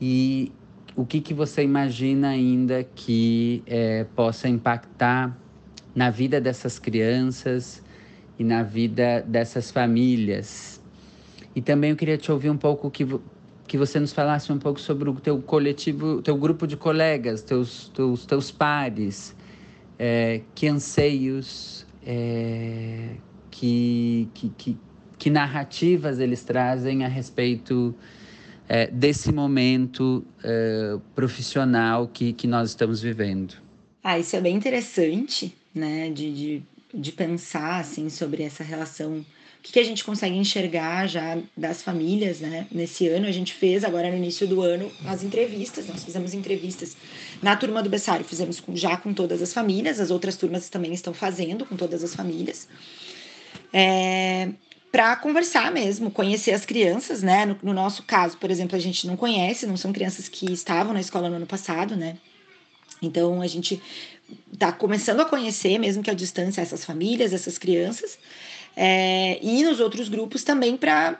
E 0.00 0.52
o 0.96 1.04
que, 1.04 1.20
que 1.20 1.34
você 1.34 1.62
imagina 1.62 2.28
ainda 2.28 2.84
que 2.84 3.62
é, 3.66 4.04
possa 4.16 4.48
impactar 4.48 5.36
na 5.94 6.10
vida 6.10 6.40
dessas 6.40 6.78
crianças 6.78 7.82
e 8.38 8.44
na 8.44 8.62
vida 8.62 9.22
dessas 9.26 9.70
famílias? 9.70 10.80
E 11.54 11.62
também 11.62 11.90
eu 11.90 11.96
queria 11.96 12.18
te 12.18 12.30
ouvir 12.30 12.50
um 12.50 12.56
pouco 12.56 12.90
que, 12.90 13.06
que 13.66 13.78
você 13.78 14.00
nos 14.00 14.12
falasse 14.12 14.52
um 14.52 14.58
pouco 14.58 14.80
sobre 14.80 15.08
o 15.08 15.14
teu 15.14 15.40
coletivo, 15.40 16.20
teu 16.20 16.36
grupo 16.36 16.66
de 16.66 16.76
colegas, 16.76 17.42
teus, 17.42 17.88
teus, 17.88 18.26
teus 18.26 18.50
pares 18.50 19.34
é, 19.98 20.42
que 20.54 20.66
anseios, 20.66 21.86
é, 22.04 23.16
que, 23.50 24.28
que, 24.34 24.48
que, 24.50 24.78
que, 25.24 25.30
narrativas 25.30 26.18
eles 26.18 26.42
trazem 26.42 27.02
a 27.02 27.08
respeito 27.08 27.94
é, 28.68 28.88
desse 28.88 29.32
momento 29.32 30.22
é, 30.42 30.98
profissional 31.14 32.06
que, 32.06 32.34
que 32.34 32.46
nós 32.46 32.68
estamos 32.68 33.00
vivendo. 33.00 33.54
Ah, 34.02 34.18
isso 34.18 34.36
é 34.36 34.40
bem 34.42 34.54
interessante, 34.54 35.54
né, 35.74 36.10
de, 36.10 36.30
de, 36.34 36.62
de 36.92 37.12
pensar, 37.12 37.80
assim, 37.80 38.10
sobre 38.10 38.42
essa 38.42 38.62
relação 38.62 39.24
que, 39.62 39.72
que 39.72 39.80
a 39.80 39.84
gente 39.84 40.04
consegue 40.04 40.36
enxergar 40.36 41.06
já 41.06 41.38
das 41.56 41.82
famílias, 41.82 42.40
né? 42.40 42.66
Nesse 42.70 43.08
ano, 43.08 43.26
a 43.26 43.32
gente 43.32 43.54
fez, 43.54 43.82
agora 43.82 44.10
no 44.10 44.18
início 44.18 44.46
do 44.46 44.60
ano, 44.60 44.92
as 45.06 45.24
entrevistas. 45.24 45.86
Nós 45.86 46.04
fizemos 46.04 46.34
entrevistas 46.34 46.94
na 47.42 47.56
turma 47.56 47.82
do 47.82 47.88
Bessário, 47.88 48.26
fizemos 48.26 48.60
com, 48.60 48.76
já 48.76 48.94
com 48.98 49.14
todas 49.14 49.40
as 49.40 49.54
famílias, 49.54 50.00
as 50.00 50.10
outras 50.10 50.36
turmas 50.36 50.68
também 50.68 50.92
estão 50.92 51.14
fazendo 51.14 51.64
com 51.64 51.76
todas 51.76 52.04
as 52.04 52.14
famílias. 52.14 52.68
É, 53.72 54.50
para 54.94 55.16
conversar 55.16 55.72
mesmo, 55.72 56.08
conhecer 56.08 56.52
as 56.52 56.64
crianças, 56.64 57.20
né? 57.20 57.44
No, 57.44 57.58
no, 57.60 57.72
nosso 57.72 58.04
caso, 58.04 58.36
por 58.36 58.48
exemplo, 58.48 58.76
a 58.76 58.78
gente 58.78 59.08
não 59.08 59.16
conhece, 59.16 59.66
não 59.66 59.76
são 59.76 59.92
crianças 59.92 60.28
que 60.28 60.52
estavam 60.52 60.94
na 60.94 61.00
escola 61.00 61.28
no 61.28 61.34
ano 61.34 61.46
passado, 61.46 61.96
né? 61.96 62.16
Então 63.02 63.42
a 63.42 63.46
gente 63.48 63.82
está 64.52 64.70
começando 64.70 65.18
a 65.18 65.24
conhecer, 65.24 65.78
mesmo 65.78 66.00
que 66.00 66.12
à 66.12 66.14
distância, 66.14 66.60
essas 66.60 66.84
famílias, 66.84 67.32
essas 67.32 67.58
crianças 67.58 68.16
é, 68.76 69.40
e 69.42 69.64
nos 69.64 69.80
outros 69.80 70.08
grupos 70.08 70.44
também 70.44 70.76
para 70.76 71.18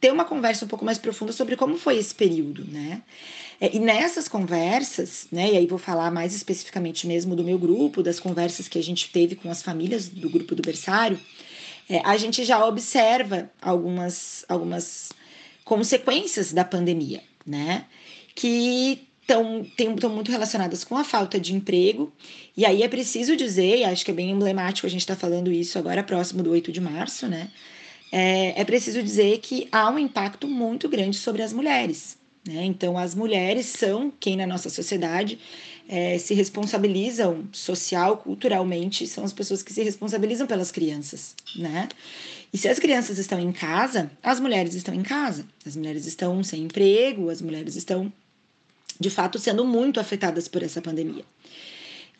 ter 0.00 0.12
uma 0.12 0.24
conversa 0.24 0.64
um 0.64 0.68
pouco 0.68 0.84
mais 0.84 0.98
profunda 0.98 1.30
sobre 1.30 1.54
como 1.54 1.78
foi 1.78 1.98
esse 1.98 2.12
período, 2.12 2.64
né? 2.64 3.00
É, 3.60 3.76
e 3.76 3.78
nessas 3.78 4.26
conversas, 4.26 5.28
né, 5.30 5.52
e 5.52 5.56
aí 5.56 5.68
vou 5.68 5.78
falar 5.78 6.10
mais 6.10 6.34
especificamente 6.34 7.06
mesmo 7.06 7.36
do 7.36 7.44
meu 7.44 7.60
grupo, 7.60 8.02
das 8.02 8.18
conversas 8.18 8.66
que 8.66 8.76
a 8.76 8.82
gente 8.82 9.08
teve 9.12 9.36
com 9.36 9.48
as 9.48 9.62
famílias 9.62 10.08
do 10.08 10.28
grupo 10.28 10.56
do 10.56 10.62
berçário, 10.62 11.16
é, 11.88 12.00
a 12.04 12.16
gente 12.16 12.44
já 12.44 12.64
observa 12.64 13.50
algumas, 13.60 14.44
algumas 14.48 15.10
consequências 15.64 16.52
da 16.52 16.64
pandemia, 16.64 17.22
né? 17.46 17.86
Que 18.34 19.06
estão 19.22 20.10
muito 20.10 20.30
relacionadas 20.30 20.84
com 20.84 20.96
a 20.96 21.04
falta 21.04 21.38
de 21.38 21.54
emprego. 21.54 22.12
E 22.56 22.64
aí 22.66 22.82
é 22.82 22.88
preciso 22.88 23.36
dizer, 23.36 23.78
e 23.78 23.84
acho 23.84 24.04
que 24.04 24.10
é 24.10 24.14
bem 24.14 24.30
emblemático 24.30 24.86
a 24.86 24.90
gente 24.90 25.00
estar 25.00 25.14
tá 25.14 25.20
falando 25.20 25.50
isso 25.50 25.78
agora 25.78 26.02
próximo 26.02 26.42
do 26.42 26.50
8 26.50 26.72
de 26.72 26.80
março, 26.80 27.26
né? 27.26 27.50
É, 28.10 28.60
é 28.60 28.64
preciso 28.64 29.02
dizer 29.02 29.38
que 29.38 29.68
há 29.72 29.88
um 29.90 29.98
impacto 29.98 30.46
muito 30.46 30.88
grande 30.88 31.16
sobre 31.16 31.42
as 31.42 31.52
mulheres. 31.52 32.18
Né? 32.46 32.64
Então, 32.64 32.98
as 32.98 33.14
mulheres 33.14 33.66
são 33.66 34.12
quem 34.20 34.36
na 34.36 34.46
nossa 34.46 34.68
sociedade 34.68 35.38
é, 35.88 36.18
se 36.18 36.34
responsabilizam 36.34 37.44
social, 37.52 38.16
culturalmente, 38.16 39.06
são 39.06 39.24
as 39.24 39.32
pessoas 39.32 39.62
que 39.62 39.72
se 39.72 39.82
responsabilizam 39.82 40.46
pelas 40.46 40.70
crianças, 40.70 41.34
né? 41.56 41.88
E 42.52 42.58
se 42.58 42.68
as 42.68 42.78
crianças 42.78 43.18
estão 43.18 43.38
em 43.38 43.52
casa, 43.52 44.10
as 44.22 44.38
mulheres 44.38 44.74
estão 44.74 44.94
em 44.94 45.02
casa, 45.02 45.46
as 45.66 45.76
mulheres 45.76 46.06
estão 46.06 46.42
sem 46.44 46.64
emprego, 46.64 47.30
as 47.30 47.40
mulheres 47.40 47.76
estão 47.76 48.12
de 49.00 49.10
fato 49.10 49.38
sendo 49.38 49.64
muito 49.64 49.98
afetadas 49.98 50.48
por 50.48 50.62
essa 50.62 50.80
pandemia. 50.80 51.24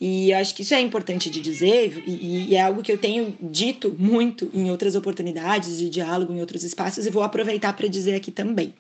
E 0.00 0.32
acho 0.32 0.54
que 0.54 0.62
isso 0.62 0.74
é 0.74 0.80
importante 0.80 1.30
de 1.30 1.40
dizer, 1.40 2.02
e, 2.04 2.48
e, 2.50 2.56
é 2.56 2.60
algo 2.60 2.82
que 2.82 2.90
eu 2.90 2.98
tenho 2.98 3.36
dito 3.40 3.94
muito 3.96 4.50
em 4.52 4.68
outras 4.68 4.96
oportunidades 4.96 5.78
de 5.78 5.88
diálogo, 5.88 6.32
em 6.32 6.40
outros 6.40 6.64
espaços, 6.64 7.06
e 7.06 7.10
vou 7.10 7.22
aproveitar 7.22 7.72
para 7.74 7.86
dizer 7.86 8.16
aqui 8.16 8.32
também. 8.32 8.74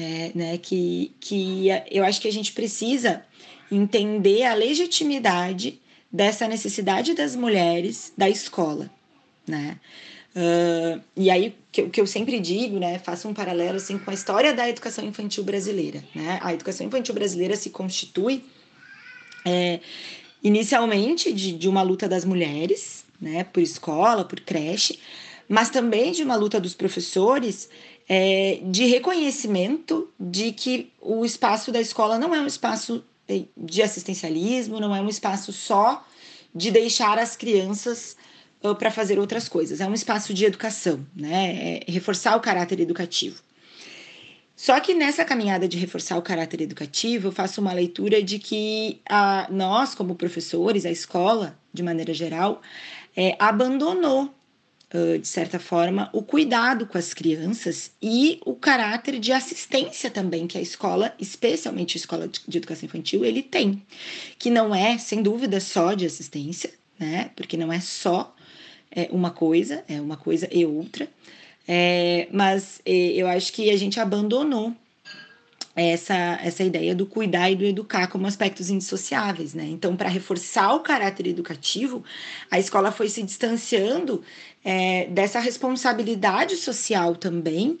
É, 0.00 0.30
né, 0.34 0.56
que, 0.56 1.12
que 1.20 1.66
eu 1.90 2.04
acho 2.04 2.20
que 2.22 2.28
a 2.28 2.32
gente 2.32 2.52
precisa 2.52 3.22
entender 3.70 4.44
a 4.44 4.54
legitimidade 4.54 5.78
dessa 6.10 6.48
necessidade 6.48 7.12
das 7.12 7.36
mulheres 7.36 8.10
da 8.16 8.26
escola, 8.28 8.90
né? 9.46 9.78
Uh, 10.34 11.02
e 11.16 11.28
aí, 11.28 11.54
que, 11.72 11.88
que 11.88 12.00
eu 12.00 12.06
sempre 12.06 12.38
digo, 12.38 12.78
né, 12.78 12.98
faço 13.00 13.28
um 13.28 13.34
paralelo 13.34 13.76
assim, 13.76 13.98
com 13.98 14.10
a 14.10 14.14
história 14.14 14.54
da 14.54 14.68
educação 14.68 15.04
infantil 15.04 15.42
brasileira. 15.44 16.02
Né? 16.14 16.38
A 16.40 16.54
educação 16.54 16.86
infantil 16.86 17.14
brasileira 17.14 17.56
se 17.56 17.70
constitui 17.70 18.44
é, 19.44 19.80
inicialmente 20.42 21.32
de, 21.32 21.52
de 21.52 21.68
uma 21.68 21.82
luta 21.82 22.08
das 22.08 22.24
mulheres, 22.24 23.04
né, 23.20 23.44
por 23.44 23.60
escola, 23.60 24.24
por 24.24 24.40
creche, 24.40 24.98
mas 25.48 25.68
também 25.68 26.12
de 26.12 26.22
uma 26.22 26.36
luta 26.36 26.60
dos 26.60 26.74
professores 26.74 27.68
é, 28.12 28.58
de 28.64 28.86
reconhecimento 28.86 30.10
de 30.18 30.50
que 30.50 30.90
o 31.00 31.24
espaço 31.24 31.70
da 31.70 31.80
escola 31.80 32.18
não 32.18 32.34
é 32.34 32.40
um 32.40 32.46
espaço 32.46 33.04
é, 33.28 33.44
de 33.56 33.82
assistencialismo, 33.82 34.80
não 34.80 34.94
é 34.96 35.00
um 35.00 35.08
espaço 35.08 35.52
só 35.52 36.04
de 36.52 36.72
deixar 36.72 37.20
as 37.20 37.36
crianças 37.36 38.16
para 38.80 38.90
fazer 38.90 39.20
outras 39.20 39.48
coisas. 39.48 39.80
É 39.80 39.86
um 39.86 39.94
espaço 39.94 40.34
de 40.34 40.44
educação, 40.44 41.06
né? 41.14 41.82
É 41.86 41.90
reforçar 41.92 42.36
o 42.36 42.40
caráter 42.40 42.80
educativo. 42.80 43.40
Só 44.56 44.78
que 44.80 44.92
nessa 44.92 45.24
caminhada 45.24 45.68
de 45.68 45.78
reforçar 45.78 46.18
o 46.18 46.22
caráter 46.22 46.60
educativo, 46.60 47.28
eu 47.28 47.32
faço 47.32 47.60
uma 47.60 47.72
leitura 47.72 48.20
de 48.20 48.40
que 48.40 49.00
a, 49.08 49.46
nós, 49.50 49.94
como 49.94 50.16
professores, 50.16 50.84
a 50.84 50.90
escola, 50.90 51.56
de 51.72 51.82
maneira 51.82 52.12
geral, 52.12 52.60
é, 53.16 53.36
abandonou, 53.38 54.34
de 55.20 55.28
certa 55.28 55.60
forma, 55.60 56.10
o 56.12 56.20
cuidado 56.20 56.84
com 56.84 56.98
as 56.98 57.14
crianças 57.14 57.92
e 58.02 58.40
o 58.44 58.54
caráter 58.54 59.20
de 59.20 59.32
assistência 59.32 60.10
também 60.10 60.48
que 60.48 60.58
a 60.58 60.60
escola, 60.60 61.14
especialmente 61.18 61.96
a 61.96 62.00
escola 62.00 62.28
de, 62.28 62.58
educação 62.58 62.86
infantil, 62.86 63.24
ele 63.24 63.40
tem. 63.40 63.80
Que 64.36 64.50
não 64.50 64.74
é, 64.74 64.98
sem 64.98 65.22
dúvida, 65.22 65.60
só 65.60 65.94
de 65.94 66.06
assistência, 66.06 66.72
né? 66.98 67.30
Porque 67.36 67.56
não 67.56 67.72
é 67.72 67.78
só 67.78 68.34
é 68.90 69.08
uma 69.12 69.30
coisa, 69.30 69.84
é 69.88 70.00
uma 70.00 70.16
coisa 70.16 70.48
e 70.50 70.66
outra. 70.66 71.08
É, 71.68 72.26
mas 72.32 72.80
é, 72.84 72.92
eu 72.92 73.28
acho 73.28 73.52
que 73.52 73.70
a 73.70 73.76
gente 73.76 74.00
abandonou 74.00 74.74
essa, 75.74 76.38
essa 76.42 76.64
ideia 76.64 76.94
do 76.94 77.06
cuidar 77.06 77.50
e 77.50 77.56
do 77.56 77.64
educar 77.64 78.08
como 78.08 78.26
aspectos 78.26 78.70
indissociáveis, 78.70 79.54
né? 79.54 79.64
Então, 79.66 79.96
para 79.96 80.08
reforçar 80.08 80.74
o 80.74 80.80
caráter 80.80 81.26
educativo, 81.28 82.04
a 82.50 82.58
escola 82.58 82.90
foi 82.90 83.08
se 83.08 83.22
distanciando 83.22 84.22
é, 84.64 85.06
dessa 85.06 85.38
responsabilidade 85.38 86.56
social 86.56 87.14
também, 87.14 87.78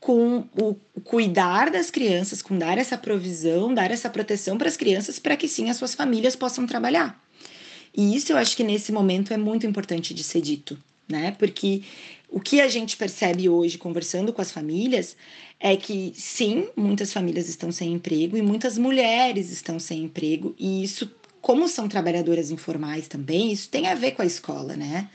com 0.00 0.44
o 0.56 0.74
cuidar 1.02 1.70
das 1.70 1.90
crianças, 1.90 2.40
com 2.40 2.56
dar 2.56 2.78
essa 2.78 2.96
provisão, 2.96 3.74
dar 3.74 3.90
essa 3.90 4.08
proteção 4.08 4.56
para 4.56 4.68
as 4.68 4.76
crianças, 4.76 5.18
para 5.18 5.36
que 5.36 5.48
sim 5.48 5.70
as 5.70 5.76
suas 5.76 5.94
famílias 5.94 6.36
possam 6.36 6.66
trabalhar. 6.66 7.20
E 7.96 8.14
isso 8.14 8.32
eu 8.32 8.36
acho 8.36 8.56
que 8.56 8.62
nesse 8.62 8.92
momento 8.92 9.32
é 9.32 9.36
muito 9.36 9.66
importante 9.66 10.14
de 10.14 10.22
ser 10.22 10.40
dito, 10.40 10.78
né? 11.08 11.34
Porque 11.36 11.82
o 12.28 12.38
que 12.38 12.60
a 12.60 12.68
gente 12.68 12.96
percebe 12.96 13.48
hoje 13.48 13.78
conversando 13.78 14.32
com 14.32 14.40
as 14.40 14.52
famílias 14.52 15.16
é 15.60 15.76
que 15.76 16.12
sim, 16.14 16.68
muitas 16.76 17.12
famílias 17.12 17.48
estão 17.48 17.72
sem 17.72 17.92
emprego 17.92 18.36
e 18.36 18.42
muitas 18.42 18.78
mulheres 18.78 19.50
estão 19.50 19.78
sem 19.78 20.04
emprego, 20.04 20.54
e 20.58 20.84
isso, 20.84 21.10
como 21.40 21.68
são 21.68 21.88
trabalhadoras 21.88 22.50
informais 22.50 23.08
também, 23.08 23.52
isso 23.52 23.68
tem 23.68 23.88
a 23.88 23.94
ver 23.94 24.12
com 24.12 24.22
a 24.22 24.26
escola, 24.26 24.76
né? 24.76 25.08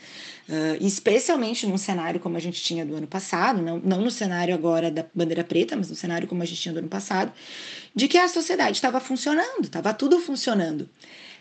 Uh, 0.50 0.86
especialmente 0.86 1.66
num 1.66 1.78
cenário 1.78 2.20
como 2.20 2.36
a 2.36 2.40
gente 2.40 2.62
tinha 2.62 2.86
do 2.86 2.94
ano 2.96 3.08
passado, 3.08 3.62
não, 3.62 3.80
não 3.80 4.02
no 4.02 4.12
cenário 4.12 4.54
agora 4.54 4.92
da 4.92 5.06
bandeira 5.16 5.42
preta, 5.42 5.78
mas 5.78 5.90
no 5.90 5.96
cenário 5.96 6.28
como 6.28 6.44
a 6.44 6.46
gente 6.46 6.60
tinha 6.60 6.74
do 6.74 6.80
ano 6.80 6.90
passado, 6.90 7.32
de 7.96 8.10
que 8.10 8.18
a 8.18 8.28
sociedade 8.28 8.76
estava 8.76 9.00
funcionando, 9.00 9.64
estava 9.64 9.94
tudo 9.94 10.20
funcionando. 10.20 10.90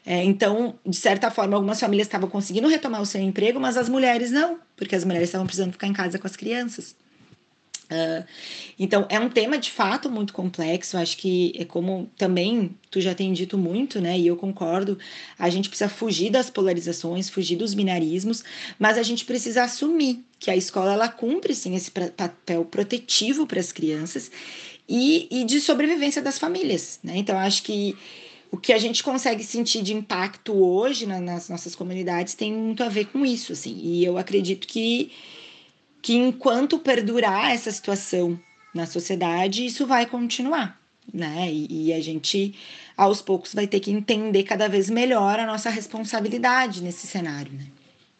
É, 0.06 0.22
então, 0.22 0.78
de 0.86 0.96
certa 0.96 1.30
forma, 1.32 1.56
algumas 1.56 1.80
famílias 1.80 2.06
estavam 2.06 2.28
conseguindo 2.28 2.68
retomar 2.68 3.02
o 3.02 3.06
seu 3.06 3.20
emprego, 3.20 3.58
mas 3.58 3.76
as 3.76 3.88
mulheres 3.88 4.30
não, 4.30 4.58
porque 4.76 4.94
as 4.94 5.04
mulheres 5.04 5.28
estavam 5.28 5.46
precisando 5.46 5.72
ficar 5.72 5.88
em 5.88 5.92
casa 5.92 6.18
com 6.18 6.26
as 6.26 6.36
crianças. 6.36 6.94
Uh, 7.92 8.24
então, 8.78 9.06
é 9.10 9.20
um 9.20 9.28
tema 9.28 9.58
de 9.58 9.70
fato 9.70 10.10
muito 10.10 10.32
complexo. 10.32 10.96
Acho 10.96 11.16
que 11.18 11.52
é 11.56 11.64
como 11.64 12.10
também 12.16 12.74
tu 12.90 13.00
já 13.00 13.14
tem 13.14 13.32
dito 13.32 13.58
muito, 13.58 14.00
né? 14.00 14.18
E 14.18 14.26
eu 14.26 14.36
concordo. 14.36 14.98
A 15.38 15.50
gente 15.50 15.68
precisa 15.68 15.90
fugir 15.90 16.30
das 16.30 16.48
polarizações, 16.48 17.28
fugir 17.28 17.56
dos 17.56 17.74
binarismos, 17.74 18.42
mas 18.78 18.96
a 18.96 19.02
gente 19.02 19.24
precisa 19.24 19.64
assumir 19.64 20.24
que 20.38 20.50
a 20.50 20.56
escola 20.56 20.94
ela 20.94 21.08
cumpre 21.08 21.54
sim 21.54 21.74
esse 21.74 21.90
papel 21.90 22.64
protetivo 22.64 23.46
para 23.46 23.60
as 23.60 23.70
crianças 23.70 24.30
e, 24.88 25.28
e 25.30 25.44
de 25.44 25.60
sobrevivência 25.60 26.22
das 26.22 26.38
famílias, 26.38 26.98
né? 27.02 27.14
Então, 27.16 27.38
acho 27.38 27.62
que 27.62 27.96
o 28.50 28.58
que 28.58 28.72
a 28.72 28.78
gente 28.78 29.02
consegue 29.02 29.42
sentir 29.42 29.82
de 29.82 29.94
impacto 29.94 30.52
hoje 30.52 31.06
na, 31.06 31.18
nas 31.18 31.48
nossas 31.48 31.74
comunidades 31.74 32.34
tem 32.34 32.52
muito 32.52 32.84
a 32.84 32.88
ver 32.88 33.06
com 33.06 33.24
isso, 33.24 33.52
assim. 33.52 33.78
E 33.82 34.04
eu 34.04 34.18
acredito 34.18 34.66
que, 34.66 35.10
que 36.02 36.14
enquanto 36.14 36.80
perdurar 36.80 37.52
essa 37.52 37.70
situação 37.70 38.38
na 38.74 38.86
sociedade, 38.86 39.64
isso 39.64 39.86
vai 39.86 40.04
continuar, 40.04 40.80
né? 41.12 41.48
E, 41.50 41.88
e 41.88 41.92
a 41.92 42.00
gente, 42.00 42.54
aos 42.96 43.22
poucos, 43.22 43.54
vai 43.54 43.66
ter 43.66 43.80
que 43.80 43.92
entender 43.92 44.42
cada 44.42 44.68
vez 44.68 44.90
melhor 44.90 45.38
a 45.38 45.46
nossa 45.46 45.70
responsabilidade 45.70 46.82
nesse 46.82 47.06
cenário, 47.06 47.52
né? 47.52 47.66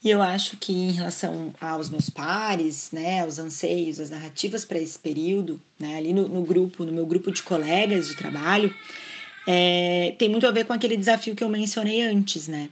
E 0.05 0.11
eu 0.11 0.21
acho 0.21 0.57
que 0.57 0.73
em 0.73 0.91
relação 0.91 1.55
aos 1.61 1.89
meus 1.89 2.11
pares, 2.11 2.91
né, 2.91 3.21
aos 3.21 3.39
anseios, 3.39 4.01
as 4.01 4.11
narrativas 4.11 4.65
para 4.65 4.81
esse 4.81 4.99
período, 4.99 5.61
né, 5.79 5.97
ali 5.97 6.13
no, 6.13 6.29
no, 6.29 6.43
grupo, 6.43 6.85
no 6.85 6.93
meu 6.93 7.07
grupo 7.07 7.31
de 7.31 7.41
colegas 7.41 8.09
de 8.09 8.17
trabalho, 8.17 8.75
é, 9.47 10.13
tem 10.19 10.29
muito 10.29 10.45
a 10.45 10.51
ver 10.51 10.65
com 10.65 10.73
aquele 10.73 10.97
desafio 10.97 11.37
que 11.37 11.45
eu 11.45 11.49
mencionei 11.49 12.03
antes, 12.03 12.49
né? 12.49 12.69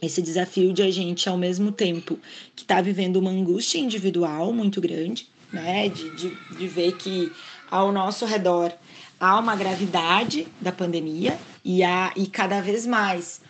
Esse 0.00 0.22
desafio 0.22 0.72
de 0.72 0.82
a 0.82 0.90
gente, 0.90 1.28
ao 1.28 1.36
mesmo 1.36 1.70
tempo 1.70 2.18
que 2.56 2.62
está 2.62 2.80
vivendo 2.80 3.16
uma 3.16 3.30
angústia 3.30 3.78
individual 3.78 4.52
muito 4.52 4.80
grande, 4.80 5.28
né? 5.52 5.88
De, 5.88 6.10
de, 6.16 6.56
de 6.56 6.68
ver 6.68 6.96
que 6.96 7.30
ao 7.70 7.92
nosso 7.92 8.24
redor 8.24 8.72
há 9.18 9.38
uma 9.38 9.54
gravidade 9.54 10.48
da 10.60 10.72
pandemia 10.72 11.38
e, 11.64 11.82
há, 11.82 12.12
e 12.16 12.26
cada 12.26 12.60
vez 12.60 12.86
mais 12.86 13.40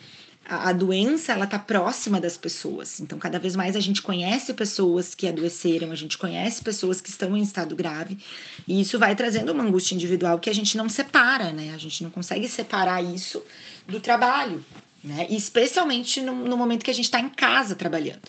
a, 0.51 0.73
doença 0.73 1.33
ela 1.33 1.45
está 1.45 1.59
próxima 1.59 2.21
das 2.21 2.37
pessoas. 2.37 2.99
Então, 2.99 3.19
cada 3.19 3.39
vez 3.39 3.55
mais 3.55 3.77
a 3.77 3.81
gente 3.81 4.03
conhece 4.03 4.53
pessoas 4.53 5.15
que 5.15 5.29
adoeceram, 5.29 5.93
a 5.93 5.95
gente 5.95 6.19
conhece 6.19 6.63
pessoas 6.63 7.01
que 7.01 7.09
estão 7.09 7.37
em 7.37 7.43
estado 7.43 7.77
grave, 7.77 8.19
e 8.67 8.81
isso 8.81 8.99
vai 8.99 9.15
trazendo 9.15 9.53
uma 9.53 9.63
angústia 9.63 9.95
individual 9.95 10.41
que 10.41 10.51
a 10.51 10.55
gente 10.55 10.77
não 10.77 10.89
separa, 10.89 11.53
né? 11.53 11.73
A 11.73 11.79
gente 11.79 12.03
não 12.03 12.11
consegue 12.11 12.49
separar 12.49 13.03
isso 13.03 13.43
do 13.87 14.01
trabalho, 14.01 14.65
né? 15.03 15.27
Especialmente 15.31 16.21
no, 16.21 16.35
no 16.35 16.57
momento 16.57 16.85
que 16.85 16.91
a 16.91 16.95
gente 16.95 17.07
está 17.07 17.21
em 17.21 17.29
casa 17.29 17.75
trabalhando. 17.75 18.29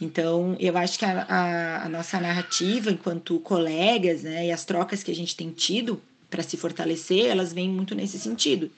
Então, 0.00 0.56
eu 0.58 0.76
acho 0.76 0.98
que 0.98 1.04
a, 1.04 1.22
a, 1.28 1.84
a, 1.84 1.88
nossa 1.88 2.18
narrativa, 2.18 2.90
enquanto 2.90 3.38
colegas, 3.40 4.22
né, 4.22 4.46
e 4.46 4.50
as 4.50 4.64
trocas 4.64 5.02
que 5.02 5.10
a 5.12 5.14
gente 5.14 5.36
tem 5.36 5.50
tido 5.50 6.02
para 6.28 6.42
se 6.42 6.56
fortalecer, 6.56 7.26
elas 7.26 7.52
vêm 7.52 7.68
muito 7.68 7.94
nesse 7.94 8.18
sentido, 8.18 8.70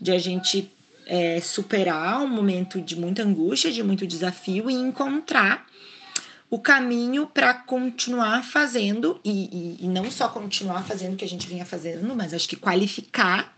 de 0.00 0.12
a 0.12 0.18
gente 0.18 0.70
é, 1.06 1.40
superar 1.40 2.20
um 2.20 2.28
momento 2.28 2.80
de 2.80 2.94
muita 2.94 3.22
angústia, 3.22 3.72
de 3.72 3.82
muito 3.82 4.06
desafio 4.06 4.70
e 4.70 4.74
encontrar 4.74 5.66
o 6.48 6.58
caminho 6.58 7.26
para 7.26 7.54
continuar 7.54 8.44
fazendo 8.44 9.20
e, 9.24 9.76
e, 9.80 9.84
e, 9.84 9.88
não 9.88 10.10
só 10.10 10.28
continuar 10.28 10.84
fazendo 10.84 11.14
o 11.14 11.16
que 11.16 11.24
a 11.24 11.28
gente 11.28 11.46
vinha 11.48 11.64
fazendo, 11.64 12.14
mas 12.14 12.34
acho 12.34 12.48
que 12.48 12.56
qualificar 12.56 13.56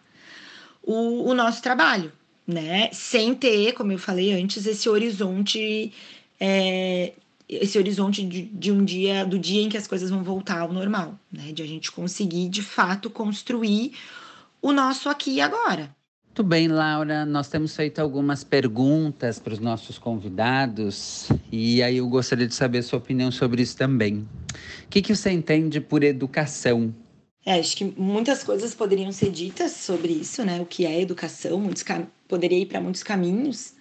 o, 0.82 1.28
o 1.30 1.34
nosso 1.34 1.62
trabalho, 1.62 2.12
né? 2.46 2.90
Sem 2.92 3.34
ter, 3.34 3.72
como 3.72 3.92
eu 3.92 3.98
falei 3.98 4.32
antes, 4.32 4.66
esse 4.66 4.88
horizonte, 4.88 5.92
é, 6.40 7.12
esse 7.48 7.78
horizonte 7.78 8.24
de, 8.24 8.42
de 8.42 8.72
um 8.72 8.84
dia, 8.84 9.24
do 9.24 9.38
dia 9.38 9.62
em 9.62 9.68
que 9.68 9.76
as 9.76 9.86
coisas 9.86 10.10
vão 10.10 10.22
voltar 10.22 10.60
ao 10.60 10.72
normal, 10.72 11.18
né? 11.30 11.52
De 11.52 11.62
a 11.62 11.66
gente 11.66 11.92
conseguir 11.92 12.48
de 12.48 12.62
fato 12.62 13.10
construir 13.10 13.92
o 14.60 14.72
nosso 14.72 15.08
aqui 15.08 15.34
e 15.34 15.40
agora. 15.40 15.94
Muito 16.34 16.44
bem, 16.44 16.66
Laura. 16.66 17.26
Nós 17.26 17.48
temos 17.48 17.76
feito 17.76 17.98
algumas 17.98 18.42
perguntas 18.42 19.38
para 19.38 19.52
os 19.52 19.58
nossos 19.58 19.98
convidados 19.98 21.28
e 21.52 21.82
aí 21.82 21.98
eu 21.98 22.08
gostaria 22.08 22.46
de 22.46 22.54
saber 22.54 22.78
a 22.78 22.82
sua 22.82 22.98
opinião 22.98 23.30
sobre 23.30 23.60
isso 23.60 23.76
também. 23.76 24.26
O 24.84 24.88
que, 24.88 25.02
que 25.02 25.14
você 25.14 25.30
entende 25.30 25.78
por 25.78 26.02
educação? 26.02 26.94
É, 27.44 27.58
acho 27.58 27.76
que 27.76 27.84
muitas 27.84 28.42
coisas 28.42 28.74
poderiam 28.74 29.12
ser 29.12 29.30
ditas 29.30 29.72
sobre 29.72 30.12
isso, 30.12 30.42
né? 30.42 30.58
O 30.60 30.64
que 30.64 30.86
é 30.86 31.02
educação, 31.02 31.58
muitos 31.58 31.82
poderia 32.32 32.60
ir 32.60 32.64
para 32.64 32.80
muitos 32.80 33.02
caminhos, 33.02 33.74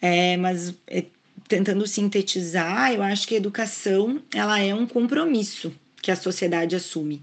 é, 0.00 0.34
mas 0.38 0.74
é, 0.86 1.04
tentando 1.46 1.86
sintetizar, 1.86 2.90
eu 2.90 3.02
acho 3.02 3.28
que 3.28 3.34
a 3.34 3.36
educação 3.36 4.22
ela 4.34 4.58
é 4.58 4.74
um 4.74 4.86
compromisso 4.86 5.70
que 6.00 6.10
a 6.10 6.16
sociedade 6.16 6.74
assume. 6.74 7.20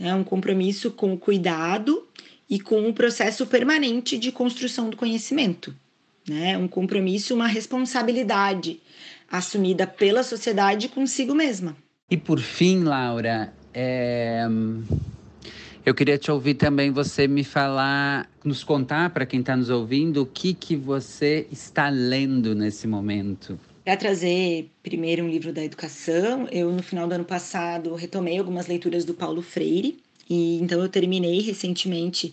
É 0.00 0.14
um 0.14 0.24
compromisso 0.24 0.90
com 0.90 1.12
o 1.12 1.18
cuidado 1.18 2.08
e 2.48 2.58
com 2.58 2.88
o 2.88 2.94
processo 2.94 3.46
permanente 3.46 4.16
de 4.16 4.32
construção 4.32 4.88
do 4.88 4.96
conhecimento. 4.96 5.76
Né? 6.26 6.56
Um 6.56 6.66
compromisso, 6.66 7.34
uma 7.34 7.46
responsabilidade 7.46 8.80
assumida 9.30 9.86
pela 9.86 10.22
sociedade 10.22 10.88
consigo 10.88 11.34
mesma. 11.34 11.76
E 12.10 12.16
por 12.16 12.40
fim, 12.40 12.84
Laura, 12.84 13.52
é... 13.74 14.46
eu 15.84 15.94
queria 15.94 16.16
te 16.16 16.30
ouvir 16.30 16.54
também 16.54 16.90
você 16.90 17.28
me 17.28 17.44
falar, 17.44 18.30
nos 18.42 18.64
contar 18.64 19.10
para 19.10 19.26
quem 19.26 19.40
está 19.40 19.54
nos 19.56 19.68
ouvindo 19.68 20.22
o 20.22 20.26
que, 20.26 20.54
que 20.54 20.74
você 20.74 21.46
está 21.52 21.90
lendo 21.90 22.54
nesse 22.54 22.86
momento. 22.86 23.58
Para 23.84 23.96
trazer 23.96 24.70
primeiro 24.82 25.24
um 25.24 25.28
livro 25.28 25.52
da 25.52 25.62
educação, 25.62 26.48
eu 26.50 26.72
no 26.72 26.82
final 26.82 27.06
do 27.06 27.14
ano 27.14 27.24
passado 27.24 27.94
retomei 27.94 28.38
algumas 28.38 28.66
leituras 28.66 29.04
do 29.04 29.12
Paulo 29.12 29.42
Freire, 29.42 29.98
e 30.28 30.58
então 30.58 30.80
eu 30.80 30.88
terminei 30.88 31.42
recentemente 31.42 32.32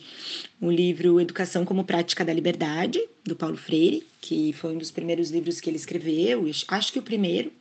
o 0.62 0.72
livro 0.72 1.20
Educação 1.20 1.66
como 1.66 1.84
Prática 1.84 2.24
da 2.24 2.32
Liberdade, 2.32 3.02
do 3.26 3.36
Paulo 3.36 3.58
Freire, 3.58 4.08
que 4.22 4.54
foi 4.54 4.74
um 4.74 4.78
dos 4.78 4.91
primeiros 4.91 5.30
livros 5.30 5.60
que 5.60 5.70
ele 5.70 5.76
escreveu, 5.76 6.49
acho 6.70 6.93
que 6.93 6.99
o 6.99 7.04
primeiro, 7.04 7.52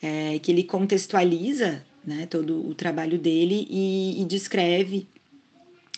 é, 0.00 0.38
que 0.38 0.52
ele 0.52 0.62
contextualiza 0.62 1.84
né, 2.04 2.26
todo 2.26 2.68
o 2.68 2.74
trabalho 2.74 3.18
dele 3.18 3.66
e, 3.70 4.20
e 4.20 4.24
descreve 4.24 5.06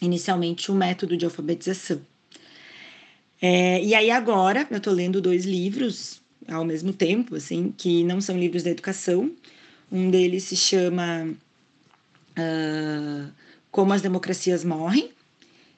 inicialmente 0.01 0.71
o 0.71 0.75
método 0.75 1.17
de 1.17 1.25
alfabetização. 1.25 2.01
É, 3.41 3.83
e 3.83 3.95
aí 3.95 4.11
agora 4.11 4.67
eu 4.71 4.79
estou 4.79 4.93
lendo 4.93 5.21
dois 5.21 5.45
livros 5.45 6.23
ao 6.49 6.65
mesmo 6.65 6.93
tempo, 6.93 7.37
assim, 7.37 7.73
que 7.77 8.05
não 8.05 8.21
são 8.21 8.39
livros 8.39 8.63
da 8.63 8.71
educação. 8.71 9.31
Um 9.91 10.11
deles 10.11 10.45
se 10.45 10.57
chama 10.57 11.29
uh, 12.39 13.33
Como 13.71 13.93
as 13.93 14.03
Democracias 14.03 14.65
Morrem, 14.65 15.11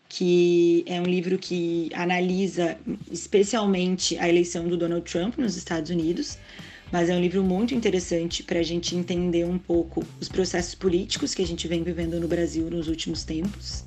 que 0.09 0.85
é 0.87 1.01
um 1.01 1.05
livro 1.05 1.39
que 1.39 1.91
analisa 1.93 2.79
especialmente 3.11 4.17
a 4.19 4.29
eleição 4.29 4.69
do 4.69 4.77
Donald 4.77 5.11
Trump 5.11 5.37
nos 5.37 5.57
Estados 5.57 5.91
Unidos, 5.91 6.39
mas 6.93 7.09
é 7.09 7.15
um 7.15 7.21
livro 7.21 7.43
muito 7.43 7.75
interessante 7.75 8.43
para 8.43 8.61
a 8.61 8.63
gente 8.63 8.95
entender 8.95 9.45
um 9.45 9.59
pouco 9.59 10.05
os 10.21 10.29
processos 10.29 10.75
políticos 10.75 11.35
que 11.35 11.43
a 11.43 11.47
gente 11.47 11.67
vem 11.67 11.83
vivendo 11.83 12.21
no 12.21 12.29
Brasil 12.29 12.71
nos 12.71 12.89
últimos 12.89 13.25
tempos. 13.25 13.85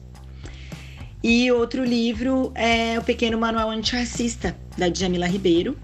E 1.23 1.51
outro 1.51 1.83
livro 1.83 2.51
é 2.55 2.97
O 2.97 3.03
Pequeno 3.03 3.37
Manual 3.37 3.69
Antirracista, 3.69 4.55
da 4.77 4.87
Djamila 4.87 5.27
Ribeiro, 5.27 5.77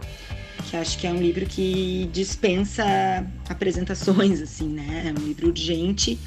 que 0.69 0.77
acho 0.77 0.97
que 0.97 1.05
é 1.05 1.11
um 1.11 1.21
livro 1.21 1.45
que 1.45 2.09
dispensa 2.13 2.85
apresentações, 3.49 4.41
assim, 4.41 4.69
né? 4.69 5.05
É 5.07 5.19
um 5.19 5.25
livro 5.25 5.49
urgente 5.49 6.17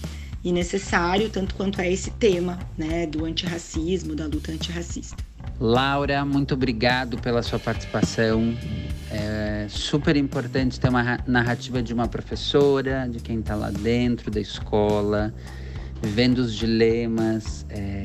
e 0.44 0.52
necessário, 0.52 1.30
tanto 1.30 1.54
quanto 1.54 1.80
é 1.80 1.90
esse 1.90 2.10
tema 2.12 2.58
né, 2.76 3.06
do 3.06 3.24
antirracismo, 3.24 4.14
da 4.14 4.26
luta 4.26 4.52
antirracista. 4.52 5.27
Laura, 5.60 6.24
muito 6.24 6.54
obrigado 6.54 7.18
pela 7.18 7.42
sua 7.42 7.58
participação. 7.58 8.56
É 9.10 9.66
super 9.68 10.16
importante 10.16 10.78
ter 10.78 10.88
uma 10.88 11.18
narrativa 11.26 11.82
de 11.82 11.92
uma 11.92 12.06
professora, 12.06 13.08
de 13.10 13.20
quem 13.20 13.40
está 13.40 13.54
lá 13.54 13.70
dentro 13.70 14.30
da 14.30 14.40
escola, 14.40 15.34
vendo 16.02 16.38
os 16.38 16.54
dilemas, 16.54 17.66
é, 17.70 18.02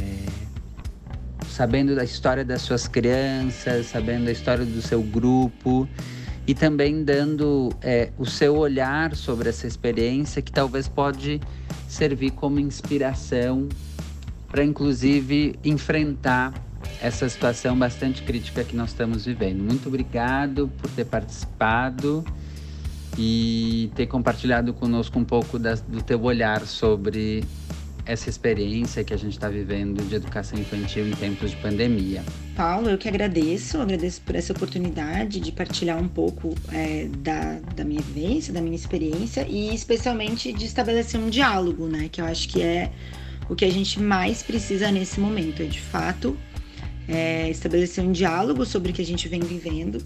sabendo 1.48 1.96
da 1.96 2.04
história 2.04 2.44
das 2.44 2.62
suas 2.62 2.88
crianças, 2.88 3.88
sabendo 3.88 4.26
da 4.26 4.32
história 4.32 4.66
do 4.66 4.82
seu 4.82 5.02
grupo 5.02 5.88
e 6.48 6.54
também 6.54 7.04
dando 7.04 7.72
é, 7.82 8.12
o 8.18 8.26
seu 8.26 8.56
olhar 8.58 9.16
sobre 9.16 9.50
essa 9.50 9.68
experiência 9.68 10.42
que 10.42 10.52
talvez 10.52 10.88
pode 10.88 11.40
servir 11.88 12.32
como 12.32 12.60
inspiração 12.60 13.70
para, 14.48 14.64
inclusive, 14.64 15.56
enfrentar 15.64 16.54
essa 17.04 17.28
situação 17.28 17.78
bastante 17.78 18.24
crítica 18.24 18.64
que 18.64 18.78
nós 18.78 18.92
estamos 18.92 19.26
vivendo. 19.26 19.62
Muito 19.62 19.90
obrigado 19.90 20.72
por 20.80 20.90
ter 20.90 21.04
participado 21.04 22.24
e 23.18 23.92
ter 23.94 24.08
compartilhado 24.08 24.74
conosco 24.74 25.20
um 25.20 25.26
pouco 25.26 25.60
das, 25.60 25.82
do 25.82 26.02
teu 26.02 26.24
olhar 26.24 26.66
sobre 26.66 27.44
essa 28.06 28.30
experiência 28.30 29.04
que 29.04 29.14
a 29.14 29.18
gente 29.18 29.34
está 29.34 29.50
vivendo 29.50 30.02
de 30.08 30.16
educação 30.16 30.58
infantil 30.58 31.06
em 31.06 31.12
tempos 31.12 31.52
de 31.52 31.58
pandemia. 31.58 32.24
Paulo, 32.56 32.90
eu 32.90 32.98
que 32.98 33.10
agradeço, 33.10 33.82
agradeço 33.82 34.22
por 34.22 34.36
essa 34.36 34.54
oportunidade 34.54 35.42
de 35.42 35.52
partilhar 35.52 35.98
um 35.98 36.08
pouco 36.08 36.56
é, 36.72 37.10
da, 37.20 37.60
da 37.76 37.84
minha 37.84 38.02
vivência, 38.02 38.54
da 38.54 38.62
minha 38.62 38.76
experiência 38.76 39.46
e 39.50 39.76
especialmente 39.76 40.54
de 40.54 40.66
estabelecer 40.66 41.20
um 41.20 41.30
diálogo, 41.30 41.86
né? 41.86 42.08
Que 42.10 42.22
eu 42.22 42.26
acho 42.26 42.48
que 42.48 42.62
é 42.62 42.92
o 43.50 43.56
que 43.56 43.66
a 43.66 43.72
gente 43.72 44.00
mais 44.00 44.42
precisa 44.42 44.90
nesse 44.90 45.20
momento, 45.20 45.62
é 45.62 45.66
de 45.66 45.82
fato 45.82 46.38
é, 47.08 47.50
estabelecer 47.50 48.04
um 48.04 48.12
diálogo 48.12 48.66
sobre 48.66 48.92
o 48.92 48.94
que 48.94 49.02
a 49.02 49.06
gente 49.06 49.28
vem 49.28 49.40
vivendo 49.40 50.04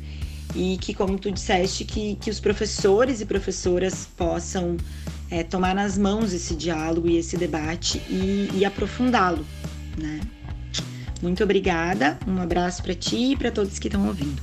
e 0.55 0.77
que, 0.77 0.93
como 0.93 1.17
tu 1.17 1.31
disseste, 1.31 1.85
que, 1.85 2.15
que 2.15 2.29
os 2.29 2.39
professores 2.39 3.21
e 3.21 3.25
professoras 3.25 4.07
possam 4.17 4.77
é, 5.29 5.43
tomar 5.43 5.75
nas 5.75 5.97
mãos 5.97 6.33
esse 6.33 6.55
diálogo 6.55 7.07
e 7.07 7.17
esse 7.17 7.37
debate 7.37 8.01
e, 8.09 8.49
e 8.53 8.65
aprofundá-lo, 8.65 9.45
né? 9.97 10.21
Muito 11.21 11.43
obrigada, 11.43 12.17
um 12.27 12.39
abraço 12.39 12.83
para 12.83 12.93
ti 12.93 13.31
e 13.31 13.35
para 13.35 13.51
todos 13.51 13.79
que 13.79 13.87
estão 13.87 14.07
ouvindo. 14.07 14.41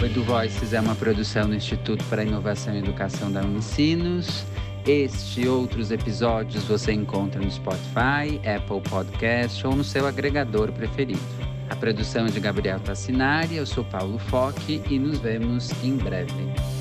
O 0.00 0.04
Edu 0.04 0.22
Voices 0.22 0.74
é 0.74 0.80
uma 0.80 0.94
produção 0.94 1.48
do 1.48 1.54
Instituto 1.54 2.04
para 2.04 2.22
Inovação 2.22 2.74
e 2.74 2.78
Educação 2.78 3.32
da 3.32 3.40
Unicinos. 3.40 4.44
Este 4.86 5.40
e 5.40 5.48
outros 5.48 5.90
episódios 5.90 6.64
você 6.64 6.92
encontra 6.92 7.40
no 7.40 7.50
Spotify, 7.50 8.38
Apple 8.46 8.82
Podcast 8.82 9.66
ou 9.66 9.74
no 9.74 9.82
seu 9.82 10.06
agregador 10.06 10.70
preferido. 10.72 11.22
A 11.70 11.76
produção 11.76 12.26
é 12.26 12.30
de 12.30 12.38
Gabriel 12.38 12.78
Tassinari, 12.80 13.56
eu 13.56 13.64
sou 13.64 13.82
Paulo 13.82 14.18
Foque 14.18 14.82
e 14.90 14.98
nos 14.98 15.18
vemos 15.18 15.70
em 15.82 15.96
breve. 15.96 16.73